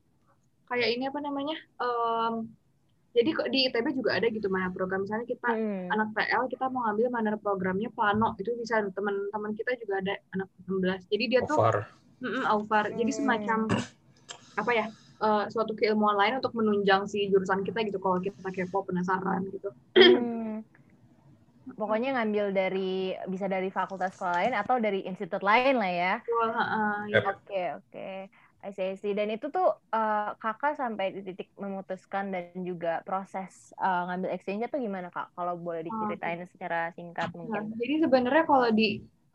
kayak 0.70 0.88
ini 0.94 1.10
apa 1.10 1.18
namanya 1.18 1.58
Em, 1.82 2.54
jadi 3.18 3.30
kok 3.34 3.48
di 3.50 3.60
ITB 3.66 3.88
juga 3.98 4.12
ada 4.22 4.28
gitu 4.30 4.48
minor 4.54 4.70
program 4.78 5.02
misalnya 5.04 5.26
kita 5.26 5.50
Hmm. 5.50 5.90
anak 5.90 6.08
TL 6.14 6.44
kita 6.54 6.66
mau 6.70 6.86
ngambil 6.86 7.08
minor 7.10 7.36
programnya 7.42 7.90
plano 7.90 8.38
itu 8.38 8.54
bisa 8.62 8.86
teman-teman 8.94 9.52
kita 9.58 9.72
juga 9.82 9.94
ada 10.06 10.14
anak 10.38 10.48
16 10.70 11.02
jadi 11.10 11.24
dia 11.32 11.42
tuh 11.50 11.58
Far. 11.58 11.78
mm 12.22 12.44
Alvar 12.46 12.86
jadi 12.94 13.12
Hmm. 13.12 13.18
semacam 13.18 13.60
apa 14.58 14.72
ya 14.74 14.86
eh, 15.18 15.44
suatu 15.50 15.74
keilmuan 15.74 16.14
lain 16.14 16.38
untuk 16.38 16.54
menunjang 16.54 17.10
si 17.10 17.26
jurusan 17.34 17.66
kita 17.66 17.82
gitu 17.90 17.98
kalau 17.98 18.22
kita 18.22 18.50
kepo 18.54 18.86
penasaran 18.86 19.42
gitu 19.50 19.70
Hmm. 19.98 20.62
Pokoknya 21.68 22.16
ngambil 22.16 22.56
dari 22.56 23.12
bisa 23.28 23.52
dari 23.52 23.68
fakultas 23.68 24.16
sekolah 24.16 24.40
lain 24.40 24.56
atau 24.56 24.80
dari 24.80 25.04
institut 25.04 25.44
lain 25.44 25.76
lah 25.76 25.92
ya. 25.92 26.14
Betul, 26.24 26.48
heeh, 26.56 26.96
Yep. 27.12 27.12
ya. 27.12 27.30
Oke, 27.36 27.64
oke. 27.76 28.10
I 28.66 28.70
see, 28.74 28.86
I 28.92 28.96
see. 28.98 29.14
Dan 29.14 29.30
itu 29.32 29.48
tuh 29.54 29.66
eh, 29.94 30.30
kakak 30.42 30.74
sampai 30.82 31.06
di 31.16 31.22
titik 31.28 31.48
memutuskan 31.64 32.34
dan 32.34 32.58
juga 32.70 32.90
proses 33.08 33.72
eh, 33.78 34.02
ngambil 34.08 34.30
exchange-nya 34.34 34.68
tuh 34.74 34.82
gimana 34.82 35.08
kak? 35.14 35.28
Kalau 35.38 35.54
boleh 35.66 35.82
diceritain 35.88 36.42
secara 36.50 36.90
singkat 36.98 37.30
Nah, 37.48 37.62
mungkin. 37.62 37.78
jadi 37.80 37.94
sebenarnya 38.04 38.44
kalau 38.50 38.68
di 38.74 38.84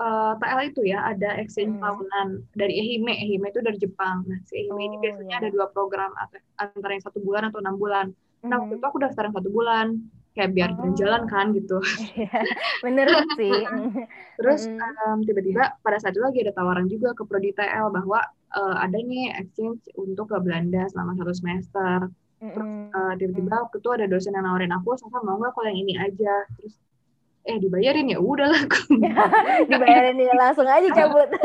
eh, 0.03 0.33
TL 0.41 0.61
itu 0.71 0.81
ya 0.93 0.99
ada 1.11 1.29
exchange 1.41 1.73
Hmm. 1.73 1.83
tahunan 1.83 2.27
dari 2.59 2.73
EHIME 2.81 3.13
EHIME 3.25 3.45
itu 3.53 3.61
dari 3.67 3.79
Jepang 3.85 4.17
nah 4.29 4.39
si 4.49 4.53
EHIME 4.61 4.81
ini 4.89 4.97
Oh, 4.97 5.03
biasanya 5.05 5.35
iya. 5.35 5.39
ada 5.41 5.49
dua 5.55 5.67
program 5.75 6.11
antara 6.59 6.93
yang 6.97 7.05
satu 7.07 7.19
bulan 7.23 7.43
atau 7.49 7.59
enam 7.63 7.77
bulan 7.79 8.07
nah 8.51 8.57
waktu 8.61 8.75
Mhm. 8.75 8.81
itu 8.83 8.87
aku 8.91 8.99
daftar 9.05 9.23
yang 9.31 9.37
satu 9.39 9.51
bulan 9.55 9.87
kayak 10.35 10.51
biar 10.57 10.71
Oh. 10.73 10.75
jalan-jalan 10.81 11.23
kan 11.31 11.47
gitu 11.55 11.77
Iya, 11.99 12.27
Bener 12.83 13.09
sih. 13.37 13.53
Terus 14.39 14.61
Mm-mm. 14.65 14.81
em, 15.07 15.19
tiba-tiba 15.29 15.63
pada 15.85 15.97
saat 16.01 16.13
itu 16.17 16.23
lagi 16.25 16.39
ada 16.45 16.53
tawaran 16.57 16.87
juga 16.89 17.13
ke 17.19 17.23
Prodi 17.29 17.51
TL 17.57 17.87
bahwa 17.93 18.21
eh, 18.53 18.77
ada 18.85 18.99
nih 18.99 19.33
exchange 19.37 19.81
untuk 19.97 20.29
ke 20.33 20.39
Belanda 20.41 20.85
selama 20.93 21.17
satu 21.17 21.33
semester. 21.33 21.99
Mm-mm. 22.43 22.91
Eh, 22.91 23.13
tiba-tiba 23.19 23.55
waktu 23.63 23.79
itu 23.79 23.91
ada 23.95 24.07
dosen 24.11 24.35
yang 24.35 24.45
nawarin 24.45 24.75
aku, 24.75 24.99
Sasa 24.99 25.23
mau 25.23 25.39
nggak 25.39 25.53
kalau 25.55 25.69
yang 25.71 25.81
ini 25.81 25.95
aja? 25.97 26.35
Terus 26.59 26.75
eh 27.43 27.59
dibayarin 27.59 28.07
ya 28.07 28.23
udahlah 28.23 28.55
aku 28.55 29.03
dibayarin 29.71 30.15
dia 30.15 30.31
langsung 30.39 30.63
aja 30.63 30.87
cabut. 30.95 31.27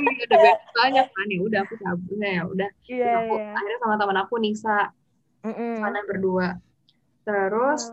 Iya, 0.00 0.24
udah 0.30 0.56
banyak 0.72 1.06
kan 1.10 1.26
ya 1.28 1.38
udah 1.42 1.60
aku 1.66 1.74
cabut 1.76 2.14
Nah, 2.16 2.30
ya 2.38 2.42
udah 2.46 2.68
Iya, 2.86 3.10
aku 3.26 3.34
iya. 3.36 3.52
akhirnya 3.52 3.78
sama 3.82 3.94
teman 3.98 4.18
aku 4.22 4.34
Nisa 4.40 4.78
Mm-mm. 5.42 5.74
sana 5.82 6.00
berdua 6.06 6.48
terus 7.26 7.90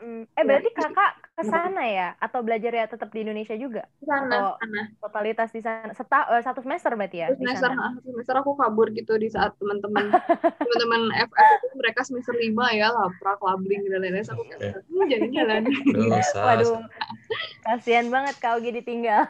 Mm. 0.00 0.24
Eh 0.32 0.44
berarti 0.44 0.70
kakak 0.72 1.12
ke 1.40 1.48
sana 1.48 1.82
ya 1.88 2.08
atau 2.20 2.40
belajar 2.44 2.72
ya 2.76 2.84
tetap 2.84 3.08
di 3.08 3.24
Indonesia 3.24 3.56
juga? 3.56 3.88
sana 4.04 4.28
Atau 4.28 4.46
sana 4.60 4.82
totalitas 5.00 5.48
di 5.50 5.60
sana 5.64 5.92
Seta, 5.96 6.28
eh, 6.36 6.42
satu 6.44 6.60
semester 6.60 6.92
berarti 6.92 7.18
ya 7.24 7.26
di 7.32 7.40
semester 7.40 7.72
semester 8.04 8.34
aku 8.36 8.52
kabur 8.60 8.92
gitu 8.92 9.16
di 9.16 9.32
saat 9.32 9.56
teman-teman 9.56 10.12
teman-teman 10.60 11.02
FF 11.16 11.48
itu 11.64 11.76
mereka 11.80 12.00
semester 12.04 12.34
lima 12.36 12.68
ya 12.76 12.92
laprak 12.92 13.40
labling 13.40 13.88
dan 13.88 14.04
lain-lain 14.04 14.26
aku 14.28 14.42
kayak 14.52 14.84
hmm, 14.84 15.08
jalan-jalan 15.08 15.62
Aduh, 15.64 16.20
sas. 16.20 16.44
Waduh, 16.44 16.76
kasihan 17.64 18.06
banget 18.12 18.34
kau 18.38 18.58
gini 18.60 18.80
tinggal. 18.84 19.24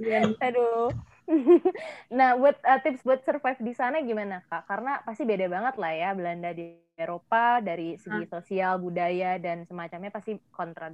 Iya. 0.00 0.32
Aduh. 0.48 0.90
nah, 2.18 2.38
buat 2.38 2.54
eh, 2.62 2.80
tips 2.86 3.02
buat 3.02 3.20
survive 3.26 3.58
di 3.58 3.74
sana 3.74 3.98
gimana 3.98 4.46
kak? 4.46 4.70
Karena 4.70 5.02
pasti 5.02 5.26
beda 5.26 5.50
banget 5.50 5.74
lah 5.74 5.92
ya 5.92 6.10
Belanda 6.14 6.54
di 6.54 6.78
Eropa 6.94 7.58
dari 7.58 7.98
segi 7.98 8.30
sosial, 8.30 8.78
budaya 8.78 9.36
dan 9.42 9.66
semacamnya 9.66 10.14
pasti 10.14 10.38
kontra 10.54 10.88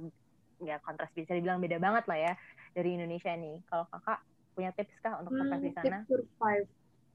ya 0.69 0.75
kontras 0.85 1.11
bisa 1.19 1.31
dibilang 1.37 1.59
beda 1.63 1.77
banget 1.85 2.03
lah 2.09 2.17
ya 2.25 2.31
dari 2.75 2.89
Indonesia 2.97 3.31
nih. 3.43 3.53
Kalau 3.69 3.85
kakak 3.91 4.19
punya 4.55 4.69
tips 4.77 4.95
kah 5.03 5.13
untuk 5.21 5.33
survive 5.39 5.63
di 5.67 5.71
Hmm, 5.71 5.77
sana? 5.77 5.95
tips 5.95 6.01
survive 6.09 6.67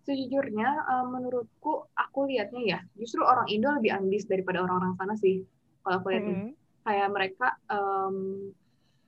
sejujurnya 0.07 0.68
eh, 0.92 1.05
menurutku 1.14 1.70
aku 2.03 2.18
lihatnya 2.30 2.61
ya 2.72 2.78
justru 3.01 3.20
orang 3.32 3.46
Indo 3.53 3.68
lebih 3.76 3.92
ambis 3.99 4.22
daripada 4.32 4.59
orang-orang 4.64 4.94
sana 4.99 5.14
sih 5.24 5.36
kalau 5.82 5.94
aku 6.01 6.09
lihat 6.12 6.24
Mm-mm. 6.24 6.57
kayak 6.86 7.09
mereka 7.16 7.46
um, 7.74 8.16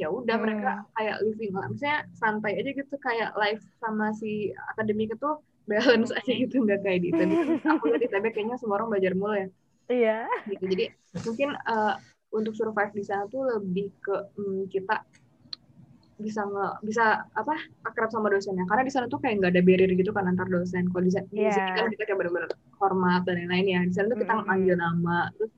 ya 0.00 0.08
udah 0.12 0.36
Hmm. 0.36 0.40
mereka 0.44 0.84
kayak 0.96 1.16
living 1.24 1.52
lah 1.56 1.66
misalnya 1.72 1.98
santai 2.20 2.52
aja 2.60 2.70
gitu 2.80 2.94
kayak 3.06 3.30
life 3.40 3.62
sama 3.82 4.12
si 4.20 4.52
akademik 4.72 5.08
itu 5.16 5.28
balance 5.70 6.10
aja 6.18 6.32
gitu 6.42 6.54
nggak 6.64 6.80
kayak 6.84 6.98
di 7.04 7.08
ITB 7.12 7.32
aku 7.72 7.82
lihat 7.90 8.00
di 8.02 8.06
ITB 8.08 8.26
kayaknya 8.34 8.56
semua 8.60 8.76
orang 8.80 8.88
belajar 8.92 9.12
mulu 9.20 9.34
ya 9.42 9.48
Iya. 9.90 10.28
gitu. 10.50 10.64
Jadi 10.72 10.84
mungkin 11.26 11.48
eh, 11.56 11.94
untuk 12.36 12.54
survive 12.58 12.92
di 12.98 13.04
sana 13.08 13.24
tuh 13.32 13.42
lebih 13.58 13.86
ke 14.04 14.14
hmm, 14.36 14.68
kita 14.72 14.94
bisa 16.16 16.40
nge 16.48 16.64
bisa 16.88 17.04
apa 17.40 17.52
akrab 17.88 18.08
sama 18.14 18.28
dosennya. 18.32 18.64
Karena 18.68 18.82
di 18.88 18.92
sana 18.94 19.06
tuh 19.12 19.20
kayak 19.22 19.34
nggak 19.38 19.52
ada 19.52 19.62
barrier 19.68 19.90
gitu 20.00 20.10
kan 20.16 20.24
antar 20.30 20.48
dosen. 20.48 20.82
Kalau 20.90 21.02
di, 21.04 21.12
sa- 21.12 21.28
di 21.46 21.50
Iya. 21.50 21.52
sini 21.56 21.68
kan 21.76 21.84
kita 21.92 22.02
kayak 22.08 22.18
benar-benar 22.20 22.50
hormat 22.80 23.20
dan 23.28 23.34
lain-lain 23.44 23.66
ya. 23.74 23.80
Di 23.88 23.92
sana 23.96 24.06
tuh 24.12 24.18
kita 24.24 24.32
Mm-mm. 24.32 24.48
manggil 24.48 24.74
nama 24.80 25.28
terus 25.36 25.50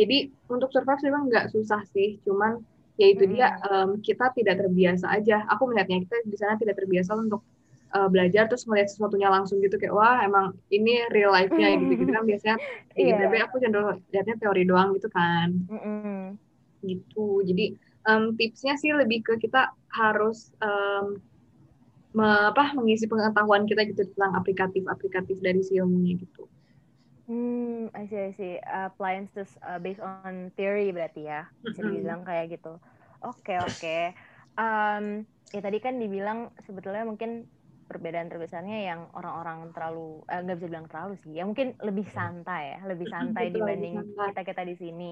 jadi 0.00 0.16
untuk 0.54 0.70
survive 0.74 1.02
memang 1.08 1.22
nggak 1.30 1.46
susah 1.54 1.80
sih. 1.94 2.08
Cuman 2.26 2.52
ya 3.00 3.06
itu 3.14 3.24
dia 3.32 3.46
em, 3.66 3.90
kita 4.04 4.24
tidak 4.38 4.54
terbiasa 4.60 5.06
aja. 5.16 5.36
Aku 5.52 5.62
melihatnya 5.70 5.98
kita 6.04 6.16
di 6.32 6.36
sana 6.40 6.54
tidak 6.60 6.76
terbiasa 6.80 7.12
untuk 7.18 7.40
eh, 7.96 8.08
belajar 8.14 8.42
terus 8.48 8.64
melihat 8.68 8.88
sesuatunya 8.92 9.28
langsung 9.34 9.56
gitu 9.64 9.76
kayak 9.80 9.94
wah 9.98 10.16
emang 10.28 10.46
ini 10.76 10.90
real 11.14 11.30
life-nya 11.36 11.66
gitu 11.82 11.92
gitu 12.00 12.10
kan 12.16 12.24
biasanya 12.30 12.56
di 12.96 13.02
Iya. 13.04 13.14
ITB 13.14 13.34
aku 13.46 13.54
cenderung 13.62 13.88
lihatnya 14.12 14.36
teori 14.42 14.62
doang 14.70 14.88
gitu 14.96 15.08
kan 15.16 15.48
Mm-mm. 15.70 16.38
gitu. 16.90 17.20
Jadi 17.48 17.64
em, 18.08 18.22
tipsnya 18.38 18.74
sih 18.82 18.90
lebih 19.00 19.18
ke 19.26 19.32
kita 19.44 19.60
harus 19.98 20.38
em, 20.62 21.06
me- 22.18 22.44
apa 22.50 22.64
mengisi 22.78 23.04
pengetahuan 23.12 23.64
kita 23.70 23.82
gitu 23.90 24.02
tentang 24.14 24.32
aplikatif-aplikatif 24.40 25.36
dari 25.46 25.60
si 25.66 25.72
ilmunya 25.80 26.12
gitu. 26.24 26.42
Hmm, 27.26 27.88
I 27.96 28.04
see, 28.06 28.20
I 28.20 28.32
see. 28.36 28.52
Appliances 28.68 29.48
uh, 29.64 29.80
based 29.80 30.00
on 30.04 30.52
theory 30.60 30.92
berarti 30.92 31.24
ya, 31.24 31.48
bisa 31.64 31.80
dibilang 31.80 32.20
kayak 32.28 32.52
gitu. 32.60 32.76
Oke, 33.24 33.56
oke. 33.64 34.12
Um, 34.60 35.24
ya 35.48 35.60
tadi 35.64 35.78
kan 35.80 35.96
dibilang 35.96 36.52
sebetulnya 36.68 37.08
mungkin 37.08 37.48
perbedaan 37.94 38.28
terbesarnya 38.32 38.76
yang 38.88 39.00
orang-orang 39.18 39.58
terlalu, 39.74 40.00
eh, 40.32 40.40
nggak 40.44 40.56
bisa 40.58 40.68
bilang 40.72 40.88
terlalu 40.90 41.14
sih, 41.22 41.32
ya 41.38 41.42
mungkin 41.48 41.68
lebih 41.86 42.06
santai 42.16 42.60
ya, 42.74 42.78
lebih 42.90 43.08
santai 43.14 43.44
Betul, 43.52 43.52
dibanding 43.56 43.94
lebih 43.94 43.94
santai. 43.94 44.28
kita-kita 44.28 44.62
di 44.70 44.74
sini. 44.82 45.04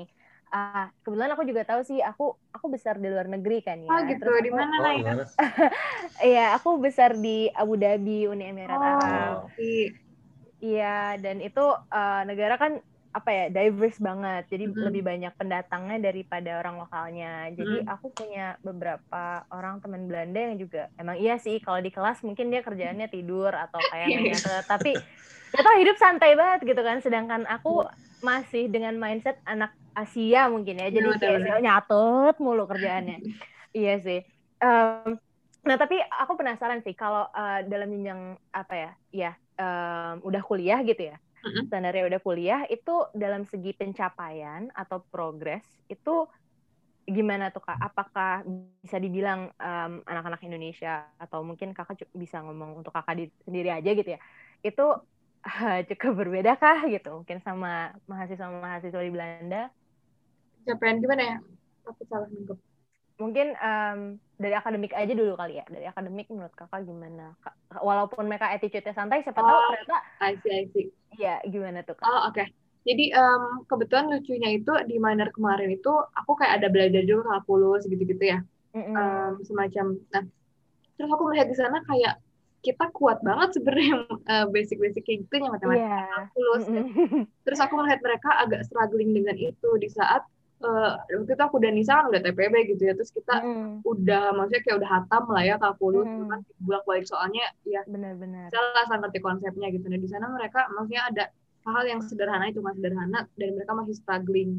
Ah, 0.54 0.84
kebetulan 1.02 1.32
aku 1.34 1.44
juga 1.50 1.62
tahu 1.70 1.80
sih, 1.90 1.98
aku 2.10 2.24
aku 2.56 2.66
besar 2.74 2.94
di 3.02 3.06
luar 3.12 3.26
negeri 3.34 3.56
kan 3.68 3.78
ya. 3.90 3.92
Oh 3.92 3.98
gitu, 4.10 4.26
Terus 4.26 4.36
di 4.46 4.50
mana 4.58 4.74
Oh, 4.78 4.84
lah 4.84 4.94
ya? 5.04 5.12
gimana? 5.12 5.22
Iya, 6.26 6.40
aku 6.56 6.68
besar 6.84 7.10
di 7.24 7.28
Abu 7.60 7.72
Dhabi, 7.82 8.10
Uni 8.32 8.42
Emirat 8.50 8.82
Arab. 8.90 9.34
Oh, 9.36 9.52
di 9.56 9.92
Iya, 10.64 10.84
dan 11.24 11.36
itu 11.46 11.60
uh, 11.96 12.12
negara 12.28 12.54
kan 12.62 12.72
apa 13.12 13.30
ya 13.30 13.44
diverse 13.52 14.00
banget, 14.00 14.48
jadi 14.48 14.64
Mhm. 14.72 14.76
lebih 14.88 15.02
banyak 15.04 15.32
pendatangnya 15.36 15.98
daripada 16.00 16.50
orang 16.64 16.76
lokalnya. 16.80 17.52
Jadi 17.52 17.84
Mhm. 17.84 17.92
aku 17.92 18.06
punya 18.16 18.56
beberapa 18.64 19.44
orang 19.52 19.84
teman 19.84 20.08
Belanda 20.08 20.40
yang 20.40 20.56
juga 20.56 20.88
emang 20.96 21.16
iya 21.20 21.36
sih 21.36 21.60
kalau 21.60 21.80
di 21.84 21.92
kelas 21.92 22.24
mungkin 22.24 22.48
dia 22.48 22.64
kerjaannya 22.64 23.08
tidur 23.12 23.52
atau 23.52 23.84
kayak 23.92 24.06
nggak 24.16 24.24
Iya. 24.24 24.32
nyatet, 24.40 24.64
tapi 24.68 24.90
gak 25.52 25.62
tau 25.64 25.76
hidup 25.76 25.96
santai 26.00 26.32
banget 26.40 26.60
gitu 26.64 26.80
kan. 26.80 26.98
Sedangkan 27.04 27.42
aku 27.44 27.84
masih 28.24 28.72
dengan 28.72 28.96
mindset 28.96 29.36
anak 29.44 29.72
Asia 29.92 30.48
mungkin 30.48 30.80
ya, 30.80 30.88
jadi 30.88 31.04
Iya, 31.04 31.20
kayak 31.20 31.36
benar-benar. 31.36 31.56
"Oh, 31.58 31.62
nyatet 31.64 32.34
mulu 32.40 32.64
kerjaannya. 32.64 33.18
iya 33.76 33.92
sih. 34.00 34.20
Em, 34.62 35.18
nah 35.66 35.76
tapi 35.78 35.96
aku 36.00 36.32
penasaran 36.40 36.80
sih 36.86 36.94
kalau 36.96 37.28
uh, 37.30 37.60
dalam 37.68 37.88
jenjang 37.92 38.20
apa 38.54 38.74
ya, 38.74 38.90
ya 39.12 39.30
em, 39.60 40.14
udah 40.24 40.42
kuliah 40.48 40.80
gitu 40.86 41.02
ya, 41.12 41.16
Mm-mm. 41.44 41.72
standarnya 41.72 42.04
udah 42.10 42.20
kuliah 42.26 42.60
itu 42.70 42.90
dalam 43.16 43.42
segi 43.48 43.72
pencapaian 43.76 44.68
atau 44.76 45.02
progres 45.12 45.64
itu 45.88 46.28
gimana 47.16 47.50
tuh 47.54 47.62
kak? 47.66 47.78
Apakah 47.82 48.46
bisa 48.84 48.96
dibilang 49.02 49.50
em, 49.58 49.92
anak-anak 50.06 50.40
Indonesia 50.46 51.10
atau 51.18 51.42
mungkin 51.48 51.74
kakak 51.76 52.06
bisa 52.14 52.36
ngomong 52.46 52.78
untuk 52.80 52.92
kakak 52.94 53.14
di- 53.18 53.34
sendiri 53.46 53.68
aja 53.74 53.90
gitu 53.98 54.10
ya? 54.14 54.20
Itu 54.66 54.82
eh, 55.46 55.82
cukup 55.90 56.12
berbeda 56.22 56.50
kah 56.62 56.78
gitu? 56.94 57.08
Mungkin 57.22 57.38
sama 57.46 57.90
mahasiswa-mahasiswa 58.10 59.00
di 59.06 59.10
Belanda? 59.14 59.58
capaian 60.66 60.96
gimana 61.02 61.22
ya? 61.30 61.36
Aku 61.90 62.02
salah 62.10 62.28
nangkep. 62.32 62.58
Mungkin 63.20 63.46
em, 63.54 63.98
dari 64.36 64.54
akademik 64.56 64.92
aja 64.92 65.12
dulu 65.12 65.32
kali 65.36 65.60
ya. 65.60 65.64
Dari 65.68 65.86
akademik 65.86 66.26
menurut 66.32 66.54
kakak 66.54 66.82
gimana? 66.84 67.36
Walaupun 67.78 68.24
mereka 68.26 68.50
attitude-nya 68.50 68.92
santai, 68.92 69.22
siapa 69.22 69.40
tahu 69.40 69.52
Oh. 69.52 69.62
ternyata 69.70 69.96
I 70.20 70.32
see, 70.42 70.52
I 70.52 70.64
see. 70.72 70.86
iya 71.16 71.38
gimana 71.44 71.84
tuh 71.84 71.94
kak? 71.94 72.06
Oh, 72.06 72.28
oke. 72.28 72.44
Jadi 72.82 73.14
em, 73.14 73.42
kebetulan 73.70 74.10
lucunya 74.10 74.48
itu 74.58 74.72
di 74.90 74.96
minor 74.98 75.30
kemarin 75.30 75.70
itu 75.70 75.92
aku 76.18 76.34
kayak 76.34 76.58
ada 76.58 76.68
belajar 76.72 77.02
juga 77.06 77.22
kalkulus 77.30 77.86
gitu-gitu 77.86 78.24
ya. 78.26 78.38
Mm-mm. 78.72 78.96
em, 78.96 79.32
semacam 79.44 79.86
nah 80.08 80.24
terus 80.96 81.10
aku 81.12 81.22
melihat 81.28 81.44
di 81.52 81.56
sana 81.60 81.84
kayak 81.84 82.14
kita 82.64 82.88
kuat 82.96 83.20
banget 83.20 83.52
sebenarnya 83.60 83.94
eh, 84.32 84.46
basic-basic 84.48 85.02
kayak 85.04 85.18
gitu 85.28 85.34
yang 85.44 85.52
matematika 85.52 85.84
Iya. 85.84 86.08
kalkulus 86.16 86.64
Mm-mm. 86.72 87.22
terus 87.44 87.60
aku 87.60 87.74
melihat 87.76 88.00
mereka 88.00 88.30
agak 88.40 88.64
struggling 88.64 89.12
dengan 89.12 89.36
itu 89.36 89.68
di 89.76 89.88
saat 89.92 90.24
eh, 90.62 90.92
waktu 91.18 91.32
itu 91.34 91.42
aku 91.42 91.56
dan 91.62 91.72
Nisa 91.76 91.92
kan 91.98 92.06
udah 92.10 92.20
TPB 92.24 92.54
gitu 92.74 92.82
ya 92.88 92.92
terus 92.98 93.10
kita 93.10 93.34
Mm-mm. 93.42 93.82
udah 93.82 94.22
maksudnya 94.36 94.62
kayak 94.64 94.76
udah 94.80 94.90
hatam 94.90 95.22
lah 95.34 95.42
ya 95.42 95.54
kalkulus 95.62 96.06
Hmm. 96.06 96.18
cuman 96.22 96.38
bolak 96.62 96.84
balik 96.88 97.06
soalnya 97.10 97.44
ya 97.66 97.82
Benar-benar. 97.86 98.48
salah 98.54 98.84
sama 98.86 98.96
ngerti 99.06 99.18
konsepnya 99.20 99.66
gitu 99.74 99.86
nah 99.90 100.00
di 100.00 100.08
sana 100.10 100.26
mereka 100.30 100.60
maksudnya 100.72 101.02
ada 101.10 101.24
hal 101.62 101.84
yang 101.86 102.00
sederhana 102.02 102.44
itu 102.50 102.58
cuma 102.58 102.74
sederhana 102.74 103.18
dan 103.38 103.48
mereka 103.54 103.72
masih 103.74 103.94
struggling 103.94 104.50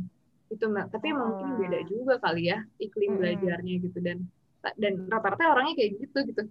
itu 0.54 0.66
tapi 0.94 1.08
Oh. 1.12 1.18
mungkin 1.18 1.48
beda 1.58 1.80
juga 1.90 2.14
kali 2.22 2.42
ya 2.52 2.58
iklim 2.78 3.10
Mm-mm. 3.16 3.20
belajarnya 3.20 3.74
gitu 3.84 3.98
dan 4.00 4.18
dan 4.80 4.94
rata-rata 5.12 5.44
orangnya 5.52 5.74
kayak 5.76 5.92
gitu 6.00 6.20
gitu 6.30 6.44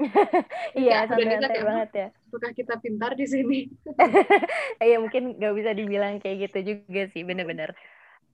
Iya, 0.80 1.04
Nisa 1.04 1.08
santai-santai 1.12 1.50
kayak, 1.52 1.66
banget 1.68 1.90
ya. 1.92 2.06
apakah 2.30 2.50
kita 2.56 2.74
pintar 2.80 3.12
di 3.20 3.26
sini 3.28 3.58
Iya, 4.86 4.96
mungkin 5.02 5.22
nggak 5.36 5.54
bisa 5.58 5.70
dibilang 5.76 6.14
kayak 6.22 6.36
gitu 6.48 6.58
juga 6.72 7.02
sih, 7.12 7.22
bener-bener. 7.26 7.70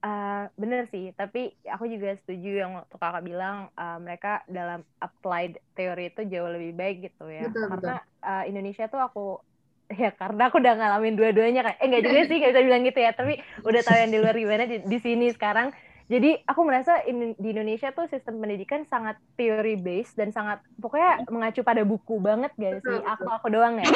Eh, 0.05 0.41
bener 0.61 0.81
sih, 0.93 1.09
tapi 1.17 1.39
aku 1.73 1.89
juga 1.89 2.13
setuju 2.21 2.49
yang 2.61 2.71
waktu 2.77 2.95
kakak 3.01 3.23
bilang 3.25 3.55
eh, 3.73 3.97
mereka 4.05 4.45
dalam 4.45 4.79
applied 5.01 5.57
teori 5.73 6.13
itu 6.13 6.21
jauh 6.31 6.49
lebih 6.53 6.71
baik 6.77 6.95
gitu 7.09 7.25
ya. 7.27 7.49
Betul, 7.49 7.65
karena 7.71 7.91
eh, 8.21 8.43
Indonesia 8.53 8.85
tuh 8.93 9.01
aku 9.01 9.21
ya 10.01 10.09
karena 10.13 10.41
aku 10.53 10.55
udah 10.61 10.73
ngalamin 10.77 11.13
dua-duanya 11.17 11.61
kan. 11.65 11.73
Eh 11.81 11.85
nggak 11.89 12.03
juga 12.05 12.19
sih, 12.29 12.35
nggak 12.37 12.51
bisa 12.53 12.63
bilang 12.67 12.81
gitu 12.85 12.99
ya. 13.01 13.11
Tapi 13.17 13.33
udah 13.65 13.81
tahu 13.81 13.97
yang 13.97 14.11
di 14.13 14.19
luar 14.21 14.35
gimana 14.37 14.63
di, 14.69 14.77
di 14.85 14.97
sini 15.01 15.25
sekarang. 15.33 15.67
Jadi 16.07 16.29
aku 16.45 16.61
merasa 16.63 17.03
in- 17.09 17.35
di 17.35 17.47
Indonesia 17.51 17.89
tuh 17.91 18.05
sistem 18.07 18.39
pendidikan 18.39 18.85
sangat 18.87 19.17
theory 19.35 19.75
based 19.75 20.15
dan 20.15 20.29
sangat 20.31 20.61
pokoknya 20.79 21.25
mengacu 21.27 21.61
pada 21.65 21.81
buku 21.83 22.21
banget 22.21 22.53
gak 22.55 22.85
sih? 22.85 23.01
Betul, 23.01 23.01
betul. 23.01 23.11
Aku 23.17 23.27
aku 23.33 23.47
doang 23.49 23.75
ya. 23.81 23.89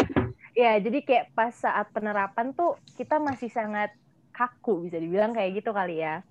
Ya, 0.51 0.75
jadi 0.83 0.99
kayak 1.07 1.25
pas 1.31 1.55
saat 1.55 1.87
penerapan 1.95 2.51
tuh 2.51 2.75
kita 2.99 3.23
masih 3.23 3.47
sangat 3.47 3.87
kaku 4.35 4.85
bisa 4.87 4.97
dibilang 5.03 5.31
kayak 5.35 5.51
gitu 5.61 5.71
kali 5.75 6.01
ya. 6.05 6.23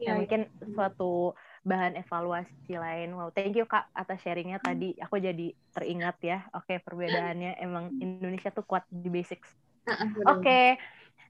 ya, 0.00 0.10
Ya, 0.10 0.16
mungkin 0.16 0.48
suatu 0.72 1.36
bahan 1.68 1.92
evaluasi 2.00 2.72
lain. 2.72 3.12
Wow, 3.16 3.30
thank 3.36 3.52
you 3.56 3.68
Kak 3.68 3.92
atas 3.92 4.18
sharingnya 4.24 4.58
tadi. 4.64 4.96
Aku 5.04 5.20
jadi 5.20 5.52
teringat 5.76 6.16
ya. 6.24 6.38
Oke, 6.56 6.80
perbedaannya 6.80 7.56
emang 7.64 7.92
Indonesia 8.00 8.48
tuh 8.50 8.64
kuat 8.64 8.84
di 8.88 9.08
basics. 9.12 9.48
Heeh, 9.86 10.10
Oke, 10.28 10.50
benar. 10.50 10.60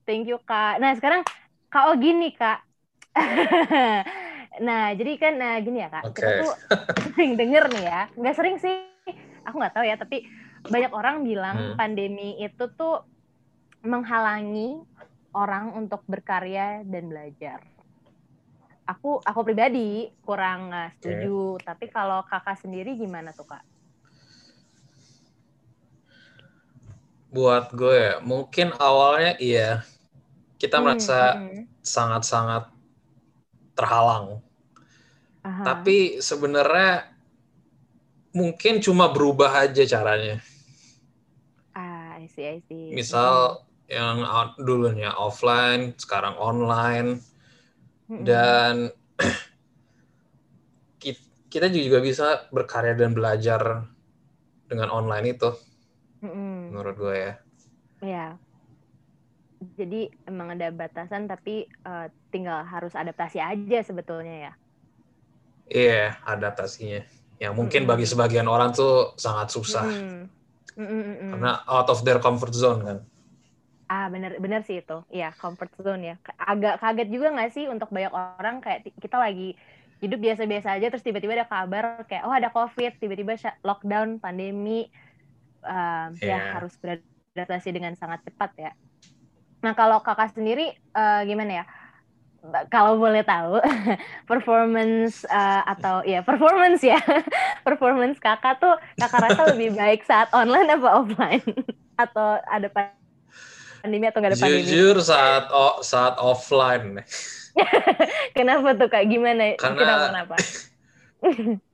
thank 0.06 0.26
you 0.30 0.38
Kak. 0.46 0.78
Nah, 0.82 0.92
sekarang 0.98 1.22
Kak 1.72 1.84
Ogi 1.94 2.10
nih 2.14 2.32
Kak. 2.38 2.58
nah, 4.66 4.94
jadi 4.98 5.12
kan 5.20 5.32
nah 5.38 5.54
gini 5.62 5.78
ya 5.84 5.88
Kak. 5.90 6.06
Kita 6.16 6.30
Oke. 6.30 6.36
tuh 6.38 6.50
sering 7.14 7.34
denger 7.40 7.64
nih 7.74 7.84
ya. 7.86 8.00
Nggak 8.18 8.34
sering 8.38 8.56
sih. 8.62 8.74
Aku 9.46 9.56
nggak 9.58 9.74
tahu 9.74 9.84
ya, 9.88 9.96
tapi 9.98 10.22
banyak 10.68 10.92
orang 10.94 11.26
bilang 11.26 11.56
Hmm. 11.56 11.74
pandemi 11.74 12.38
itu 12.38 12.64
tuh 12.78 13.02
menghalangi 13.84 14.84
orang 15.34 15.64
untuk 15.80 16.00
berkarya 16.12 16.82
dan 16.92 17.04
belajar. 17.12 17.60
Aku 18.92 19.08
aku 19.28 19.40
pribadi 19.46 19.80
kurang 20.26 20.62
uh, 20.74 20.90
setuju, 20.96 21.62
tapi 21.66 21.84
kalau 21.96 22.18
kakak 22.30 22.56
sendiri 22.62 22.90
gimana 23.02 23.30
tuh 23.38 23.46
kak? 23.52 23.62
Buat 27.30 27.70
gue 27.78 27.94
ya, 28.06 28.14
mungkin 28.26 28.74
awalnya 28.74 29.38
iya 29.38 29.86
kita 30.60 30.76
Hmm, 30.76 30.84
merasa 30.84 31.20
hmm. 31.32 31.70
sangat-sangat 31.82 32.70
terhalang. 33.74 34.42
Aha. 35.44 35.66
Tapi 35.66 36.20
sebenarnya 36.20 37.12
mungkin 38.34 38.74
cuma 38.84 39.06
berubah 39.14 39.50
aja 39.66 39.82
caranya. 39.86 40.36
ah, 41.74 42.16
I 42.18 42.26
see, 42.26 42.46
I 42.46 42.60
see. 42.68 42.96
Misal 42.96 43.64
yang 43.90 44.22
out- 44.22 44.54
dulunya 44.62 45.10
offline, 45.10 45.98
sekarang 45.98 46.38
online, 46.38 47.18
dan 48.06 48.94
ki- 51.02 51.50
kita 51.50 51.66
juga 51.74 51.98
bisa 51.98 52.46
berkarya 52.54 52.94
dan 52.94 53.10
belajar 53.10 53.90
dengan 54.70 54.94
online 54.94 55.34
itu, 55.34 55.50
menurut 56.70 56.94
gue 56.94 57.16
ya. 57.18 57.32
Ya. 58.00 58.26
Jadi 59.76 60.08
emang 60.24 60.56
ada 60.56 60.72
batasan 60.72 61.28
tapi 61.28 61.68
uh, 61.84 62.08
tinggal 62.32 62.64
harus 62.64 62.96
adaptasi 62.96 63.42
aja 63.42 63.78
sebetulnya 63.84 64.48
ya. 64.48 64.52
Iya, 65.68 65.90
yeah, 65.92 66.08
adaptasinya. 66.24 67.04
Yang 67.36 67.54
mungkin 67.58 67.82
bagi 67.84 68.08
sebagian 68.08 68.48
orang 68.48 68.72
tuh 68.72 69.12
sangat 69.20 69.52
susah. 69.52 69.84
Mm 69.84 70.00
-hmm. 70.00 70.22
Mm 70.80 70.86
-hmm. 70.88 71.30
Karena 71.36 71.52
out 71.68 71.92
of 71.92 72.00
their 72.06 72.22
comfort 72.24 72.56
zone 72.56 72.80
kan. 72.86 72.98
Ah 73.90 74.06
bener 74.06 74.38
bener 74.38 74.62
sih 74.62 74.78
itu, 74.78 75.02
iya 75.10 75.34
comfort 75.34 75.74
zone 75.82 76.14
ya. 76.14 76.16
Agak 76.38 76.78
kaget 76.78 77.10
juga 77.10 77.34
nggak 77.34 77.50
sih 77.50 77.66
untuk 77.66 77.90
banyak 77.90 78.14
orang 78.14 78.62
kayak 78.62 78.86
kita 79.02 79.18
lagi 79.18 79.58
hidup 79.98 80.22
biasa-biasa 80.22 80.78
aja 80.78 80.86
terus 80.94 81.02
tiba-tiba 81.02 81.34
ada 81.34 81.50
kabar 81.50 82.06
kayak 82.06 82.22
oh 82.22 82.30
ada 82.30 82.54
covid, 82.54 82.94
tiba-tiba 83.02 83.34
lockdown, 83.66 84.22
pandemi, 84.22 84.86
uh, 85.66 86.14
yeah. 86.22 86.22
ya 86.22 86.38
iya. 86.38 86.38
harus 86.54 86.78
beradaptasi 86.78 87.68
dengan 87.74 87.98
sangat 87.98 88.22
cepat 88.24 88.50
ya. 88.56 88.72
Nah 89.60 89.76
kalau 89.76 90.00
kakak 90.00 90.32
sendiri 90.32 90.72
uh, 90.96 91.26
gimana 91.26 91.62
ya? 91.62 91.64
Kalau 92.72 92.96
boleh 92.96 93.20
tahu 93.20 93.60
performance 94.30 95.28
uh, 95.28 95.60
atau 95.68 96.00
ya 96.08 96.24
performance 96.24 96.80
ya 96.80 96.96
performance 97.68 98.16
kakak 98.16 98.56
tuh 98.56 98.80
kakak 98.96 99.28
rasa 99.28 99.52
lebih 99.52 99.76
baik 99.76 100.00
saat 100.08 100.32
online 100.32 100.72
apa 100.72 100.88
offline 100.88 101.44
atau 102.08 102.40
ada 102.48 102.72
pandemi 103.80 104.06
atau 104.06 104.18
nggak 104.20 104.32
ada 104.32 104.38
pandemi? 104.38 104.64
Jujur 104.68 104.96
saat 105.00 105.44
oh, 105.50 105.80
saat 105.80 106.14
offline. 106.20 107.00
kenapa 108.38 108.76
tuh 108.78 108.88
kak? 108.92 109.04
Gimana? 109.08 109.56
Karena 109.58 109.76
kenapa? 109.80 110.04
kenapa? 110.08 110.34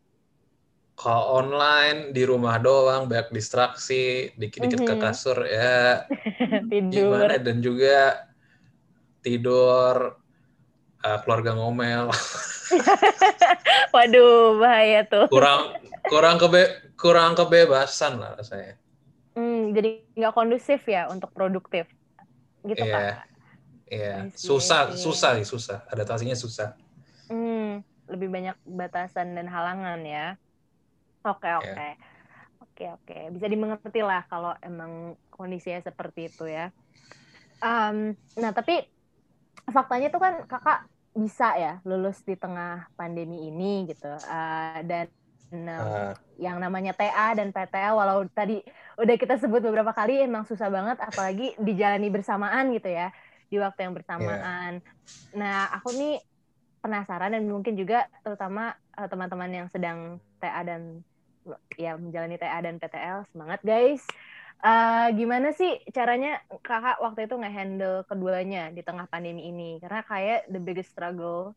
kalau 0.97 1.45
online 1.45 2.17
di 2.17 2.25
rumah 2.25 2.57
doang 2.57 3.05
banyak 3.05 3.29
distraksi 3.29 4.33
dikit-dikit 4.35 4.81
mm 4.81 4.87
-hmm. 4.89 4.91
ke 4.91 4.95
mhm. 4.97 5.05
kasur 5.05 5.39
ya 5.45 6.09
tidur 6.73 6.91
gimana 6.91 7.37
dan 7.37 7.57
juga 7.61 7.99
tidur 9.21 10.17
uh, 11.05 11.19
keluarga 11.23 11.53
ngomel 11.53 12.09
waduh 13.95 14.57
bahaya 14.57 15.05
tuh 15.05 15.29
kurang 15.29 15.77
kurang 16.09 16.41
kebe 16.41 16.63
kurang 16.97 17.37
kebebasan 17.37 18.17
lah 18.17 18.41
saya 18.41 18.81
hmm, 19.37 19.77
jadi 19.77 20.01
nggak 20.17 20.33
kondusif 20.33 20.81
ya 20.89 21.13
untuk 21.13 21.29
produktif 21.37 21.85
gitu 22.67 22.85
yeah. 22.85 23.01
Iya. 23.01 23.15
Iya, 23.87 24.35
susah, 24.35 24.99
susah 24.99 25.39
sih, 25.39 25.47
susah. 25.47 25.87
Adaptasinya 25.87 26.35
susah. 26.35 26.75
Hmm, 27.31 27.87
lebih 28.11 28.35
banyak 28.35 28.59
batasan 28.67 29.39
dan 29.39 29.47
halangan 29.47 30.03
ya. 30.03 30.35
Oke, 31.23 31.47
oke. 31.55 31.71
Yeah. 31.71 31.95
Oke, 32.67 32.85
oke. 32.91 33.19
Bisa 33.39 33.47
dimengerti 33.47 34.03
lah 34.03 34.27
kalau 34.27 34.59
emang 34.59 35.15
kondisinya 35.31 35.79
seperti 35.87 36.27
itu 36.27 36.51
ya. 36.51 36.75
Um, 37.63 38.19
nah, 38.35 38.51
tapi 38.51 38.91
faktanya 39.71 40.11
tuh 40.11 40.19
kan 40.19 40.35
kakak 40.51 40.91
bisa 41.17 41.57
ya 41.57 41.73
lulus 41.89 42.21
di 42.27 42.35
tengah 42.35 42.91
pandemi 42.99 43.47
ini 43.47 43.87
gitu. 43.87 44.11
Uh, 44.27 44.83
dan 44.83 45.07
Nah, 45.55 45.81
uh. 45.83 46.13
yang 46.43 46.59
namanya 46.59 46.91
TA 46.91 47.39
dan 47.39 47.55
PTL 47.55 47.95
walau 47.95 48.27
tadi 48.27 48.59
udah 48.99 49.15
kita 49.15 49.39
sebut 49.39 49.63
beberapa 49.63 49.95
kali 49.95 50.19
emang 50.25 50.43
susah 50.43 50.67
banget 50.73 50.99
apalagi 50.99 51.55
dijalani 51.61 52.09
bersamaan 52.11 52.75
gitu 52.75 52.91
ya 52.91 53.15
di 53.47 53.57
waktu 53.63 53.87
yang 53.87 53.95
bersamaan. 53.95 54.83
Yeah. 54.83 55.39
Nah, 55.39 55.59
aku 55.79 55.95
nih 55.95 56.19
penasaran 56.83 57.35
dan 57.35 57.47
mungkin 57.47 57.79
juga 57.79 58.11
terutama 58.27 58.75
uh, 58.99 59.07
teman-teman 59.07 59.51
yang 59.51 59.67
sedang 59.71 60.19
TA 60.43 60.63
dan 60.67 61.03
ya 61.79 61.95
menjalani 61.95 62.39
TA 62.39 62.59
dan 62.59 62.83
PTL 62.83 63.27
semangat 63.31 63.63
guys. 63.63 64.03
Uh, 64.57 65.13
gimana 65.13 65.53
sih 65.53 65.85
caranya 65.93 66.41
kakak 66.65 66.97
waktu 67.05 67.29
itu 67.29 67.37
nge-handle 67.37 68.09
keduanya 68.09 68.73
di 68.73 68.81
tengah 68.81 69.05
pandemi 69.07 69.53
ini? 69.53 69.79
Karena 69.79 70.01
kayak 70.03 70.49
the 70.49 70.59
biggest 70.59 70.91
struggle 70.97 71.53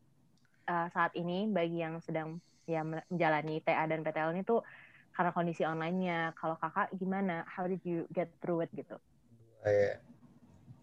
uh, 0.68 0.86
saat 0.92 1.16
ini 1.16 1.48
bagi 1.48 1.80
yang 1.80 1.98
sedang 2.04 2.38
ya 2.70 2.86
menjalani 2.86 3.58
TA 3.66 3.84
dan 3.90 4.06
PTL 4.06 4.30
ini 4.38 4.46
tuh 4.46 4.62
karena 5.10 5.34
kondisi 5.34 5.66
online-nya. 5.66 6.38
Kalau 6.38 6.54
kakak 6.56 6.94
gimana? 6.94 7.42
How 7.50 7.66
did 7.66 7.82
you 7.82 8.06
get 8.14 8.30
through 8.38 8.62
it 8.62 8.70
gitu? 8.78 8.96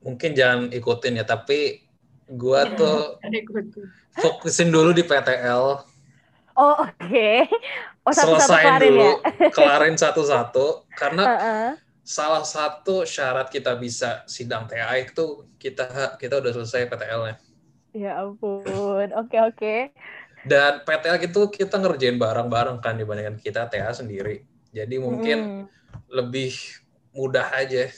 Mungkin 0.03 0.35
jangan 0.37 0.69
ikutin 0.69 1.17
ya, 1.17 1.25
tapi 1.25 1.87
gua 2.27 2.67
tuh 2.79 3.17
fokusin 4.19 4.69
dulu 4.69 4.91
di 4.91 5.07
PTL. 5.07 5.81
Oh 6.57 6.75
oke. 6.83 6.93
Okay. 6.99 7.47
Oh, 8.07 8.13
satu 8.15 8.39
-satu 8.39 8.55
Selesain 8.55 8.79
dulu, 8.81 9.09
ya? 9.19 9.49
kelarin 9.57 9.95
satu-satu. 9.99 10.89
Karena 10.95 11.23
uh 11.23 11.33
-uh. 11.37 11.69
salah 12.07 12.43
satu 12.47 13.03
syarat 13.03 13.51
kita 13.51 13.75
bisa 13.75 14.23
sidang 14.31 14.63
TA 14.65 14.95
itu 14.95 15.43
kita 15.59 16.15
kita 16.17 16.39
udah 16.39 16.51
selesai 16.55 16.87
PTL-nya. 16.87 17.35
Ya 17.97 18.21
ampun. 18.21 18.63
Oke 19.17 19.37
okay, 19.37 19.39
oke. 19.41 19.57
Okay. 19.57 19.79
Dan 20.45 20.85
PTL 20.85 21.17
itu 21.23 21.41
kita 21.49 21.81
ngerjain 21.81 22.19
bareng-bareng 22.21 22.77
kan 22.83 22.99
dibandingkan 22.99 23.41
kita 23.41 23.65
TA 23.71 23.89
sendiri. 23.95 24.45
Jadi 24.75 24.95
mungkin 25.01 25.37
mm. 25.37 25.63
lebih 26.13 26.53
mudah 27.15 27.49
aja 27.55 27.89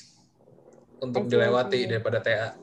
untuk 1.03 1.27
dilewati 1.27 1.89
daripada 1.89 2.23
TA. 2.23 2.55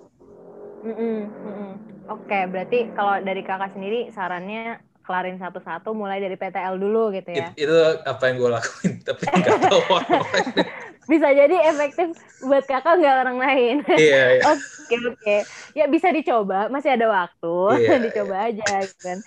Mm 0.86 0.94
-mm, 0.94 1.18
mm 1.26 1.72
Oke, 2.06 2.30
okay, 2.30 2.42
berarti 2.46 2.78
kalau 2.94 3.18
dari 3.18 3.42
kakak 3.42 3.74
sendiri 3.74 4.14
sarannya 4.14 4.78
kelarin 5.02 5.42
satu-satu 5.42 5.90
mulai 5.90 6.22
dari 6.22 6.38
PTL 6.38 6.78
dulu 6.78 7.10
gitu 7.10 7.34
ya? 7.34 7.50
It, 7.54 7.66
itu 7.66 7.78
apa 8.06 8.22
yang 8.30 8.36
gue 8.42 8.50
lakuin, 8.54 8.92
tapi 9.06 9.22
nggak 9.26 9.58
tahu 9.66 9.80
lain. 9.90 10.46
Bisa 11.06 11.30
jadi 11.30 11.56
efektif 11.70 12.18
buat 12.42 12.66
kakak 12.66 12.98
nggak 12.98 13.16
orang 13.26 13.38
lain. 13.38 13.76
Iya, 13.86 14.42
iya. 14.42 14.42
Oke, 14.86 15.02
oke. 15.02 15.36
Ya 15.74 15.90
bisa 15.90 16.14
dicoba, 16.14 16.70
masih 16.70 16.94
ada 16.94 17.10
waktu. 17.10 17.56
Yeah, 17.82 17.98
dicoba 18.06 18.34
yeah. 18.38 18.46
aja 18.54 18.66
gitu 18.86 19.02
kan. 19.02 19.18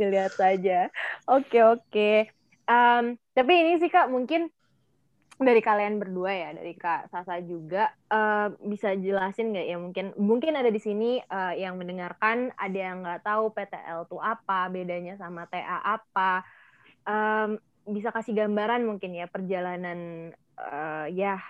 Dilihat 0.00 0.32
saja. 0.32 0.88
Oke, 1.28 1.60
oke. 1.60 2.32
Um, 2.64 3.20
tapi 3.36 3.52
ini 3.60 3.76
sih 3.76 3.92
Kak, 3.92 4.08
mungkin 4.08 4.48
dari 5.36 5.60
kalian 5.60 6.00
berdua 6.00 6.32
ya, 6.32 6.50
dari 6.56 6.72
Kak 6.72 7.12
Sasa 7.12 7.44
juga 7.44 7.92
uh, 8.08 8.56
bisa 8.64 8.96
jelasin 8.96 9.52
nggak 9.52 9.66
ya 9.68 9.76
mungkin 9.76 10.06
mungkin 10.16 10.56
ada 10.56 10.72
di 10.72 10.80
sini 10.80 11.20
uh, 11.28 11.52
yang 11.52 11.76
mendengarkan 11.76 12.54
ada 12.56 12.78
yang 12.78 13.04
nggak 13.04 13.26
tahu 13.26 13.52
PTL 13.52 14.08
itu 14.08 14.16
apa, 14.16 14.72
bedanya 14.72 15.20
sama 15.20 15.44
TA 15.44 15.76
apa. 15.84 16.40
Um, 17.04 17.60
bisa 17.84 18.14
kasih 18.14 18.32
gambaran 18.32 18.86
mungkin 18.86 19.12
ya 19.12 19.26
perjalanan 19.26 20.30
uh, 20.58 21.06
ya 21.08 21.40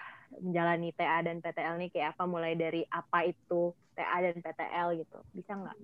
menjalani 0.40 0.94
TA 0.96 1.20
dan 1.20 1.44
PTL 1.44 1.76
ini 1.76 1.88
kayak 1.92 2.16
apa 2.16 2.24
mulai 2.24 2.56
dari 2.56 2.86
apa 2.88 3.28
itu 3.28 3.74
TA 3.92 4.16
dan 4.24 4.40
PTL 4.40 4.88
gitu. 4.96 5.18
Bisa 5.36 5.52
nggak? 5.58 5.76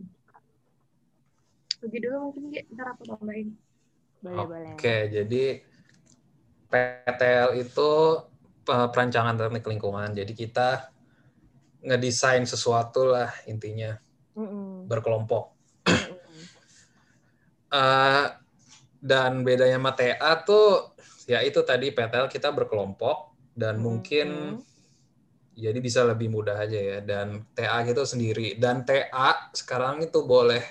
Pergi 1.78 1.98
dulu 2.00 2.32
mungkin 2.32 2.64
ntar 2.74 2.96
aku 2.96 3.02
tambahin. 3.04 3.48
Boleh, 4.18 4.38
Oke, 4.42 4.48
boleh. 4.50 4.72
Oke, 4.74 4.96
jadi 5.14 5.44
PTL 6.68 7.48
itu 7.60 7.90
perancangan 8.66 9.36
teknik 9.38 9.64
lingkungan. 9.64 10.10
Jadi 10.12 10.32
kita 10.34 10.90
ngedesain 11.84 12.42
sesuatu 12.42 13.06
lah 13.06 13.30
intinya 13.46 13.94
mm 14.34 14.42
-mm. 14.42 14.68
berkelompok. 14.90 15.54
Mm 15.86 15.94
-mm. 15.94 16.42
uh, 17.70 18.26
dan 18.98 19.46
bedanya 19.46 19.78
sama 19.78 19.94
TA 19.94 20.32
tuh 20.42 20.98
ya 21.28 21.44
itu 21.44 21.60
tadi 21.60 21.92
PTL 21.92 22.32
kita 22.32 22.48
berkelompok 22.56 23.36
dan 23.52 23.76
mm 23.76 23.78
-hmm. 23.78 23.84
mungkin 23.84 24.28
jadi 25.58 25.78
bisa 25.82 26.06
lebih 26.08 26.32
mudah 26.32 26.56
aja 26.56 26.78
ya. 26.80 26.98
Dan 27.04 27.44
TA 27.52 27.84
gitu 27.84 28.08
sendiri 28.08 28.56
dan 28.56 28.88
TA 28.88 29.52
sekarang 29.52 30.00
itu 30.00 30.24
boleh 30.24 30.64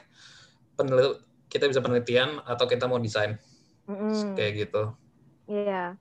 penelit 0.73 1.21
kita 1.47 1.69
bisa 1.69 1.79
penelitian 1.79 2.41
atau 2.43 2.65
kita 2.65 2.89
mau 2.89 2.97
desain 2.97 3.37
mm 3.85 3.93
-hmm. 3.93 4.33
kayak 4.33 4.53
gitu. 4.65 4.83
Iya. 5.47 5.95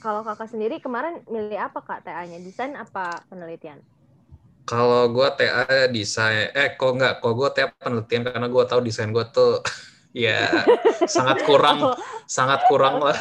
Kalau 0.00 0.24
kakak 0.24 0.48
sendiri 0.48 0.80
kemarin 0.80 1.20
milih 1.28 1.60
apa 1.60 1.84
kak 1.84 2.08
TA-nya? 2.08 2.40
Desain 2.40 2.72
apa 2.72 3.20
penelitian? 3.28 3.84
Kalau 4.64 5.12
gue 5.12 5.28
TA 5.36 5.92
desain, 5.92 6.48
eh 6.56 6.72
kok 6.72 6.96
nggak? 6.96 7.20
Kok 7.20 7.32
gue 7.36 7.48
TA 7.52 7.68
penelitian 7.68 8.24
karena 8.24 8.48
gue 8.48 8.64
tahu 8.64 8.80
desain 8.80 9.12
gue 9.12 9.24
tuh 9.28 9.60
ya 10.10 10.50
sangat 11.14 11.46
kurang, 11.46 11.94
oh. 11.94 11.96
sangat 12.26 12.66
kurang 12.66 12.98
okay. 12.98 13.06
lah. 13.06 13.18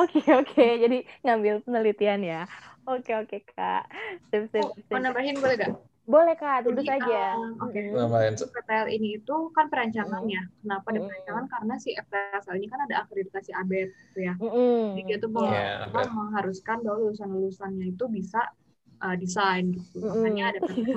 Oke 0.00 0.20
okay, 0.20 0.32
oke, 0.32 0.52
okay. 0.52 0.70
jadi 0.80 0.98
ngambil 1.24 1.54
penelitian 1.64 2.20
ya. 2.24 2.40
Oke 2.86 3.10
okay, 3.10 3.14
oke 3.18 3.28
okay, 3.28 3.40
kak. 3.52 3.84
Sip, 4.30 4.48
sip, 4.48 4.62
sip. 4.62 4.62
Oh, 4.62 4.94
mau 4.94 5.00
nambahin 5.02 5.36
boleh 5.42 5.56
gak? 5.58 5.74
Boleh 6.06 6.38
kak, 6.38 6.62
tentu 6.62 6.86
saja. 6.86 7.34
Uh, 7.34 7.66
Oke. 7.66 7.82
Okay. 7.90 8.46
PTL 8.46 8.86
ini 8.94 9.18
itu 9.18 9.36
kan 9.50 9.66
perancangannya. 9.66 10.38
Hmm. 10.38 10.54
Kenapa 10.62 10.86
ada 10.94 11.00
perancangan? 11.02 11.44
Karena 11.50 11.74
si 11.82 11.90
FTSL 11.98 12.56
ini 12.62 12.66
kan 12.70 12.80
ada 12.86 12.94
akreditasi 13.02 13.50
ABET 13.50 13.90
gitu 13.90 14.18
ya. 14.22 14.34
Mm. 14.38 14.94
Jadi 14.94 15.02
dia 15.02 15.18
tuh 15.18 15.30
yeah, 15.50 15.90
iya, 15.90 16.06
mengharuskan 16.14 16.86
bahwa 16.86 17.10
lulusan-lulusannya 17.10 17.98
itu 17.98 18.06
bisa 18.06 18.38
uh, 19.02 19.16
desain 19.16 19.74
gitu. 19.74 19.98
Mm. 20.00 20.08
Makanya 20.12 20.44
ada 20.54 20.60
ini. 20.76 20.92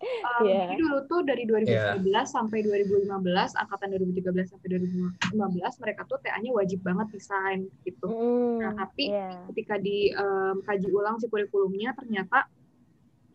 Um, 0.00 0.44
yeah. 0.46 0.72
Jadi 0.72 0.74
dulu 0.80 0.98
tuh 1.06 1.20
dari 1.26 1.44
2013 1.44 2.02
yeah. 2.02 2.24
sampai 2.26 2.64
2015, 2.64 3.10
angkatan 3.56 3.88
2013 3.94 4.52
sampai 4.52 4.66
2015 5.34 5.82
mereka 5.82 6.00
tuh 6.08 6.18
TA-nya 6.24 6.50
wajib 6.54 6.80
banget 6.82 7.06
desain 7.14 7.68
gitu. 7.84 8.08
Mm. 8.08 8.56
Nah, 8.64 8.72
tapi 8.74 9.12
yeah. 9.12 9.36
ketika 9.52 9.78
di 9.78 10.10
um, 10.16 10.64
kaji 10.64 10.88
ulang 10.90 11.20
si 11.20 11.26
kurikulumnya 11.28 11.94
ternyata 11.94 12.48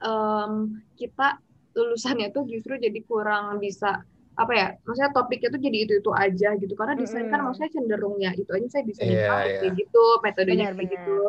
um, 0.03 0.81
kita 0.99 1.39
lulusannya 1.75 2.31
tuh 2.31 2.47
justru 2.47 2.79
jadi 2.79 2.99
kurang 3.03 3.59
bisa 3.59 4.03
apa 4.35 4.51
ya 4.51 4.67
maksudnya 4.83 5.11
topiknya 5.15 5.47
tuh 5.47 5.61
jadi 5.63 5.77
itu 5.87 5.93
itu 6.03 6.11
aja 6.11 6.49
gitu 6.59 6.73
karena 6.75 6.93
desain 6.99 7.31
kan 7.31 7.39
Mm-mm. 7.39 7.55
maksudnya 7.55 7.71
cenderung 7.71 8.15
ya 8.19 8.35
itu 8.35 8.51
aja 8.51 8.67
saya 8.67 8.83
bisa 8.83 9.01
Iya, 9.03 9.11
desain 9.15 9.47
iya. 9.47 9.59
kayak 9.63 9.73
gitu 9.79 10.03
metodenya 10.19 10.65
kayak 10.75 10.89
gitu 10.91 11.19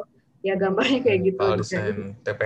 ya 0.46 0.54
gambarnya 0.54 1.00
kayak 1.02 1.20
gitu 1.24 1.38
Kalau 1.38 1.56
gitu. 1.56 1.62
desain 1.66 1.96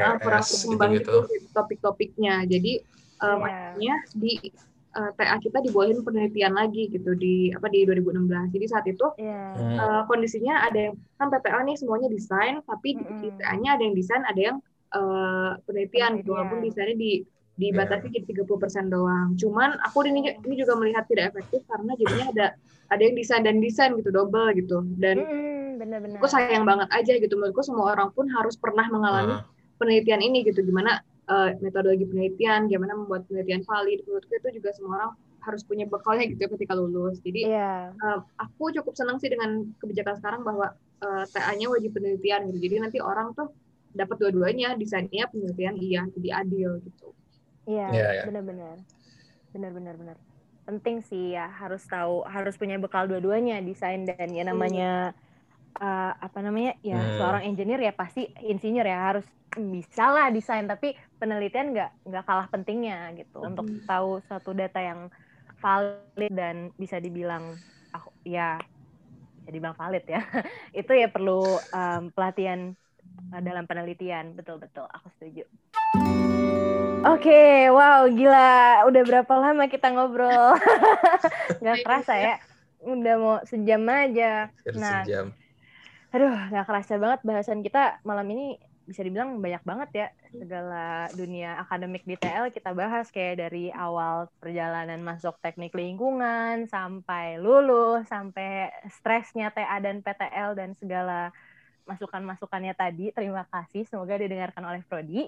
Ah, 0.01 0.17
kurang 0.17 0.41
TPS 0.41 0.49
berkembang 0.57 0.91
gitu-gitu. 0.97 1.19
gitu 1.29 1.49
topik-topiknya 1.53 2.35
jadi 2.47 2.73
um, 3.19 3.39
Iya. 3.39 3.45
akhirnya 3.45 3.95
di 4.15 4.33
uh, 4.91 5.11
TA 5.15 5.37
kita 5.37 5.59
dibolehin 5.61 6.01
penelitian 6.01 6.53
lagi 6.53 6.89
gitu 6.89 7.13
di 7.15 7.35
apa 7.51 7.69
di 7.69 7.85
2016 7.85 8.27
jadi 8.51 8.67
saat 8.67 8.87
itu 8.87 9.07
Iya. 9.15 9.43
Hmm. 9.55 9.77
uh, 9.77 10.03
kondisinya 10.05 10.65
ada 10.65 10.79
yang 10.81 10.95
kan 11.15 11.29
PPL 11.29 11.63
nih 11.63 11.77
semuanya 11.77 12.09
desain 12.09 12.59
tapi 12.63 12.89
di- 12.95 13.05
di 13.19 13.29
Mm-mm. 13.29 13.39
TA-nya 13.39 13.71
ada 13.77 13.83
yang 13.83 13.95
desain 13.95 14.23
ada 14.25 14.41
yang 14.41 14.57
uh, 14.91 15.61
penelitian 15.63 16.11
gitu 16.17 16.33
walaupun 16.33 16.59
Penelitian. 16.59 16.89
desainnya 16.89 16.97
di 16.97 17.13
dibatasi 17.61 18.09
jadi 18.09 18.25
30% 18.41 18.89
doang. 18.89 19.37
Cuman 19.37 19.77
aku 19.85 20.09
ini 20.09 20.33
ini 20.33 20.55
juga 20.57 20.73
melihat 20.81 21.05
tidak 21.05 21.37
efektif 21.37 21.61
karena 21.69 21.93
jadinya 22.01 22.27
ada 22.33 22.47
ada 22.91 23.03
yang 23.05 23.15
desain 23.15 23.45
dan 23.45 23.61
desain 23.61 23.93
gitu 24.01 24.09
double 24.09 24.49
gitu. 24.57 24.81
Dan 24.97 25.21
benar-benar. 25.77 26.19
aku 26.19 26.27
sayang 26.33 26.65
banget 26.65 26.89
aja 26.91 27.13
gitu 27.21 27.37
menurutku 27.37 27.61
semua 27.61 27.93
orang 27.93 28.09
pun 28.17 28.27
harus 28.33 28.57
pernah 28.57 28.89
mengalami 28.89 29.37
Nah, 29.37 29.45
penelitian 29.77 30.21
ini 30.25 30.45
gitu 30.45 30.65
gimana 30.65 31.05
uh, 31.29 31.53
metodologi 31.61 32.09
penelitian, 32.09 32.67
gimana 32.67 32.97
membuat 32.97 33.29
penelitian 33.29 33.63
valid. 33.69 34.01
Menurutku 34.09 34.33
itu 34.33 34.49
juga 34.57 34.71
semua 34.73 34.93
orang 34.97 35.13
harus 35.41 35.65
punya 35.65 35.89
bekalnya 35.89 36.29
gitu 36.29 36.41
ya 36.45 36.49
ketika 36.53 36.73
lulus. 36.77 37.21
Jadi 37.21 37.49
Iya. 37.49 37.93
uh, 37.97 38.21
aku 38.41 38.73
cukup 38.77 38.93
senang 38.97 39.17
sih 39.21 39.29
dengan 39.33 39.69
kebijakan 39.81 40.21
sekarang 40.21 40.41
bahwa 40.45 40.73
uh, 41.05 41.25
TA-nya 41.29 41.69
wajib 41.69 41.97
penelitian 41.97 42.49
gitu. 42.53 42.59
Jadi 42.69 42.75
nanti 42.81 42.99
orang 43.01 43.33
tuh 43.33 43.49
dapat 43.91 44.17
dua-duanya, 44.23 44.79
desainnya 44.79 45.27
penelitian 45.31 45.75
iya, 45.81 46.03
jadi 46.15 46.29
adil 46.47 46.79
gitu. 46.85 47.11
Iya, 47.71 47.87
Iya, 47.95 48.05
iya. 48.15 48.23
benar-benar. 48.27 48.77
Benar-benar 49.55 49.95
benar. 50.01 50.17
Penting 50.67 50.97
sih 51.09 51.25
ya 51.37 51.47
harus 51.61 51.83
tahu, 51.87 52.23
harus 52.35 52.55
punya 52.61 52.77
bekal 52.83 53.05
dua-duanya, 53.11 53.59
desain 53.69 54.07
dan 54.09 54.29
ya 54.39 54.43
namanya 54.47 55.15
uh, 55.83 56.13
apa 56.27 56.39
namanya? 56.47 56.73
Ya 56.85 56.99
Hmm. 56.99 57.17
seorang 57.19 57.43
engineer 57.49 57.81
ya 57.89 57.93
pasti 57.95 58.23
insinyur 58.53 58.87
ya 58.87 58.99
harus 59.15 59.27
bisa 59.59 60.05
lah 60.15 60.27
desain, 60.31 60.67
tapi 60.71 60.95
penelitian 61.21 61.75
nggak 61.75 61.91
nggak 62.07 62.25
kalah 62.29 62.49
pentingnya 62.53 63.15
gitu 63.19 63.43
untuk 63.43 63.67
Hmm. 63.67 63.83
tahu 63.91 64.23
suatu 64.29 64.51
data 64.55 64.79
yang 64.81 65.01
valid 65.63 66.33
dan 66.33 66.57
bisa 66.79 66.97
dibilang 67.03 67.59
ah, 67.97 68.05
ya 68.27 68.59
bisa 69.43 69.51
dibilang 69.55 69.77
valid 69.79 70.05
ya. 70.07 70.21
Itu 70.81 70.93
ya 70.95 71.09
perlu 71.11 71.59
um, 71.61 72.03
pelatihan 72.15 72.61
uh, 73.35 73.43
dalam 73.43 73.65
penelitian. 73.71 74.39
Betul 74.39 74.63
betul, 74.63 74.87
aku 74.87 75.09
setuju. 75.19 75.45
Oke, 77.01 77.73
wow, 77.73 78.05
gila. 78.13 78.85
Udah 78.85 79.03
berapa 79.09 79.35
lama 79.41 79.65
kita 79.73 79.89
ngobrol? 79.89 80.53
Nggak 81.65 81.81
kerasa 81.81 82.13
ya. 82.13 82.37
Udah 82.85 83.15
mau 83.17 83.37
sejam 83.49 83.81
aja. 83.89 84.53
Nah, 84.77 85.09
sejam. 85.09 85.33
aduh, 86.13 86.37
nggak 86.53 86.67
kerasa 86.69 87.01
banget 87.01 87.21
bahasan 87.25 87.65
kita 87.65 88.05
malam 88.05 88.29
ini 88.29 88.61
bisa 88.85 89.01
dibilang 89.01 89.41
banyak 89.41 89.65
banget 89.65 89.91
ya. 89.97 90.09
Segala 90.29 91.09
dunia 91.17 91.57
akademik 91.65 92.05
di 92.05 92.21
TL 92.21 92.53
kita 92.53 92.77
bahas 92.77 93.09
kayak 93.09 93.49
dari 93.49 93.73
awal 93.73 94.29
perjalanan 94.37 95.01
masuk 95.01 95.41
teknik 95.41 95.73
lingkungan, 95.73 96.69
sampai 96.69 97.41
lulus, 97.41 98.13
sampai 98.13 98.69
stresnya 98.93 99.49
TA 99.49 99.81
dan 99.81 100.05
PTL 100.05 100.53
dan 100.53 100.77
segala 100.77 101.33
masukan-masukannya 101.91 102.75
tadi. 102.79 103.11
Terima 103.11 103.43
kasih, 103.51 103.83
semoga 103.91 104.15
didengarkan 104.15 104.63
oleh 104.63 104.83
Prodi. 104.87 105.27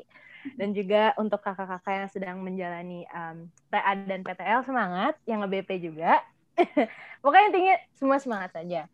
Dan 0.58 0.74
juga 0.74 1.14
untuk 1.18 1.38
kakak-kakak 1.38 1.94
yang 1.94 2.10
sedang 2.10 2.36
menjalani 2.42 3.06
um, 3.14 3.46
TA 3.70 3.94
dan 3.94 4.22
PTL, 4.22 4.62
semangat. 4.66 5.14
Yang 5.26 5.38
nge-BP 5.46 5.70
juga. 5.82 6.22
Pokoknya 7.22 7.46
intinya 7.50 7.74
semua 7.94 8.18
semangat 8.22 8.54
saja. 8.54 8.86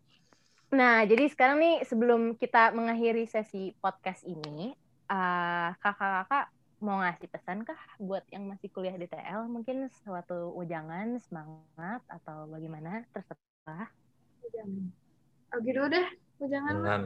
Nah, 0.69 1.01
jadi 1.05 1.25
sekarang 1.29 1.57
nih 1.57 1.75
sebelum 1.85 2.37
kita 2.37 2.73
mengakhiri 2.77 3.25
sesi 3.25 3.73
podcast 3.81 4.21
ini, 4.21 4.77
uh, 5.09 5.73
kakak-kakak 5.81 6.53
mau 6.79 7.01
ngasih 7.03 7.27
pesan 7.27 7.67
kah 7.67 7.79
buat 7.99 8.23
yang 8.29 8.45
masih 8.45 8.69
kuliah 8.69 8.95
di 8.95 9.09
TL? 9.09 9.49
Mungkin 9.49 9.89
suatu 10.05 10.53
ujangan, 10.53 11.17
semangat, 11.25 12.05
atau 12.07 12.45
bagaimana? 12.47 13.03
Terserah. 13.09 13.89
Jangan. 14.53 14.93
Oke 15.49 15.73
dulu 15.73 15.89
deh, 15.89 16.07
Oh, 16.39 16.47
jangan 16.47 16.73
lah. 16.79 16.87
Dengan 16.87 17.03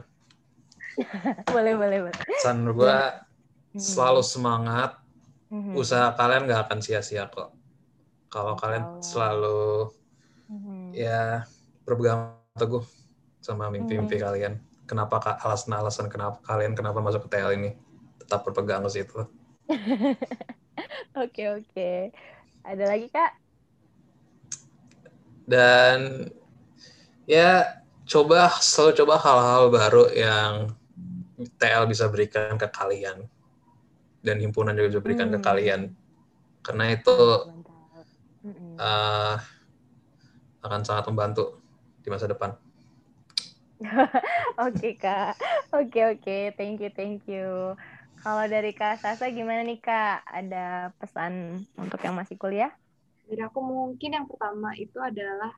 boleh, 1.54 1.74
boleh, 1.76 2.00
boleh. 2.06 2.24
pesan 2.28 2.70
gue 2.70 2.98
selalu 3.74 4.22
semangat, 4.22 5.00
Mhm. 5.50 5.74
usaha 5.78 6.14
kalian 6.14 6.46
nggak 6.46 6.70
akan 6.70 6.80
sia-sia 6.82 7.26
kok. 7.30 7.54
Kalau 8.30 8.54
kalian 8.58 8.86
selalu 9.02 9.90
Mhm. 10.50 10.94
ya 10.94 11.46
berpegang 11.86 12.38
teguh 12.58 12.86
sama 13.42 13.70
mimpi-mimpi 13.74 14.18
Hmm. 14.18 14.26
kalian. 14.30 14.54
Kenapa 14.86 15.40
alasan-alasan 15.42 16.12
kenapa 16.12 16.44
kalian 16.46 16.76
kenapa 16.78 17.00
masuk 17.02 17.26
ke 17.28 17.38
TL 17.40 17.56
ini? 17.58 17.72
Tetap 18.22 18.46
berpegang 18.46 18.84
ke 18.86 18.92
situ. 18.94 19.20
Oke, 21.14 21.46
oke. 21.46 22.10
Ada 22.66 22.84
lagi, 22.90 23.08
Kak? 23.14 23.32
Dan 25.46 26.30
ya 27.30 27.78
coba 28.10 28.50
selalu 28.60 28.92
coba 29.04 29.16
hal-hal 29.22 29.64
baru 29.70 30.06
yang 30.12 30.74
TL 31.60 31.86
bisa 31.90 32.06
berikan 32.14 32.56
ke 32.62 32.68
kalian 32.70 33.26
dan 34.24 34.40
himpunan 34.40 34.74
juga 34.76 34.98
bisa 34.98 35.02
berikan 35.04 35.30
ke 35.34 35.40
Hmm. 35.40 35.44
kalian 35.44 35.82
karena 36.64 36.96
itu 36.96 37.14
eh, 38.80 39.36
akan 40.64 40.82
sangat 40.88 41.06
membantu 41.12 41.60
di 42.02 42.08
masa 42.12 42.26
depan. 42.30 42.56
Oke 44.64 44.88
kak, 45.02 45.36
oke 45.76 46.00
oke, 46.14 46.36
thank 46.58 46.78
you 46.82 46.90
thank 46.98 47.20
you. 47.28 47.76
Kalau 48.24 48.46
dari 48.48 48.72
kak 48.72 49.04
Sasa 49.04 49.28
gimana 49.36 49.62
nih 49.68 49.78
kak? 49.84 50.24
Ada 50.24 50.58
pesan 51.00 51.34
untuk 51.76 52.00
yang 52.06 52.16
masih 52.16 52.36
kuliah? 52.40 52.72
Jadi 53.28 53.42
aku 53.48 53.60
mungkin 53.64 54.10
yang 54.16 54.26
pertama 54.32 54.70
itu 54.80 54.98
adalah 55.00 55.52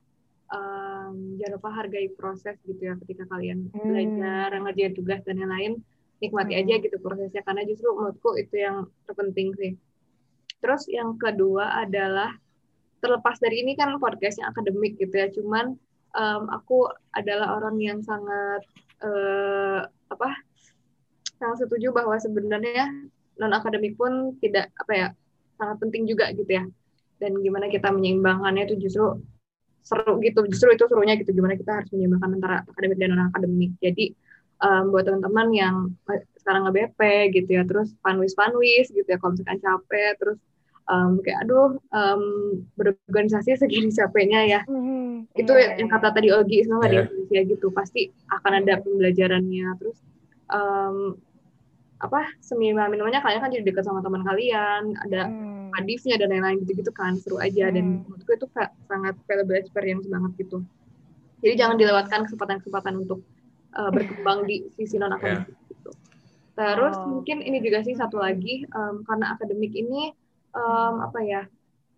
em, 0.45 1.39
jangan 1.41 1.53
lupa 1.57 1.69
hargai 1.73 2.07
proses 2.13 2.57
gitu 2.65 2.81
ya 2.81 2.93
ketika 3.01 3.25
kalian 3.29 3.69
Hmm. 3.73 3.81
belajar, 3.85 4.49
ngerjain 4.53 4.93
tugas 4.93 5.19
dan 5.25 5.41
lain-lain, 5.41 5.81
nikmati 6.21 6.53
Hmm. 6.53 6.61
aja 6.65 6.73
gitu 6.81 6.97
prosesnya 7.01 7.41
karena 7.41 7.65
justru 7.65 7.89
menurutku 7.91 8.37
itu 8.37 8.55
yang 8.61 8.85
terpenting 9.05 9.51
sih. 9.57 9.73
Terus 10.61 10.85
yang 10.89 11.17
kedua 11.17 11.81
adalah 11.81 12.33
terlepas 13.01 13.37
dari 13.37 13.61
ini 13.61 13.73
kan 13.73 13.97
podcastnya 13.97 14.49
akademik 14.49 14.97
gitu 14.97 15.13
ya, 15.13 15.27
cuman 15.29 15.75
em, 16.15 16.43
aku 16.47 16.87
adalah 17.11 17.59
orang 17.59 17.75
yang 17.77 17.99
sangat 18.01 18.63
eh, 19.03 19.81
apa 20.07 20.29
sangat 21.35 21.67
setuju 21.67 21.91
bahwa 21.91 22.15
sebenarnya 22.15 22.87
non 23.35 23.51
akademik 23.51 23.99
pun 23.99 24.39
tidak 24.39 24.71
apa 24.79 24.91
ya 24.95 25.07
sangat 25.59 25.77
penting 25.83 26.07
juga 26.07 26.31
gitu 26.31 26.47
ya 26.47 26.63
dan 27.19 27.35
gimana 27.43 27.67
kita 27.67 27.91
menyeimbangkannya 27.91 28.71
itu 28.71 28.87
justru 28.87 29.19
seru 29.85 30.17
gitu 30.19 30.41
justru 30.49 30.73
itu 30.73 30.89
serunya 30.89 31.13
gitu 31.13 31.29
gimana 31.29 31.53
kita 31.53 31.77
harus 31.77 31.89
menyeimbangkan 31.93 32.29
antara 32.35 32.55
akademik 32.65 32.97
dan 32.97 33.09
non 33.13 33.29
akademik 33.29 33.71
jadi 33.77 34.05
em, 34.57 34.83
buat 34.89 35.03
teman-teman 35.05 35.47
yang 35.53 35.75
sekarang 36.41 36.65
nge-BP 36.65 36.99
gitu 37.37 37.49
ya 37.53 37.63
terus 37.63 37.93
panwis 38.01 38.33
panwis 38.33 38.89
gitu 38.89 39.05
ya 39.05 39.21
kalau 39.21 39.37
misalkan 39.37 39.61
capek 39.61 40.11
terus 40.17 40.39
em, 40.85 41.21
kayak 41.21 41.45
aduh 41.45 41.77
em, 41.93 42.21
berorganisasi 42.73 43.55
segini 43.55 43.93
capeknya 43.93 44.41
ya 44.43 44.61
itu 45.35 45.51
Iya, 45.53 45.77
yang 45.77 45.89
iya. 45.89 45.93
kata 45.93 46.07
tadi 46.11 46.27
Ogi 46.33 46.65
nggak 46.65 46.81
ada 46.81 46.89
Iya. 46.89 47.01
definisinya 47.05 47.41
gitu 47.45 47.67
pasti 47.69 48.01
akan 48.27 48.51
ada 48.61 48.73
pembelajarannya 48.81 49.67
terus 49.77 49.97
em, 50.49 50.97
apa 51.95 52.27
seminar 52.41 52.89
minumannya 52.89 53.21
kalian 53.21 53.39
kan 53.39 53.53
jadi 53.53 53.63
dekat 53.63 53.85
sama 53.85 54.01
teman 54.01 54.25
kalian 54.25 54.97
ada 54.99 55.21
Hmm. 55.29 55.54
Hadisnya 55.75 56.15
dan 56.15 56.31
lain-lain 56.31 56.63
gitu-gitu 56.63 56.91
kan 56.95 57.19
seru 57.19 57.37
aja. 57.37 57.69
Dan 57.69 57.83
Hmm. 57.83 58.07
menurutku 58.07 58.31
itu 58.33 58.47
sangat 58.87 59.15
valuable 59.27 59.59
experience 59.59 60.07
banget 60.07 60.31
gitu. 60.47 60.63
Jadi 61.43 61.53
jangan 61.59 61.75
dilewatkan 61.77 62.25
kesempatan-kesempatan 62.25 62.93
untuk 63.05 63.19
uh, 63.75 63.91
berkembang 63.91 64.47
di 64.47 64.65
sisi 64.79 64.95
non 64.97 65.13
akademik 65.13 65.51
gitu. 65.69 65.91
Terus 66.55 66.95
Oh. 66.95 67.19
mungkin 67.19 67.43
ini 67.43 67.59
juga 67.59 67.83
sih 67.83 67.93
satu 67.93 68.15
lagi 68.17 68.63
em, 68.63 68.95
karena 69.03 69.35
akademik 69.35 69.75
ini 69.75 70.15
em, 70.55 70.95
apa 71.03 71.19
ya 71.19 71.41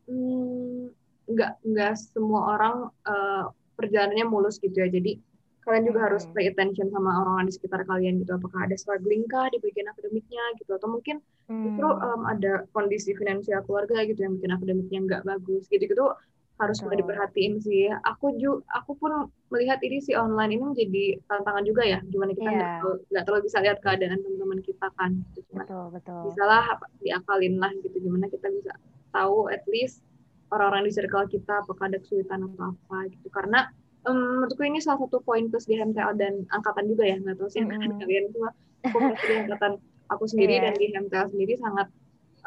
hmm, 0.10 0.90
nggak 1.30 1.52
nggak 1.62 1.94
semua 2.00 2.56
orang 2.58 2.76
eh, 3.06 3.44
perjalanannya 3.78 4.26
mulus 4.26 4.58
gitu 4.58 4.74
ya. 4.80 4.90
Jadi 4.90 5.22
kalian 5.68 5.84
juga 5.84 6.00
Hmm. 6.00 6.08
harus 6.08 6.24
pay 6.32 6.48
attention 6.48 6.88
sama 6.88 7.12
orang-orang 7.20 7.52
di 7.52 7.54
sekitar 7.60 7.84
kalian 7.84 8.24
gitu 8.24 8.32
apakah 8.40 8.64
ada 8.64 8.76
struggling 8.80 9.28
kah 9.28 9.52
di 9.52 9.60
bagian 9.60 9.92
akademiknya 9.92 10.44
gitu 10.64 10.72
atau 10.80 10.88
mungkin 10.88 11.20
justru 11.52 11.88
Hmm. 11.92 12.08
em, 12.08 12.22
ada 12.32 12.52
kondisi 12.72 13.12
finansial 13.12 13.60
keluarga 13.68 14.00
gitu 14.08 14.24
yang 14.24 14.40
bikin 14.40 14.56
akademiknya 14.56 15.00
nggak 15.04 15.22
bagus 15.28 15.68
gitu 15.68 15.84
gitu 15.84 16.16
harus 16.58 16.82
mulai 16.82 16.98
diperhatiin 17.06 17.62
sih. 17.62 17.86
Aku 18.02 18.34
juga, 18.42 18.66
aku 18.74 18.98
pun 18.98 19.30
melihat 19.54 19.78
ini 19.86 20.02
sih 20.02 20.18
online 20.18 20.58
ini 20.58 20.64
menjadi 20.66 21.06
tantangan 21.30 21.62
juga 21.62 21.86
ya. 21.86 22.02
Gimana 22.02 22.34
kita 22.34 22.50
nggak 22.50 22.58
yeah. 22.58 22.82
terlalu, 22.82 22.98
terlalu 23.14 23.42
bisa 23.46 23.58
lihat 23.62 23.78
keadaan 23.86 24.18
teman-teman 24.26 24.60
kita 24.66 24.88
kan. 24.98 25.12
Gitu. 25.38 25.54
betul, 25.54 25.94
betul. 25.94 26.22
Bisa 26.34 26.44
lah 26.50 26.66
diakalin 26.98 27.62
lah 27.62 27.70
gitu. 27.86 28.02
Gimana 28.02 28.26
kita 28.26 28.50
bisa 28.50 28.74
tahu 29.14 29.54
at 29.54 29.62
least 29.70 30.02
orang-orang 30.50 30.90
di 30.90 30.92
circle 30.98 31.30
kita 31.30 31.62
apakah 31.62 31.94
ada 31.94 32.02
kesulitan 32.02 32.50
atau 32.50 32.74
apa 32.74 32.98
gitu. 33.14 33.28
Karena 33.30 33.70
um, 34.08 34.42
menurutku 34.42 34.64
ini 34.64 34.80
salah 34.80 35.04
satu 35.04 35.20
poin 35.22 35.52
plus 35.52 35.68
di 35.68 35.76
MTL 35.76 36.16
dan 36.16 36.48
angkatan 36.50 36.88
juga 36.88 37.04
ya. 37.04 37.20
Nggak 37.20 37.36
tahu 37.38 37.50
sih 37.52 37.62
mm 37.62 37.76
-hmm. 37.76 38.00
kalian 38.02 38.26
cuma 38.32 38.50
di 38.88 39.34
angkatan 39.44 39.74
aku 40.08 40.24
sendiri 40.26 40.58
yeah. 40.58 40.64
dan 40.72 40.74
di 40.80 40.86
MTL 40.96 41.28
sendiri 41.36 41.54
sangat 41.60 41.88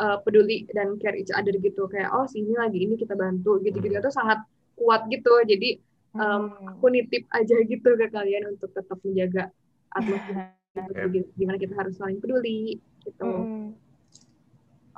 uh, 0.00 0.16
peduli 0.24 0.64
dan 0.72 0.96
care 0.96 1.16
each 1.20 1.32
other 1.32 1.52
gitu 1.52 1.84
kayak 1.92 2.08
oh 2.10 2.24
sini 2.24 2.56
lagi 2.56 2.80
ini 2.80 2.96
kita 2.96 3.12
bantu 3.12 3.60
gitu-gitu 3.60 4.00
itu 4.00 4.12
sangat 4.12 4.40
kuat 4.80 5.04
gitu 5.12 5.44
jadi 5.44 5.76
um, 6.16 6.76
aku 6.76 6.88
nitip 6.88 7.28
aja 7.36 7.56
gitu 7.72 7.90
ke 7.94 8.06
kalian 8.08 8.56
untuk 8.56 8.72
tetap 8.72 8.96
menjaga 9.04 9.52
atmosfer 9.92 10.56
gitu, 11.14 11.28
gimana 11.36 11.58
kita 11.60 11.74
harus 11.76 11.98
saling 11.98 12.22
peduli 12.22 12.80
gitu. 13.04 13.28
Hmm. 13.28 13.76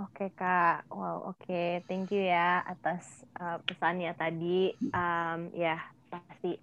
Oke 0.01 0.27
okay, 0.27 0.31
kak, 0.35 0.89
wow 0.89 1.31
oke, 1.31 1.37
okay. 1.47 1.85
thank 1.85 2.11
you 2.11 2.25
ya 2.25 2.65
atas 2.65 3.23
uh, 3.39 3.61
pesannya 3.63 4.11
tadi. 4.17 4.73
Um, 4.91 5.53
ya 5.53 5.79
pasti. 6.13 6.61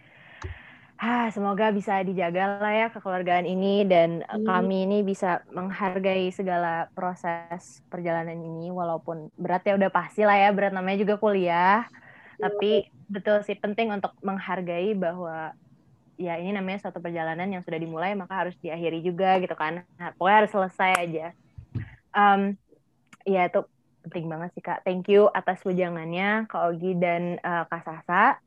Ah, 0.99 1.31
semoga 1.31 1.71
bisa 1.71 2.03
dijaga 2.03 2.59
lah 2.59 2.75
ya 2.75 2.87
kekeluargaan 2.91 3.47
ini 3.47 3.87
dan 3.87 4.19
hmm. 4.19 4.43
kami 4.43 4.83
ini 4.83 4.99
bisa 4.99 5.47
menghargai 5.55 6.27
segala 6.35 6.91
proses 6.91 7.79
perjalanan 7.87 8.35
ini 8.35 8.67
walaupun 8.67 9.31
berat 9.39 9.63
ya 9.63 9.79
udah 9.79 9.87
pasti 9.87 10.27
lah 10.27 10.35
ya 10.35 10.51
berat 10.51 10.75
namanya 10.75 10.99
juga 10.99 11.15
kuliah. 11.15 11.87
Hmm. 12.39 12.47
tapi 12.47 12.87
betul 13.11 13.43
sih 13.43 13.55
penting 13.55 13.91
untuk 13.91 14.15
menghargai 14.23 14.95
bahwa 14.95 15.51
ya 16.19 16.35
ini 16.35 16.51
namanya 16.51 16.83
suatu 16.83 16.99
perjalanan 16.99 17.47
yang 17.47 17.63
sudah 17.63 17.79
dimulai 17.79 18.11
maka 18.11 18.35
harus 18.35 18.55
diakhiri 18.59 18.99
juga 18.99 19.39
gitu 19.39 19.55
kan. 19.55 19.87
Nah, 19.95 20.11
pokoknya 20.19 20.37
harus 20.43 20.51
selesai 20.51 20.91
aja. 20.99 21.27
Um, 22.11 22.59
ya 23.23 23.47
itu 23.47 23.63
penting 24.03 24.27
banget 24.27 24.51
sih 24.51 24.63
kak. 24.63 24.83
Thank 24.83 25.07
you 25.07 25.31
atas 25.31 25.63
wejangannya 25.63 26.43
kak 26.51 26.75
Ogi 26.75 26.99
dan 26.99 27.39
uh, 27.39 27.63
kak 27.71 27.87
Sasa 27.87 28.43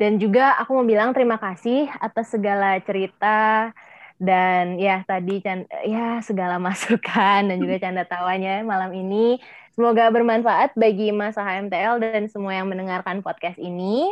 dan 0.00 0.16
juga 0.16 0.56
aku 0.56 0.80
mau 0.80 0.86
bilang 0.88 1.12
terima 1.12 1.36
kasih 1.36 1.92
atas 2.00 2.32
segala 2.32 2.80
cerita 2.80 3.68
dan 4.16 4.80
ya 4.80 5.04
tadi 5.04 5.44
ya 5.84 6.24
segala 6.24 6.56
masukan 6.72 7.52
dan 7.52 7.56
juga 7.60 7.76
canda 7.76 8.08
tawanya 8.08 8.64
malam 8.64 8.96
ini. 8.96 9.36
Semoga 9.76 10.08
bermanfaat 10.08 10.72
bagi 10.72 11.12
masa 11.12 11.44
HMTL 11.44 12.00
dan 12.00 12.32
semua 12.32 12.56
yang 12.56 12.72
mendengarkan 12.72 13.20
podcast 13.20 13.60
ini. 13.60 14.08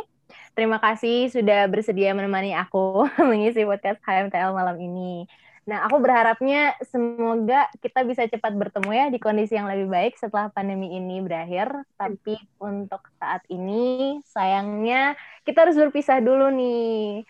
Terima 0.53 0.77
kasih 0.77 1.33
sudah 1.33 1.65
bersedia 1.65 2.13
menemani 2.13 2.53
aku 2.53 3.09
mengisi 3.29 3.65
podcast 3.65 3.97
HMTL 4.05 4.53
malam 4.53 4.77
ini. 4.77 5.25
Nah, 5.69 5.85
aku 5.85 6.01
berharapnya 6.01 6.73
semoga 6.81 7.69
kita 7.77 8.01
bisa 8.01 8.25
cepat 8.25 8.57
bertemu 8.57 8.89
ya 8.89 9.05
di 9.13 9.21
kondisi 9.21 9.53
yang 9.53 9.69
lebih 9.69 9.85
baik 9.85 10.17
setelah 10.17 10.49
pandemi 10.49 10.97
ini 10.97 11.21
berakhir. 11.21 11.85
Tapi 11.93 12.41
untuk 12.57 13.05
saat 13.21 13.45
ini, 13.53 14.17
sayangnya 14.25 15.13
kita 15.45 15.69
harus 15.69 15.77
berpisah 15.77 16.25
dulu 16.25 16.49
nih. 16.49 17.21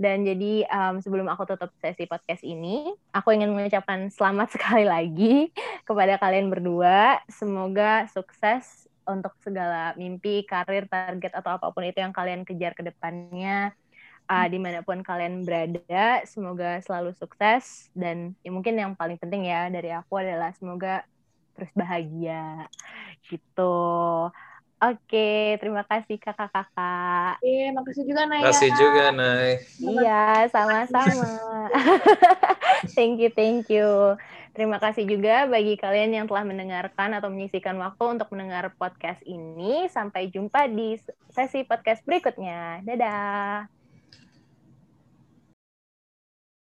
Dan 0.00 0.24
jadi 0.24 0.64
um, 0.72 1.04
sebelum 1.04 1.28
aku 1.28 1.44
tutup 1.44 1.68
sesi 1.84 2.08
podcast 2.08 2.40
ini, 2.40 2.96
aku 3.12 3.36
ingin 3.36 3.52
mengucapkan 3.52 4.08
selamat 4.08 4.48
sekali 4.56 4.88
lagi 4.88 5.52
kepada 5.84 6.16
kalian 6.16 6.48
berdua. 6.48 7.20
Semoga 7.28 8.08
sukses 8.08 8.88
untuk 9.04 9.36
segala 9.44 9.92
mimpi, 10.00 10.48
karir, 10.48 10.88
target, 10.88 11.36
atau 11.36 11.60
apa 11.60 11.68
pun 11.68 11.84
itu 11.84 12.00
yang 12.00 12.16
kalian 12.16 12.48
kejar 12.48 12.72
ke 12.72 12.88
depannya 12.88 13.76
uh, 14.32 14.46
di 14.48 14.56
mana 14.56 14.80
pun 14.80 15.04
kalian 15.04 15.44
berada 15.44 16.24
semoga 16.24 16.80
selalu 16.80 17.12
sukses 17.12 17.92
dan 17.92 18.32
ya 18.40 18.48
mungkin 18.48 18.80
yang 18.80 18.96
paling 18.96 19.20
penting 19.20 19.44
ya 19.44 19.68
dari 19.68 19.92
aku 19.92 20.16
adalah 20.16 20.56
semoga 20.56 21.04
terus 21.52 21.68
bahagia 21.76 22.64
gitu 23.28 24.32
Oke, 24.82 25.62
terima 25.62 25.86
kasih 25.86 26.18
kakak-kakak. 26.18 27.38
Iya, 27.38 27.70
makasih 27.70 28.02
juga 28.02 28.26
Nay. 28.26 28.42
Makasih 28.42 28.70
juga 28.74 29.04
Nay. 29.14 29.62
Iya, 29.78 30.50
sama-sama. 30.50 31.30
thank 32.98 33.22
you, 33.22 33.30
thank 33.30 33.70
you. 33.70 34.18
Terima 34.50 34.82
kasih 34.82 35.06
juga 35.06 35.46
bagi 35.46 35.78
kalian 35.78 36.10
yang 36.18 36.26
telah 36.26 36.42
mendengarkan 36.42 37.14
atau 37.14 37.30
menyisikan 37.30 37.78
waktu 37.78 38.18
untuk 38.18 38.26
mendengar 38.34 38.74
podcast 38.74 39.22
ini. 39.22 39.86
Sampai 39.86 40.34
jumpa 40.34 40.66
di 40.66 40.98
sesi 41.30 41.62
podcast 41.62 42.02
berikutnya. 42.02 42.82
Dadah. 42.82 43.81